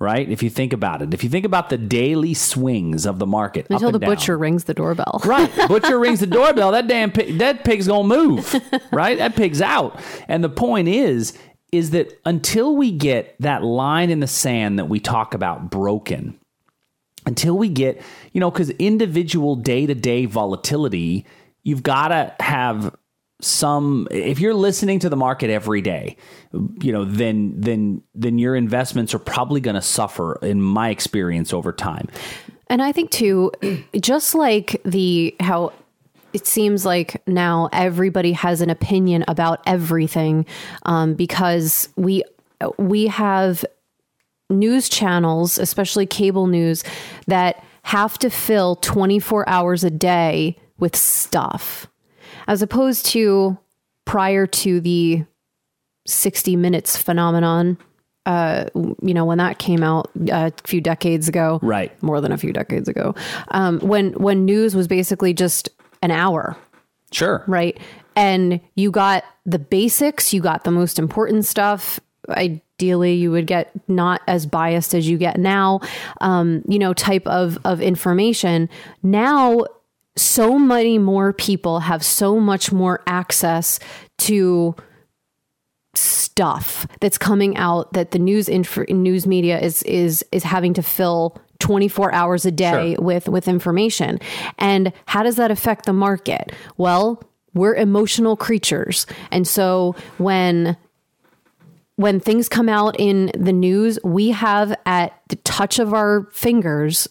Right? 0.00 0.28
If 0.28 0.42
you 0.42 0.50
think 0.50 0.72
about 0.72 1.00
it, 1.00 1.14
if 1.14 1.22
you 1.22 1.30
think 1.30 1.44
about 1.44 1.70
the 1.70 1.78
daily 1.78 2.34
swings 2.34 3.06
of 3.06 3.20
the 3.20 3.26
market, 3.26 3.68
until 3.70 3.92
the 3.92 4.00
down, 4.00 4.10
butcher 4.10 4.36
rings 4.36 4.64
the 4.64 4.74
doorbell. 4.74 5.20
right? 5.24 5.48
Butcher 5.68 6.00
rings 6.00 6.18
the 6.18 6.26
doorbell. 6.26 6.72
That 6.72 6.88
damn 6.88 7.12
pig, 7.12 7.38
that 7.38 7.62
pig's 7.62 7.86
gonna 7.86 8.08
move. 8.08 8.60
Right? 8.90 9.18
That 9.18 9.36
pig's 9.36 9.62
out. 9.62 10.00
And 10.26 10.42
the 10.42 10.48
point 10.48 10.88
is, 10.88 11.38
is 11.70 11.90
that 11.90 12.20
until 12.24 12.74
we 12.74 12.90
get 12.90 13.36
that 13.38 13.62
line 13.62 14.10
in 14.10 14.18
the 14.18 14.26
sand 14.26 14.80
that 14.80 14.86
we 14.86 14.98
talk 14.98 15.34
about 15.34 15.70
broken, 15.70 16.36
until 17.28 17.56
we 17.56 17.68
get, 17.68 18.02
you 18.32 18.40
know, 18.40 18.50
because 18.50 18.70
individual 18.70 19.54
day 19.54 19.86
to 19.86 19.94
day 19.94 20.24
volatility, 20.24 21.24
you've 21.62 21.82
got 21.82 22.08
to 22.08 22.34
have 22.42 22.96
some 23.40 24.08
if 24.10 24.40
you're 24.40 24.54
listening 24.54 24.98
to 24.98 25.08
the 25.08 25.16
market 25.16 25.48
every 25.48 25.80
day 25.80 26.16
you 26.82 26.90
know 26.90 27.04
then 27.04 27.52
then 27.56 28.02
then 28.12 28.36
your 28.36 28.56
investments 28.56 29.14
are 29.14 29.20
probably 29.20 29.60
going 29.60 29.76
to 29.76 29.82
suffer 29.82 30.40
in 30.42 30.60
my 30.60 30.90
experience 30.90 31.52
over 31.52 31.72
time. 31.72 32.08
And 32.68 32.82
i 32.82 32.90
think 32.90 33.12
too 33.12 33.52
just 34.00 34.34
like 34.34 34.80
the 34.84 35.36
how 35.38 35.72
it 36.32 36.48
seems 36.48 36.84
like 36.84 37.22
now 37.28 37.68
everybody 37.72 38.32
has 38.32 38.60
an 38.60 38.70
opinion 38.70 39.24
about 39.28 39.60
everything 39.66 40.44
um, 40.82 41.14
because 41.14 41.88
we 41.94 42.24
we 42.76 43.06
have 43.06 43.64
news 44.50 44.88
channels, 44.88 45.58
especially 45.58 46.06
cable 46.06 46.46
news, 46.46 46.84
that 47.26 47.62
have 47.82 48.18
to 48.18 48.30
fill 48.30 48.76
24 48.76 49.48
hours 49.48 49.84
a 49.84 49.90
day 49.90 50.56
with 50.78 50.94
stuff, 50.94 51.86
as 52.46 52.62
opposed 52.62 53.06
to 53.06 53.58
prior 54.04 54.46
to 54.46 54.80
the 54.80 55.24
60 56.06 56.56
minutes 56.56 56.96
phenomenon. 56.96 57.78
Uh, 58.26 58.66
you 58.74 59.14
know, 59.14 59.24
when 59.24 59.38
that 59.38 59.58
came 59.58 59.82
out 59.82 60.10
a 60.30 60.52
few 60.64 60.82
decades 60.82 61.28
ago, 61.28 61.58
right? 61.62 62.02
More 62.02 62.20
than 62.20 62.30
a 62.30 62.36
few 62.36 62.52
decades 62.52 62.86
ago, 62.86 63.14
um, 63.52 63.78
when 63.80 64.12
when 64.12 64.44
news 64.44 64.74
was 64.76 64.86
basically 64.86 65.32
just 65.32 65.70
an 66.02 66.10
hour, 66.10 66.54
sure, 67.10 67.42
right? 67.46 67.78
And 68.16 68.60
you 68.74 68.90
got 68.90 69.24
the 69.46 69.58
basics, 69.58 70.34
you 70.34 70.42
got 70.42 70.64
the 70.64 70.70
most 70.70 70.98
important 70.98 71.46
stuff. 71.46 72.00
Ideally 72.28 73.14
you 73.14 73.30
would 73.30 73.46
get 73.46 73.70
not 73.88 74.20
as 74.26 74.46
biased 74.46 74.94
as 74.94 75.08
you 75.08 75.18
get 75.18 75.38
now, 75.38 75.80
um, 76.20 76.62
you 76.68 76.78
know, 76.78 76.92
type 76.92 77.26
of, 77.26 77.58
of 77.64 77.80
information. 77.80 78.68
Now, 79.02 79.64
so 80.16 80.58
many 80.58 80.98
more 80.98 81.32
people 81.32 81.80
have 81.80 82.04
so 82.04 82.38
much 82.40 82.72
more 82.72 83.02
access 83.06 83.78
to 84.18 84.74
stuff 85.94 86.86
that's 87.00 87.18
coming 87.18 87.56
out 87.56 87.92
that 87.92 88.12
the 88.12 88.18
news 88.18 88.48
inf- 88.48 88.88
news 88.88 89.26
media 89.26 89.58
is 89.58 89.82
is 89.84 90.24
is 90.30 90.44
having 90.44 90.74
to 90.74 90.82
fill 90.82 91.36
24 91.58 92.14
hours 92.14 92.46
a 92.46 92.52
day 92.52 92.94
sure. 92.94 93.04
with 93.04 93.28
with 93.28 93.48
information 93.48 94.20
and 94.58 94.92
how 95.06 95.22
does 95.22 95.36
that 95.36 95.50
affect 95.50 95.86
the 95.86 95.92
market 95.92 96.52
well 96.76 97.20
we're 97.54 97.74
emotional 97.74 98.36
creatures 98.36 99.06
and 99.32 99.48
so 99.48 99.96
when 100.18 100.76
when 101.98 102.20
things 102.20 102.48
come 102.48 102.68
out 102.68 102.94
in 102.96 103.32
the 103.36 103.52
news, 103.52 103.98
we 104.04 104.30
have 104.30 104.72
at 104.86 105.20
the 105.30 105.36
touch 105.36 105.80
of 105.80 105.92
our 105.92 106.28
fingers 106.30 107.08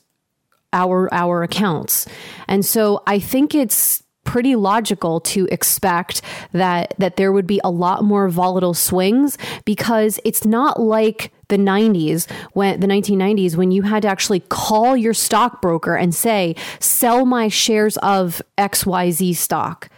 our 0.71 1.13
our 1.13 1.43
accounts. 1.43 2.07
And 2.47 2.65
so 2.65 3.03
I 3.05 3.19
think 3.19 3.53
it's 3.53 4.01
pretty 4.23 4.55
logical 4.55 5.19
to 5.19 5.45
expect 5.51 6.21
that 6.53 6.93
that 6.99 7.17
there 7.17 7.33
would 7.33 7.47
be 7.47 7.59
a 7.65 7.69
lot 7.69 8.05
more 8.05 8.29
volatile 8.29 8.73
swings 8.73 9.37
because 9.65 10.21
it's 10.23 10.45
not 10.45 10.79
like 10.79 11.33
the 11.49 11.57
90s 11.57 12.29
when 12.53 12.79
the 12.79 12.87
1990s 12.87 13.55
when 13.55 13.71
you 13.71 13.81
had 13.81 14.03
to 14.03 14.07
actually 14.07 14.41
call 14.41 14.95
your 14.95 15.13
stockbroker 15.13 15.95
and 15.95 16.15
say 16.15 16.55
sell 16.79 17.25
my 17.25 17.49
shares 17.49 17.97
of 17.97 18.41
XYZ 18.57 19.35
stock 19.35 19.89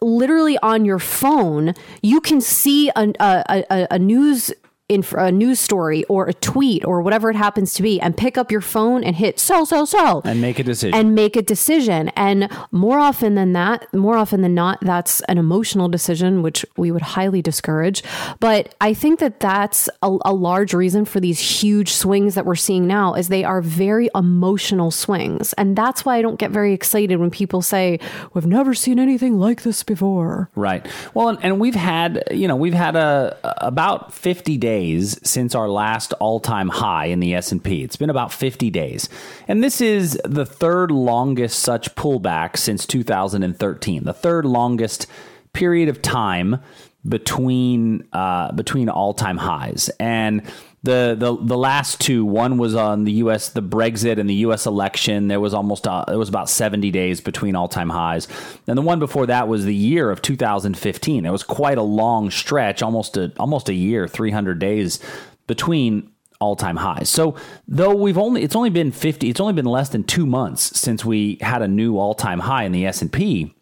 literally 0.00 0.58
on 0.58 0.84
your 0.84 0.98
phone, 0.98 1.74
you 2.02 2.20
can 2.20 2.40
see 2.40 2.90
a, 2.90 3.12
a, 3.20 3.64
a, 3.70 3.86
a 3.92 3.98
news 3.98 4.52
in 4.88 5.04
a 5.12 5.30
news 5.30 5.60
story 5.60 6.04
or 6.04 6.28
a 6.28 6.34
tweet 6.34 6.84
or 6.84 7.02
whatever 7.02 7.28
it 7.28 7.36
happens 7.36 7.74
to 7.74 7.82
be 7.82 8.00
and 8.00 8.16
pick 8.16 8.38
up 8.38 8.50
your 8.50 8.62
phone 8.62 9.04
and 9.04 9.16
hit 9.16 9.38
sell, 9.38 9.66
sell, 9.66 9.86
sell. 9.86 10.22
And 10.24 10.40
make 10.40 10.58
a 10.58 10.62
decision. 10.62 10.98
And 10.98 11.14
make 11.14 11.36
a 11.36 11.42
decision. 11.42 12.08
And 12.10 12.50
more 12.70 12.98
often 12.98 13.34
than 13.34 13.52
that, 13.52 13.92
more 13.92 14.16
often 14.16 14.40
than 14.40 14.54
not, 14.54 14.78
that's 14.80 15.20
an 15.22 15.36
emotional 15.36 15.88
decision, 15.88 16.40
which 16.42 16.64
we 16.78 16.90
would 16.90 17.02
highly 17.02 17.42
discourage. 17.42 18.02
But 18.40 18.74
I 18.80 18.94
think 18.94 19.20
that 19.20 19.40
that's 19.40 19.90
a, 20.02 20.16
a 20.24 20.32
large 20.32 20.72
reason 20.72 21.04
for 21.04 21.20
these 21.20 21.38
huge 21.38 21.92
swings 21.92 22.34
that 22.34 22.46
we're 22.46 22.56
seeing 22.56 22.86
now 22.86 23.12
is 23.12 23.28
they 23.28 23.44
are 23.44 23.60
very 23.60 24.08
emotional 24.14 24.90
swings. 24.90 25.52
And 25.54 25.76
that's 25.76 26.06
why 26.06 26.16
I 26.16 26.22
don't 26.22 26.38
get 26.38 26.50
very 26.50 26.72
excited 26.72 27.18
when 27.18 27.30
people 27.30 27.60
say, 27.60 28.00
we've 28.32 28.46
never 28.46 28.72
seen 28.72 28.98
anything 28.98 29.38
like 29.38 29.64
this 29.64 29.82
before. 29.82 30.48
Right. 30.54 30.86
Well, 31.12 31.28
and, 31.28 31.38
and 31.42 31.60
we've 31.60 31.74
had, 31.74 32.24
you 32.30 32.48
know, 32.48 32.56
we've 32.56 32.72
had 32.72 32.96
a, 32.96 33.36
about 33.60 34.14
50 34.14 34.56
days 34.56 34.77
days 34.78 35.18
since 35.28 35.54
our 35.54 35.68
last 35.68 36.12
all-time 36.14 36.68
high 36.68 37.06
in 37.06 37.20
the 37.20 37.34
S&P. 37.34 37.82
It's 37.82 37.96
been 37.96 38.10
about 38.10 38.32
50 38.32 38.70
days. 38.70 39.08
And 39.46 39.62
this 39.62 39.80
is 39.80 40.20
the 40.24 40.46
third 40.46 40.90
longest 40.90 41.58
such 41.60 41.94
pullback 41.94 42.56
since 42.56 42.86
2013. 42.86 44.04
The 44.04 44.12
third 44.12 44.44
longest 44.44 45.06
period 45.52 45.88
of 45.88 46.00
time 46.02 46.60
between 47.08 48.06
uh, 48.12 48.52
between 48.52 48.88
all 48.88 49.14
time 49.14 49.38
highs, 49.38 49.88
and 50.00 50.42
the, 50.82 51.16
the 51.18 51.36
the 51.36 51.58
last 51.58 52.00
two 52.00 52.24
one 52.24 52.56
was 52.56 52.74
on 52.74 53.04
the 53.04 53.12
U.S. 53.12 53.48
the 53.48 53.62
Brexit 53.62 54.18
and 54.18 54.30
the 54.30 54.34
U.S. 54.34 54.64
election. 54.64 55.28
There 55.28 55.40
was 55.40 55.52
almost 55.52 55.88
uh, 55.88 56.04
it 56.06 56.16
was 56.16 56.28
about 56.28 56.48
seventy 56.48 56.90
days 56.90 57.20
between 57.20 57.56
all 57.56 57.68
time 57.68 57.88
highs, 57.88 58.28
and 58.66 58.78
the 58.78 58.82
one 58.82 58.98
before 58.98 59.26
that 59.26 59.48
was 59.48 59.64
the 59.64 59.74
year 59.74 60.10
of 60.10 60.22
2015. 60.22 61.26
It 61.26 61.30
was 61.30 61.42
quite 61.42 61.78
a 61.78 61.82
long 61.82 62.30
stretch, 62.30 62.82
almost 62.82 63.16
a 63.16 63.32
almost 63.38 63.68
a 63.68 63.74
year, 63.74 64.06
300 64.06 64.58
days 64.58 65.00
between 65.48 66.10
all 66.40 66.54
time 66.54 66.76
highs. 66.76 67.10
So 67.10 67.34
though 67.66 67.94
we've 67.94 68.18
only 68.18 68.42
it's 68.42 68.54
only 68.54 68.70
been 68.70 68.92
50, 68.92 69.28
it's 69.28 69.40
only 69.40 69.54
been 69.54 69.64
less 69.64 69.88
than 69.88 70.04
two 70.04 70.26
months 70.26 70.78
since 70.78 71.04
we 71.04 71.38
had 71.40 71.62
a 71.62 71.68
new 71.68 71.98
all 71.98 72.14
time 72.14 72.40
high 72.40 72.64
in 72.64 72.72
the 72.72 72.86
S 72.86 73.02
and 73.02 73.12
P 73.12 73.52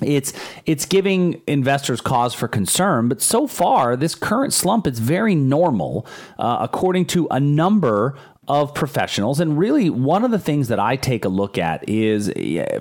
it's 0.00 0.32
it's 0.66 0.86
giving 0.86 1.40
investors 1.46 2.00
cause 2.00 2.34
for 2.34 2.48
concern 2.48 3.08
but 3.08 3.22
so 3.22 3.46
far 3.46 3.94
this 3.94 4.16
current 4.16 4.52
slump 4.52 4.88
is 4.88 4.98
very 4.98 5.36
normal 5.36 6.04
uh, 6.38 6.56
according 6.60 7.04
to 7.04 7.28
a 7.30 7.38
number 7.38 8.16
of 8.48 8.74
professionals. 8.74 9.40
And 9.40 9.58
really 9.58 9.90
one 9.90 10.24
of 10.24 10.30
the 10.30 10.38
things 10.38 10.68
that 10.68 10.78
I 10.78 10.96
take 10.96 11.24
a 11.24 11.28
look 11.28 11.56
at 11.58 11.88
is 11.88 12.28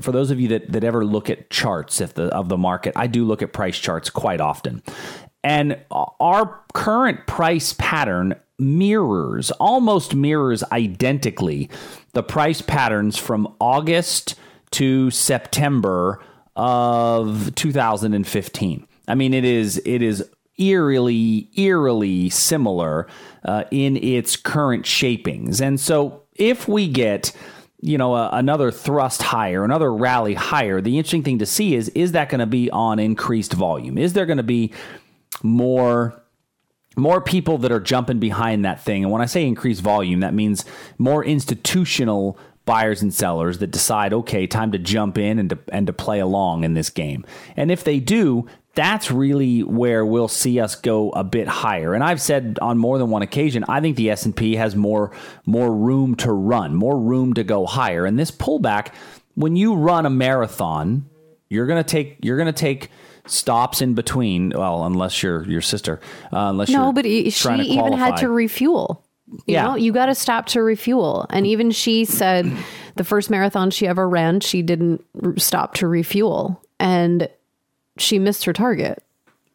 for 0.01 0.11
those 0.11 0.31
of 0.31 0.39
you 0.39 0.49
that, 0.49 0.71
that 0.71 0.83
ever 0.83 1.05
look 1.05 1.29
at 1.29 1.49
charts 1.49 2.01
if 2.01 2.13
the, 2.13 2.25
of 2.25 2.49
the 2.49 2.57
market 2.57 2.93
I 2.95 3.07
do 3.07 3.25
look 3.25 3.41
at 3.41 3.53
price 3.53 3.77
charts 3.77 4.09
quite 4.09 4.41
often. 4.41 4.83
And 5.43 5.79
our 5.91 6.61
current 6.73 7.27
price 7.27 7.73
pattern 7.77 8.35
mirrors 8.59 9.51
almost 9.51 10.15
mirrors 10.15 10.63
identically 10.71 11.69
the 12.13 12.23
price 12.23 12.61
patterns 12.61 13.17
from 13.17 13.53
August 13.59 14.35
to 14.71 15.11
September 15.11 16.21
of 16.55 17.53
2015. 17.55 18.87
I 19.07 19.15
mean, 19.15 19.33
it 19.33 19.45
is 19.45 19.81
it 19.85 20.01
is 20.01 20.27
eerily 20.57 21.49
eerily 21.55 22.29
similar 22.29 23.07
uh, 23.43 23.63
in 23.71 23.97
its 23.97 24.35
current 24.35 24.85
shapings, 24.85 25.59
and 25.61 25.79
so 25.79 26.23
if 26.35 26.67
we 26.67 26.87
get 26.87 27.31
you 27.81 27.97
know 27.97 28.15
a, 28.15 28.29
another 28.33 28.71
thrust 28.71 29.21
higher, 29.23 29.63
another 29.63 29.93
rally 29.93 30.35
higher, 30.35 30.79
the 30.79 30.97
interesting 30.97 31.23
thing 31.23 31.39
to 31.39 31.45
see 31.45 31.75
is 31.75 31.89
is 31.89 32.13
that 32.13 32.29
going 32.29 32.39
to 32.39 32.45
be 32.45 32.69
on 32.71 32.99
increased 32.99 33.53
volume? 33.53 33.97
Is 33.97 34.13
there 34.13 34.25
going 34.25 34.37
to 34.37 34.43
be 34.43 34.71
more 35.41 36.23
more 36.95 37.21
people 37.21 37.57
that 37.59 37.71
are 37.71 37.79
jumping 37.79 38.19
behind 38.19 38.65
that 38.65 38.81
thing. 38.81 39.03
And 39.03 39.11
when 39.11 39.21
I 39.21 39.25
say 39.25 39.47
increased 39.47 39.81
volume, 39.81 40.19
that 40.19 40.33
means 40.33 40.65
more 40.97 41.23
institutional 41.23 42.37
buyers 42.65 43.01
and 43.01 43.13
sellers 43.13 43.57
that 43.59 43.71
decide, 43.71 44.13
okay, 44.13 44.47
time 44.47 44.71
to 44.71 44.79
jump 44.79 45.17
in 45.17 45.39
and 45.39 45.49
to, 45.49 45.59
and 45.71 45.87
to 45.87 45.93
play 45.93 46.19
along 46.19 46.63
in 46.63 46.73
this 46.73 46.89
game. 46.89 47.25
And 47.57 47.71
if 47.71 47.83
they 47.83 47.99
do, 47.99 48.47
that's 48.75 49.11
really 49.11 49.61
where 49.61 50.05
we'll 50.05 50.27
see 50.27 50.59
us 50.59 50.75
go 50.75 51.11
a 51.11 51.23
bit 51.23 51.47
higher. 51.47 51.93
And 51.93 52.03
I've 52.03 52.21
said 52.21 52.57
on 52.61 52.77
more 52.77 52.97
than 52.97 53.09
one 53.09 53.21
occasion, 53.21 53.63
I 53.67 53.81
think 53.81 53.97
the 53.97 54.09
S&P 54.09 54.55
has 54.55 54.75
more 54.75 55.11
more 55.45 55.73
room 55.73 56.15
to 56.15 56.31
run, 56.31 56.75
more 56.75 56.97
room 56.97 57.33
to 57.35 57.43
go 57.43 57.65
higher. 57.65 58.05
And 58.05 58.17
this 58.17 58.31
pullback, 58.31 58.93
when 59.35 59.55
you 59.55 59.75
run 59.75 60.05
a 60.05 60.09
marathon, 60.09 61.07
you're 61.49 61.67
going 61.67 61.83
to 61.83 61.87
take 61.87 62.17
you're 62.21 62.37
going 62.37 62.51
to 62.51 62.59
take 62.59 62.89
stops 63.27 63.81
in 63.81 63.93
between. 63.93 64.49
Well, 64.49 64.85
unless 64.85 65.21
you're 65.21 65.47
your 65.47 65.61
sister, 65.61 65.99
uh, 66.31 66.49
unless 66.49 66.69
no, 66.69 66.91
but 66.91 67.05
she 67.05 67.29
even 67.29 67.93
had 67.93 68.17
to 68.17 68.29
refuel. 68.29 69.02
You 69.45 69.53
Yeah. 69.55 69.63
know, 69.63 69.75
you 69.75 69.91
got 69.91 70.07
to 70.07 70.15
stop 70.15 70.45
to 70.47 70.61
refuel. 70.61 71.25
And 71.29 71.45
even 71.47 71.71
she 71.71 72.05
said 72.05 72.51
the 72.95 73.03
first 73.03 73.29
marathon 73.29 73.71
she 73.71 73.87
ever 73.87 74.07
ran, 74.07 74.39
she 74.39 74.61
didn't 74.61 75.03
stop 75.37 75.73
to 75.75 75.87
refuel 75.87 76.61
and 76.79 77.27
she 77.97 78.19
missed 78.19 78.45
her 78.45 78.53
target. 78.53 79.03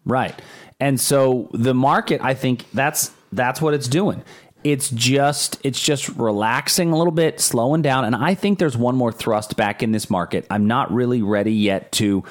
Right. 0.05 0.35
And 0.81 1.01
so 1.01 1.49
the 1.53 1.75
market, 1.75 2.21
I 2.23 2.35
think 2.35 2.65
that's 2.73 3.11
that's 3.33 3.61
what 3.61 3.75
it's 3.75 3.89
doing. 3.89 4.23
It's 4.65 4.91
just 4.91 5.61
it's 5.65 5.81
just 5.81 6.09
relaxing 6.11 6.91
a 6.93 6.97
little 6.99 7.13
bit, 7.13 7.41
slowing 7.41 7.83
down, 7.83 8.05
and 8.05 8.17
I 8.17 8.35
think 8.35 8.59
there's 8.59 8.77
one 8.77 8.97
more 8.97 9.13
thrust 9.13 9.57
back 9.57 9.83
in 9.83 9.93
this 9.93 10.11
market. 10.11 10.47
I'm 10.51 10.67
not 10.67 10.93
really 10.93 11.23
ready 11.23 11.53
yet 11.53 11.93
to 11.93 12.25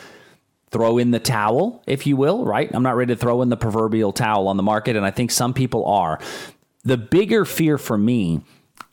throw 0.70 0.98
in 0.98 1.12
the 1.12 1.20
towel, 1.20 1.82
if 1.88 2.06
you 2.06 2.18
will, 2.18 2.44
right? 2.44 2.70
I'm 2.74 2.84
not 2.84 2.98
ready 2.98 3.14
to 3.14 3.20
throw 3.20 3.42
in 3.42 3.48
the 3.50 3.56
proverbial 3.56 4.12
towel 4.12 4.50
on 4.50 4.58
the 4.58 4.64
market, 4.64 4.98
and 4.98 5.06
I 5.06 5.12
think 5.12 5.32
some 5.32 5.54
people 5.54 5.86
are. 5.86 6.20
The 6.88 6.98
bigger 6.98 7.44
fear 7.44 7.78
for 7.78 7.98
me 7.98 8.40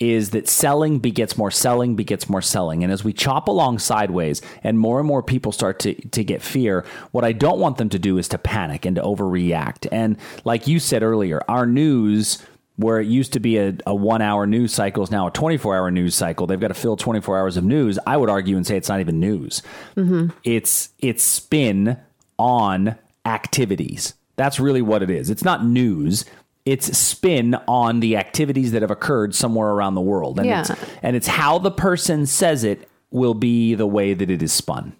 is 0.00 0.30
that 0.30 0.48
selling 0.48 0.98
begets 0.98 1.38
more 1.38 1.52
selling 1.52 1.94
begets 1.94 2.28
more 2.28 2.42
selling. 2.42 2.82
And 2.82 2.92
as 2.92 3.04
we 3.04 3.12
chop 3.12 3.46
along 3.46 3.78
sideways 3.78 4.42
and 4.64 4.80
more 4.80 4.98
and 4.98 5.06
more 5.06 5.22
people 5.22 5.52
start 5.52 5.78
to, 5.80 5.94
to 6.08 6.24
get 6.24 6.42
fear, 6.42 6.84
what 7.12 7.24
I 7.24 7.30
don't 7.30 7.60
want 7.60 7.78
them 7.78 7.88
to 7.90 7.98
do 8.00 8.18
is 8.18 8.26
to 8.30 8.38
panic 8.38 8.84
and 8.84 8.96
to 8.96 9.02
overreact. 9.02 9.86
And 9.92 10.16
like 10.44 10.66
you 10.66 10.80
said 10.80 11.04
earlier, 11.04 11.40
our 11.46 11.66
news 11.66 12.44
where 12.74 13.00
it 13.00 13.06
used 13.06 13.32
to 13.34 13.38
be 13.38 13.58
a, 13.58 13.76
a 13.86 13.94
one 13.94 14.22
hour 14.22 14.44
news 14.44 14.74
cycle 14.74 15.04
is 15.04 15.12
now 15.12 15.28
a 15.28 15.30
24 15.30 15.76
hour 15.76 15.92
news 15.92 16.16
cycle. 16.16 16.48
They've 16.48 16.58
got 16.58 16.68
to 16.68 16.74
fill 16.74 16.96
24 16.96 17.38
hours 17.38 17.56
of 17.56 17.62
news. 17.62 17.96
I 18.08 18.16
would 18.16 18.28
argue 18.28 18.56
and 18.56 18.66
say 18.66 18.76
it's 18.76 18.88
not 18.88 18.98
even 18.98 19.20
news. 19.20 19.62
Mm-hmm. 19.96 20.36
It's 20.42 20.88
it's 20.98 21.22
spin 21.22 21.96
on 22.40 22.96
activities. 23.24 24.14
That's 24.34 24.58
really 24.58 24.82
what 24.82 25.04
it 25.04 25.10
is. 25.10 25.30
It's 25.30 25.44
not 25.44 25.64
news. 25.64 26.24
It's 26.64 26.96
spin 26.96 27.54
on 27.68 28.00
the 28.00 28.16
activities 28.16 28.72
that 28.72 28.82
have 28.82 28.90
occurred 28.90 29.34
somewhere 29.34 29.68
around 29.70 29.94
the 29.94 30.00
world. 30.00 30.38
And 30.38 30.46
Yeah. 30.48 30.60
it's 30.60 30.70
and 31.02 31.14
it's 31.16 31.26
how 31.26 31.58
the 31.58 31.70
person 31.70 32.26
says 32.26 32.64
it 32.64 32.88
will 33.10 33.34
be 33.34 33.74
the 33.74 33.86
way 33.86 34.14
that 34.14 34.30
it 34.30 34.42
is 34.42 34.52
spun. 34.52 34.94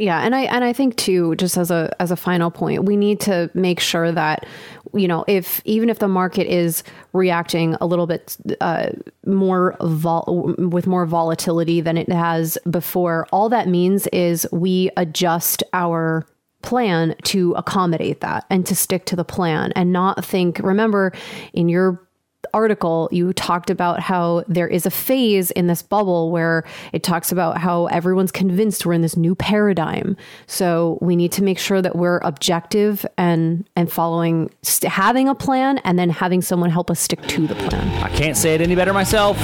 Yeah, 0.00 0.20
and 0.20 0.34
I 0.34 0.42
and 0.42 0.62
I 0.64 0.72
think 0.72 0.96
too, 0.96 1.34
just 1.36 1.56
as 1.56 1.70
a 1.72 1.94
as 2.00 2.10
a 2.12 2.16
final 2.16 2.50
point, 2.52 2.84
we 2.84 2.96
need 2.96 3.18
to 3.20 3.50
make 3.54 3.80
sure 3.80 4.12
that 4.12 4.46
you 4.94 5.08
know 5.08 5.24
if 5.26 5.60
even 5.64 5.90
if 5.90 5.98
the 5.98 6.06
market 6.08 6.46
is 6.46 6.84
reacting 7.12 7.74
a 7.80 7.86
little 7.86 8.06
bit 8.06 8.36
uh, 8.60 8.90
more 9.26 9.76
vol- 9.80 10.54
with 10.58 10.86
more 10.86 11.04
volatility 11.04 11.80
than 11.80 11.96
it 11.96 12.10
has 12.12 12.56
before, 12.70 13.26
all 13.32 13.48
that 13.48 13.66
means 13.66 14.06
is 14.08 14.46
we 14.52 14.88
adjust 14.96 15.62
our 15.72 16.24
plan 16.62 17.14
to 17.24 17.52
accommodate 17.54 18.20
that 18.20 18.44
and 18.50 18.66
to 18.66 18.74
stick 18.74 19.04
to 19.06 19.16
the 19.16 19.24
plan 19.24 19.72
and 19.76 19.92
not 19.92 20.24
think. 20.24 20.58
Remember, 20.58 21.12
in 21.52 21.68
your 21.68 22.08
article, 22.54 23.08
you 23.12 23.32
talked 23.32 23.70
about 23.70 24.00
how 24.00 24.44
there 24.48 24.68
is 24.68 24.86
a 24.86 24.90
phase 24.90 25.50
in 25.52 25.66
this 25.66 25.82
bubble 25.82 26.30
where 26.30 26.64
it 26.92 27.02
talks 27.02 27.32
about 27.32 27.58
how 27.58 27.86
everyone's 27.86 28.32
convinced 28.32 28.86
we're 28.86 28.92
in 28.92 29.02
this 29.02 29.16
new 29.16 29.34
paradigm. 29.34 30.16
So 30.46 30.98
we 31.00 31.16
need 31.16 31.32
to 31.32 31.42
make 31.42 31.58
sure 31.58 31.82
that 31.82 31.96
we're 31.96 32.18
objective 32.18 33.04
and 33.16 33.68
and 33.76 33.90
following, 33.90 34.50
st- 34.62 34.92
having 34.92 35.28
a 35.28 35.34
plan, 35.34 35.78
and 35.78 35.98
then 35.98 36.10
having 36.10 36.42
someone 36.42 36.70
help 36.70 36.90
us 36.90 37.00
stick 37.00 37.22
to 37.22 37.46
the 37.46 37.54
plan. 37.54 37.88
I 38.02 38.08
can't 38.10 38.36
say 38.36 38.54
it 38.54 38.60
any 38.60 38.74
better 38.74 38.92
myself. 38.92 39.36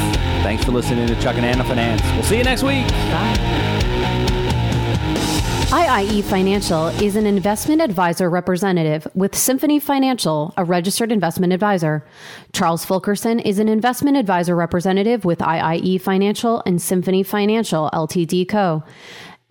Thanks 0.42 0.64
for 0.64 0.72
listening 0.72 1.06
to 1.08 1.20
Chuck 1.20 1.36
and 1.36 1.44
Ann 1.44 1.62
Finance. 1.64 2.02
We'll 2.14 2.22
see 2.22 2.38
you 2.38 2.44
next 2.44 2.62
week. 2.62 2.86
IIE 5.74 6.22
Financial 6.22 6.86
is 6.86 7.16
an 7.16 7.26
investment 7.26 7.82
advisor 7.82 8.30
representative 8.30 9.08
with 9.12 9.34
Symphony 9.34 9.80
Financial, 9.80 10.54
a 10.56 10.62
registered 10.62 11.10
investment 11.10 11.52
advisor. 11.52 12.06
Charles 12.52 12.84
Fulkerson 12.84 13.40
is 13.40 13.58
an 13.58 13.68
investment 13.68 14.16
advisor 14.16 14.54
representative 14.54 15.24
with 15.24 15.40
IIE 15.40 16.00
Financial 16.00 16.62
and 16.64 16.80
Symphony 16.80 17.24
Financial 17.24 17.90
Ltd 17.92 18.48
Co. 18.48 18.84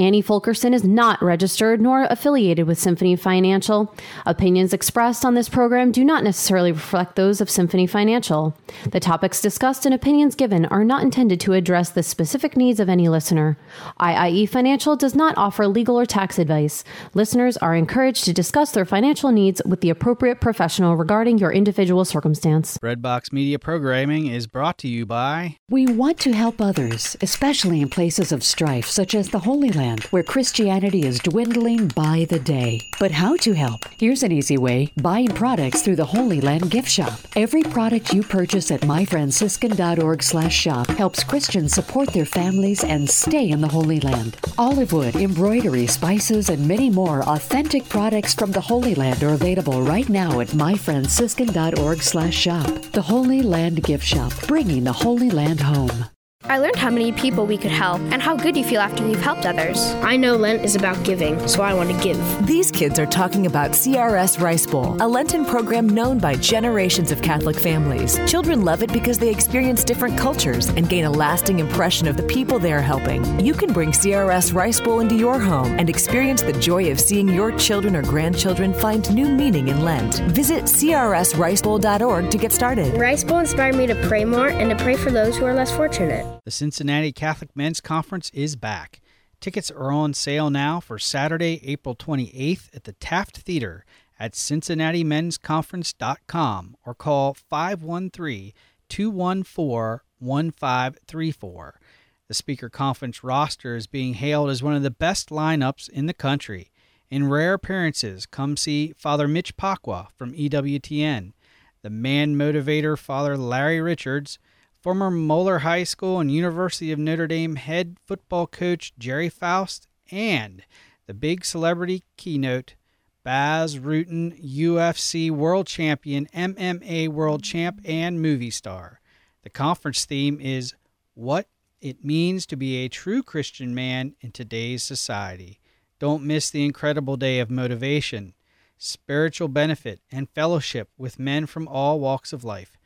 Annie 0.03 0.21
Fulkerson 0.21 0.73
is 0.73 0.83
not 0.83 1.21
registered 1.23 1.79
nor 1.79 2.03
affiliated 2.09 2.67
with 2.67 2.77
Symphony 2.77 3.15
Financial. 3.15 3.95
Opinions 4.25 4.73
expressed 4.73 5.23
on 5.23 5.33
this 5.33 5.47
program 5.47 5.93
do 5.93 6.03
not 6.03 6.25
necessarily 6.25 6.73
reflect 6.73 7.15
those 7.15 7.39
of 7.39 7.49
Symphony 7.49 7.87
Financial. 7.87 8.55
The 8.91 8.99
topics 8.99 9.39
discussed 9.39 9.85
and 9.85 9.95
opinions 9.95 10.35
given 10.35 10.65
are 10.65 10.83
not 10.83 11.03
intended 11.03 11.39
to 11.41 11.53
address 11.53 11.89
the 11.89 12.03
specific 12.03 12.57
needs 12.57 12.79
of 12.79 12.89
any 12.89 13.07
listener. 13.07 13.57
IIE 13.99 14.49
Financial 14.49 14.97
does 14.97 15.15
not 15.15 15.37
offer 15.37 15.67
legal 15.67 15.97
or 15.97 16.05
tax 16.05 16.37
advice. 16.37 16.83
Listeners 17.13 17.55
are 17.57 17.75
encouraged 17.75 18.25
to 18.25 18.33
discuss 18.33 18.71
their 18.71 18.85
financial 18.85 19.31
needs 19.31 19.61
with 19.65 19.79
the 19.79 19.89
appropriate 19.89 20.41
professional 20.41 20.97
regarding 20.97 21.37
your 21.37 21.51
individual 21.51 22.03
circumstance. 22.03 22.77
Breadbox 22.79 23.31
Media 23.31 23.57
Programming 23.57 24.27
is 24.27 24.47
brought 24.47 24.77
to 24.79 24.89
you 24.89 25.05
by 25.05 25.57
We 25.69 25.87
want 25.87 26.19
to 26.19 26.33
help 26.33 26.59
others, 26.59 27.15
especially 27.21 27.79
in 27.79 27.89
places 27.89 28.31
of 28.33 28.43
strife 28.43 28.87
such 28.87 29.15
as 29.15 29.29
the 29.29 29.39
Holy 29.39 29.71
Land, 29.71 29.92
where 30.11 30.23
Christianity 30.23 31.03
is 31.05 31.19
dwindling 31.19 31.87
by 31.89 32.25
the 32.29 32.39
day. 32.39 32.81
But 32.99 33.11
how 33.11 33.37
to 33.37 33.53
help? 33.53 33.85
Here's 33.97 34.23
an 34.23 34.31
easy 34.31 34.57
way 34.57 34.91
buying 35.01 35.29
products 35.29 35.81
through 35.81 35.97
the 35.97 36.05
Holy 36.05 36.41
Land 36.41 36.71
gift 36.71 36.89
shop. 36.89 37.19
Every 37.35 37.63
product 37.63 38.13
you 38.13 38.23
purchase 38.23 38.71
at 38.71 38.81
myfranciscan.org 38.81 40.23
slash 40.23 40.55
shop 40.55 40.87
helps 40.87 41.23
Christians 41.23 41.73
support 41.73 42.09
their 42.09 42.25
families 42.25 42.83
and 42.83 43.09
stay 43.09 43.49
in 43.49 43.61
the 43.61 43.67
Holy 43.67 43.99
Land. 43.99 44.37
Olive 44.57 44.93
wood, 44.93 45.15
embroidery, 45.15 45.87
spices, 45.87 46.49
and 46.49 46.67
many 46.67 46.89
more 46.89 47.23
authentic 47.23 47.87
products 47.89 48.33
from 48.33 48.51
the 48.51 48.61
Holy 48.61 48.95
Land 48.95 49.23
are 49.23 49.33
available 49.33 49.81
right 49.81 50.09
now 50.09 50.39
at 50.39 50.49
myfranciscan.org 50.49 52.01
slash 52.01 52.35
shop. 52.35 52.67
The 52.91 53.01
Holy 53.01 53.41
Land 53.41 53.83
gift 53.83 54.05
shop, 54.05 54.33
bringing 54.47 54.83
the 54.83 54.93
Holy 54.93 55.29
Land 55.29 55.61
home. 55.61 56.05
I 56.45 56.57
learned 56.57 56.75
how 56.75 56.89
many 56.89 57.13
people 57.13 57.45
we 57.45 57.57
could 57.57 57.71
help 57.71 58.01
and 58.11 58.21
how 58.21 58.35
good 58.35 58.57
you 58.57 58.65
feel 58.65 58.81
after 58.81 59.07
you've 59.07 59.21
helped 59.21 59.45
others. 59.45 59.79
I 60.03 60.17
know 60.17 60.35
Lent 60.35 60.65
is 60.65 60.75
about 60.75 61.01
giving, 61.05 61.47
so 61.47 61.63
I 61.63 61.73
want 61.73 61.89
to 61.89 62.03
give. 62.03 62.45
These 62.45 62.69
kids 62.69 62.99
are 62.99 63.05
talking 63.05 63.45
about 63.45 63.71
CRS 63.71 64.41
Rice 64.41 64.67
Bowl, 64.67 64.97
a 64.99 65.07
Lenten 65.07 65.45
program 65.45 65.87
known 65.87 66.19
by 66.19 66.35
generations 66.35 67.11
of 67.11 67.21
Catholic 67.21 67.55
families. 67.55 68.19
Children 68.29 68.63
love 68.63 68.83
it 68.83 68.91
because 68.91 69.17
they 69.17 69.29
experience 69.29 69.85
different 69.85 70.17
cultures 70.17 70.67
and 70.69 70.89
gain 70.89 71.05
a 71.05 71.09
lasting 71.09 71.59
impression 71.59 72.07
of 72.07 72.17
the 72.17 72.23
people 72.23 72.59
they 72.59 72.73
are 72.73 72.81
helping. 72.81 73.39
You 73.39 73.53
can 73.53 73.71
bring 73.71 73.91
CRS 73.91 74.53
Rice 74.53 74.81
Bowl 74.81 74.99
into 74.99 75.15
your 75.15 75.39
home 75.39 75.79
and 75.79 75.89
experience 75.89 76.41
the 76.41 76.53
joy 76.53 76.91
of 76.91 76.99
seeing 76.99 77.29
your 77.29 77.53
children 77.53 77.95
or 77.95 78.01
grandchildren 78.01 78.73
find 78.73 79.13
new 79.15 79.29
meaning 79.29 79.69
in 79.69 79.85
Lent. 79.85 80.19
Visit 80.31 80.63
crsricebowl.org 80.65 82.29
to 82.31 82.37
get 82.37 82.51
started. 82.51 82.97
Rice 82.97 83.23
Bowl 83.23 83.39
inspired 83.39 83.75
me 83.75 83.87
to 83.87 83.95
pray 84.07 84.25
more 84.25 84.49
and 84.49 84.69
to 84.69 84.83
pray 84.83 84.97
for 84.97 85.09
those 85.09 85.37
who 85.37 85.45
are 85.45 85.53
less 85.53 85.71
fortunate. 85.71 86.32
The 86.45 86.51
Cincinnati 86.51 87.11
Catholic 87.11 87.49
Men's 87.55 87.81
Conference 87.81 88.29
is 88.33 88.55
back. 88.55 89.01
Tickets 89.39 89.71
are 89.71 89.91
on 89.91 90.13
sale 90.13 90.49
now 90.49 90.79
for 90.79 90.99
Saturday, 90.99 91.59
April 91.63 91.95
28th 91.95 92.75
at 92.75 92.83
the 92.83 92.93
Taft 92.93 93.37
Theater 93.37 93.85
at 94.19 94.33
cincinnatimen'sconference.com 94.33 96.75
or 96.85 96.95
call 96.95 97.33
513 97.33 98.53
214 98.89 99.99
1534. 100.19 101.79
The 102.27 102.33
speaker 102.33 102.69
conference 102.69 103.23
roster 103.23 103.75
is 103.75 103.87
being 103.87 104.15
hailed 104.15 104.49
as 104.49 104.63
one 104.63 104.75
of 104.75 104.83
the 104.83 104.91
best 104.91 105.29
lineups 105.29 105.89
in 105.89 106.05
the 106.05 106.13
country. 106.13 106.71
In 107.09 107.29
rare 107.29 107.53
appearances, 107.53 108.25
come 108.25 108.57
see 108.57 108.93
Father 108.97 109.27
Mitch 109.27 109.55
Pacwa 109.55 110.07
from 110.17 110.33
EWTN, 110.33 111.33
the 111.81 111.89
man 111.89 112.35
motivator 112.35 112.97
Father 112.97 113.37
Larry 113.37 113.79
Richards, 113.81 114.39
former 114.83 115.09
Moeller 115.09 115.59
High 115.59 115.85
School 115.85 116.19
and 116.19 116.29
University 116.29 116.91
of 116.91 116.99
Notre 116.99 117.25
Dame 117.25 117.55
head 117.55 117.95
football 118.05 118.45
coach 118.45 118.91
Gerry 118.99 119.29
Faust, 119.29 119.87
and 120.11 120.61
the 121.07 121.13
big 121.13 121.45
celebrity 121.45 122.03
keynote, 122.17 122.75
Bas 123.23 123.75
Rutten, 123.75 124.37
UFC 124.43 125.31
world 125.31 125.67
champion, 125.67 126.27
MMA 126.35 127.07
world 127.07 127.43
champ, 127.43 127.79
and 127.85 128.21
movie 128.21 128.49
star. 128.49 128.99
The 129.43 129.49
conference 129.49 130.03
theme 130.03 130.41
is 130.41 130.75
What 131.13 131.47
It 131.79 132.03
Means 132.03 132.45
to 132.47 132.57
Be 132.57 132.83
a 132.83 132.89
True 132.89 133.23
Christian 133.23 133.73
Man 133.73 134.15
in 134.19 134.33
Today's 134.33 134.83
Society. 134.83 135.61
Don't 135.97 136.23
miss 136.25 136.49
the 136.49 136.65
incredible 136.65 137.15
day 137.15 137.39
of 137.39 137.49
motivation, 137.49 138.33
spiritual 138.77 139.47
benefit, 139.47 140.01
and 140.11 140.29
fellowship 140.29 140.89
with 140.97 141.19
men 141.19 141.45
from 141.45 141.69
all 141.69 142.01
walks 142.01 142.33
of 142.33 142.43
life. 142.43 142.77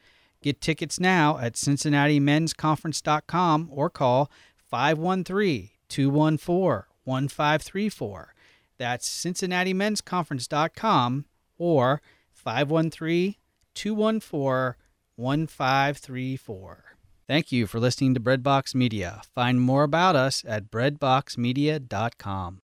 Get 0.42 0.62
tickets 0.62 1.00
now 1.00 1.38
at 1.40 1.54
CincinnatiMen'sConference.com 1.54 3.70
or 3.72 3.90
call 3.90 4.30
513 4.58 5.70
214 5.90 6.84
1534. 7.04 8.34
That's 8.78 9.10
CincinnatiMen'sConference.com 9.10 11.26
or 11.58 12.02
513 12.32 13.36
214 13.74 14.76
1534. 15.16 16.84
Thank 17.28 17.52
you 17.52 17.68
for 17.68 17.80
listening 17.80 18.14
to 18.14 18.22
Breadbox 18.22 18.74
Media. 18.74 19.22
Find 19.36 19.60
more 19.60 19.84
about 19.84 20.16
us 20.16 20.46
at 20.48 20.72
breadboxmedia.com. 20.72 22.56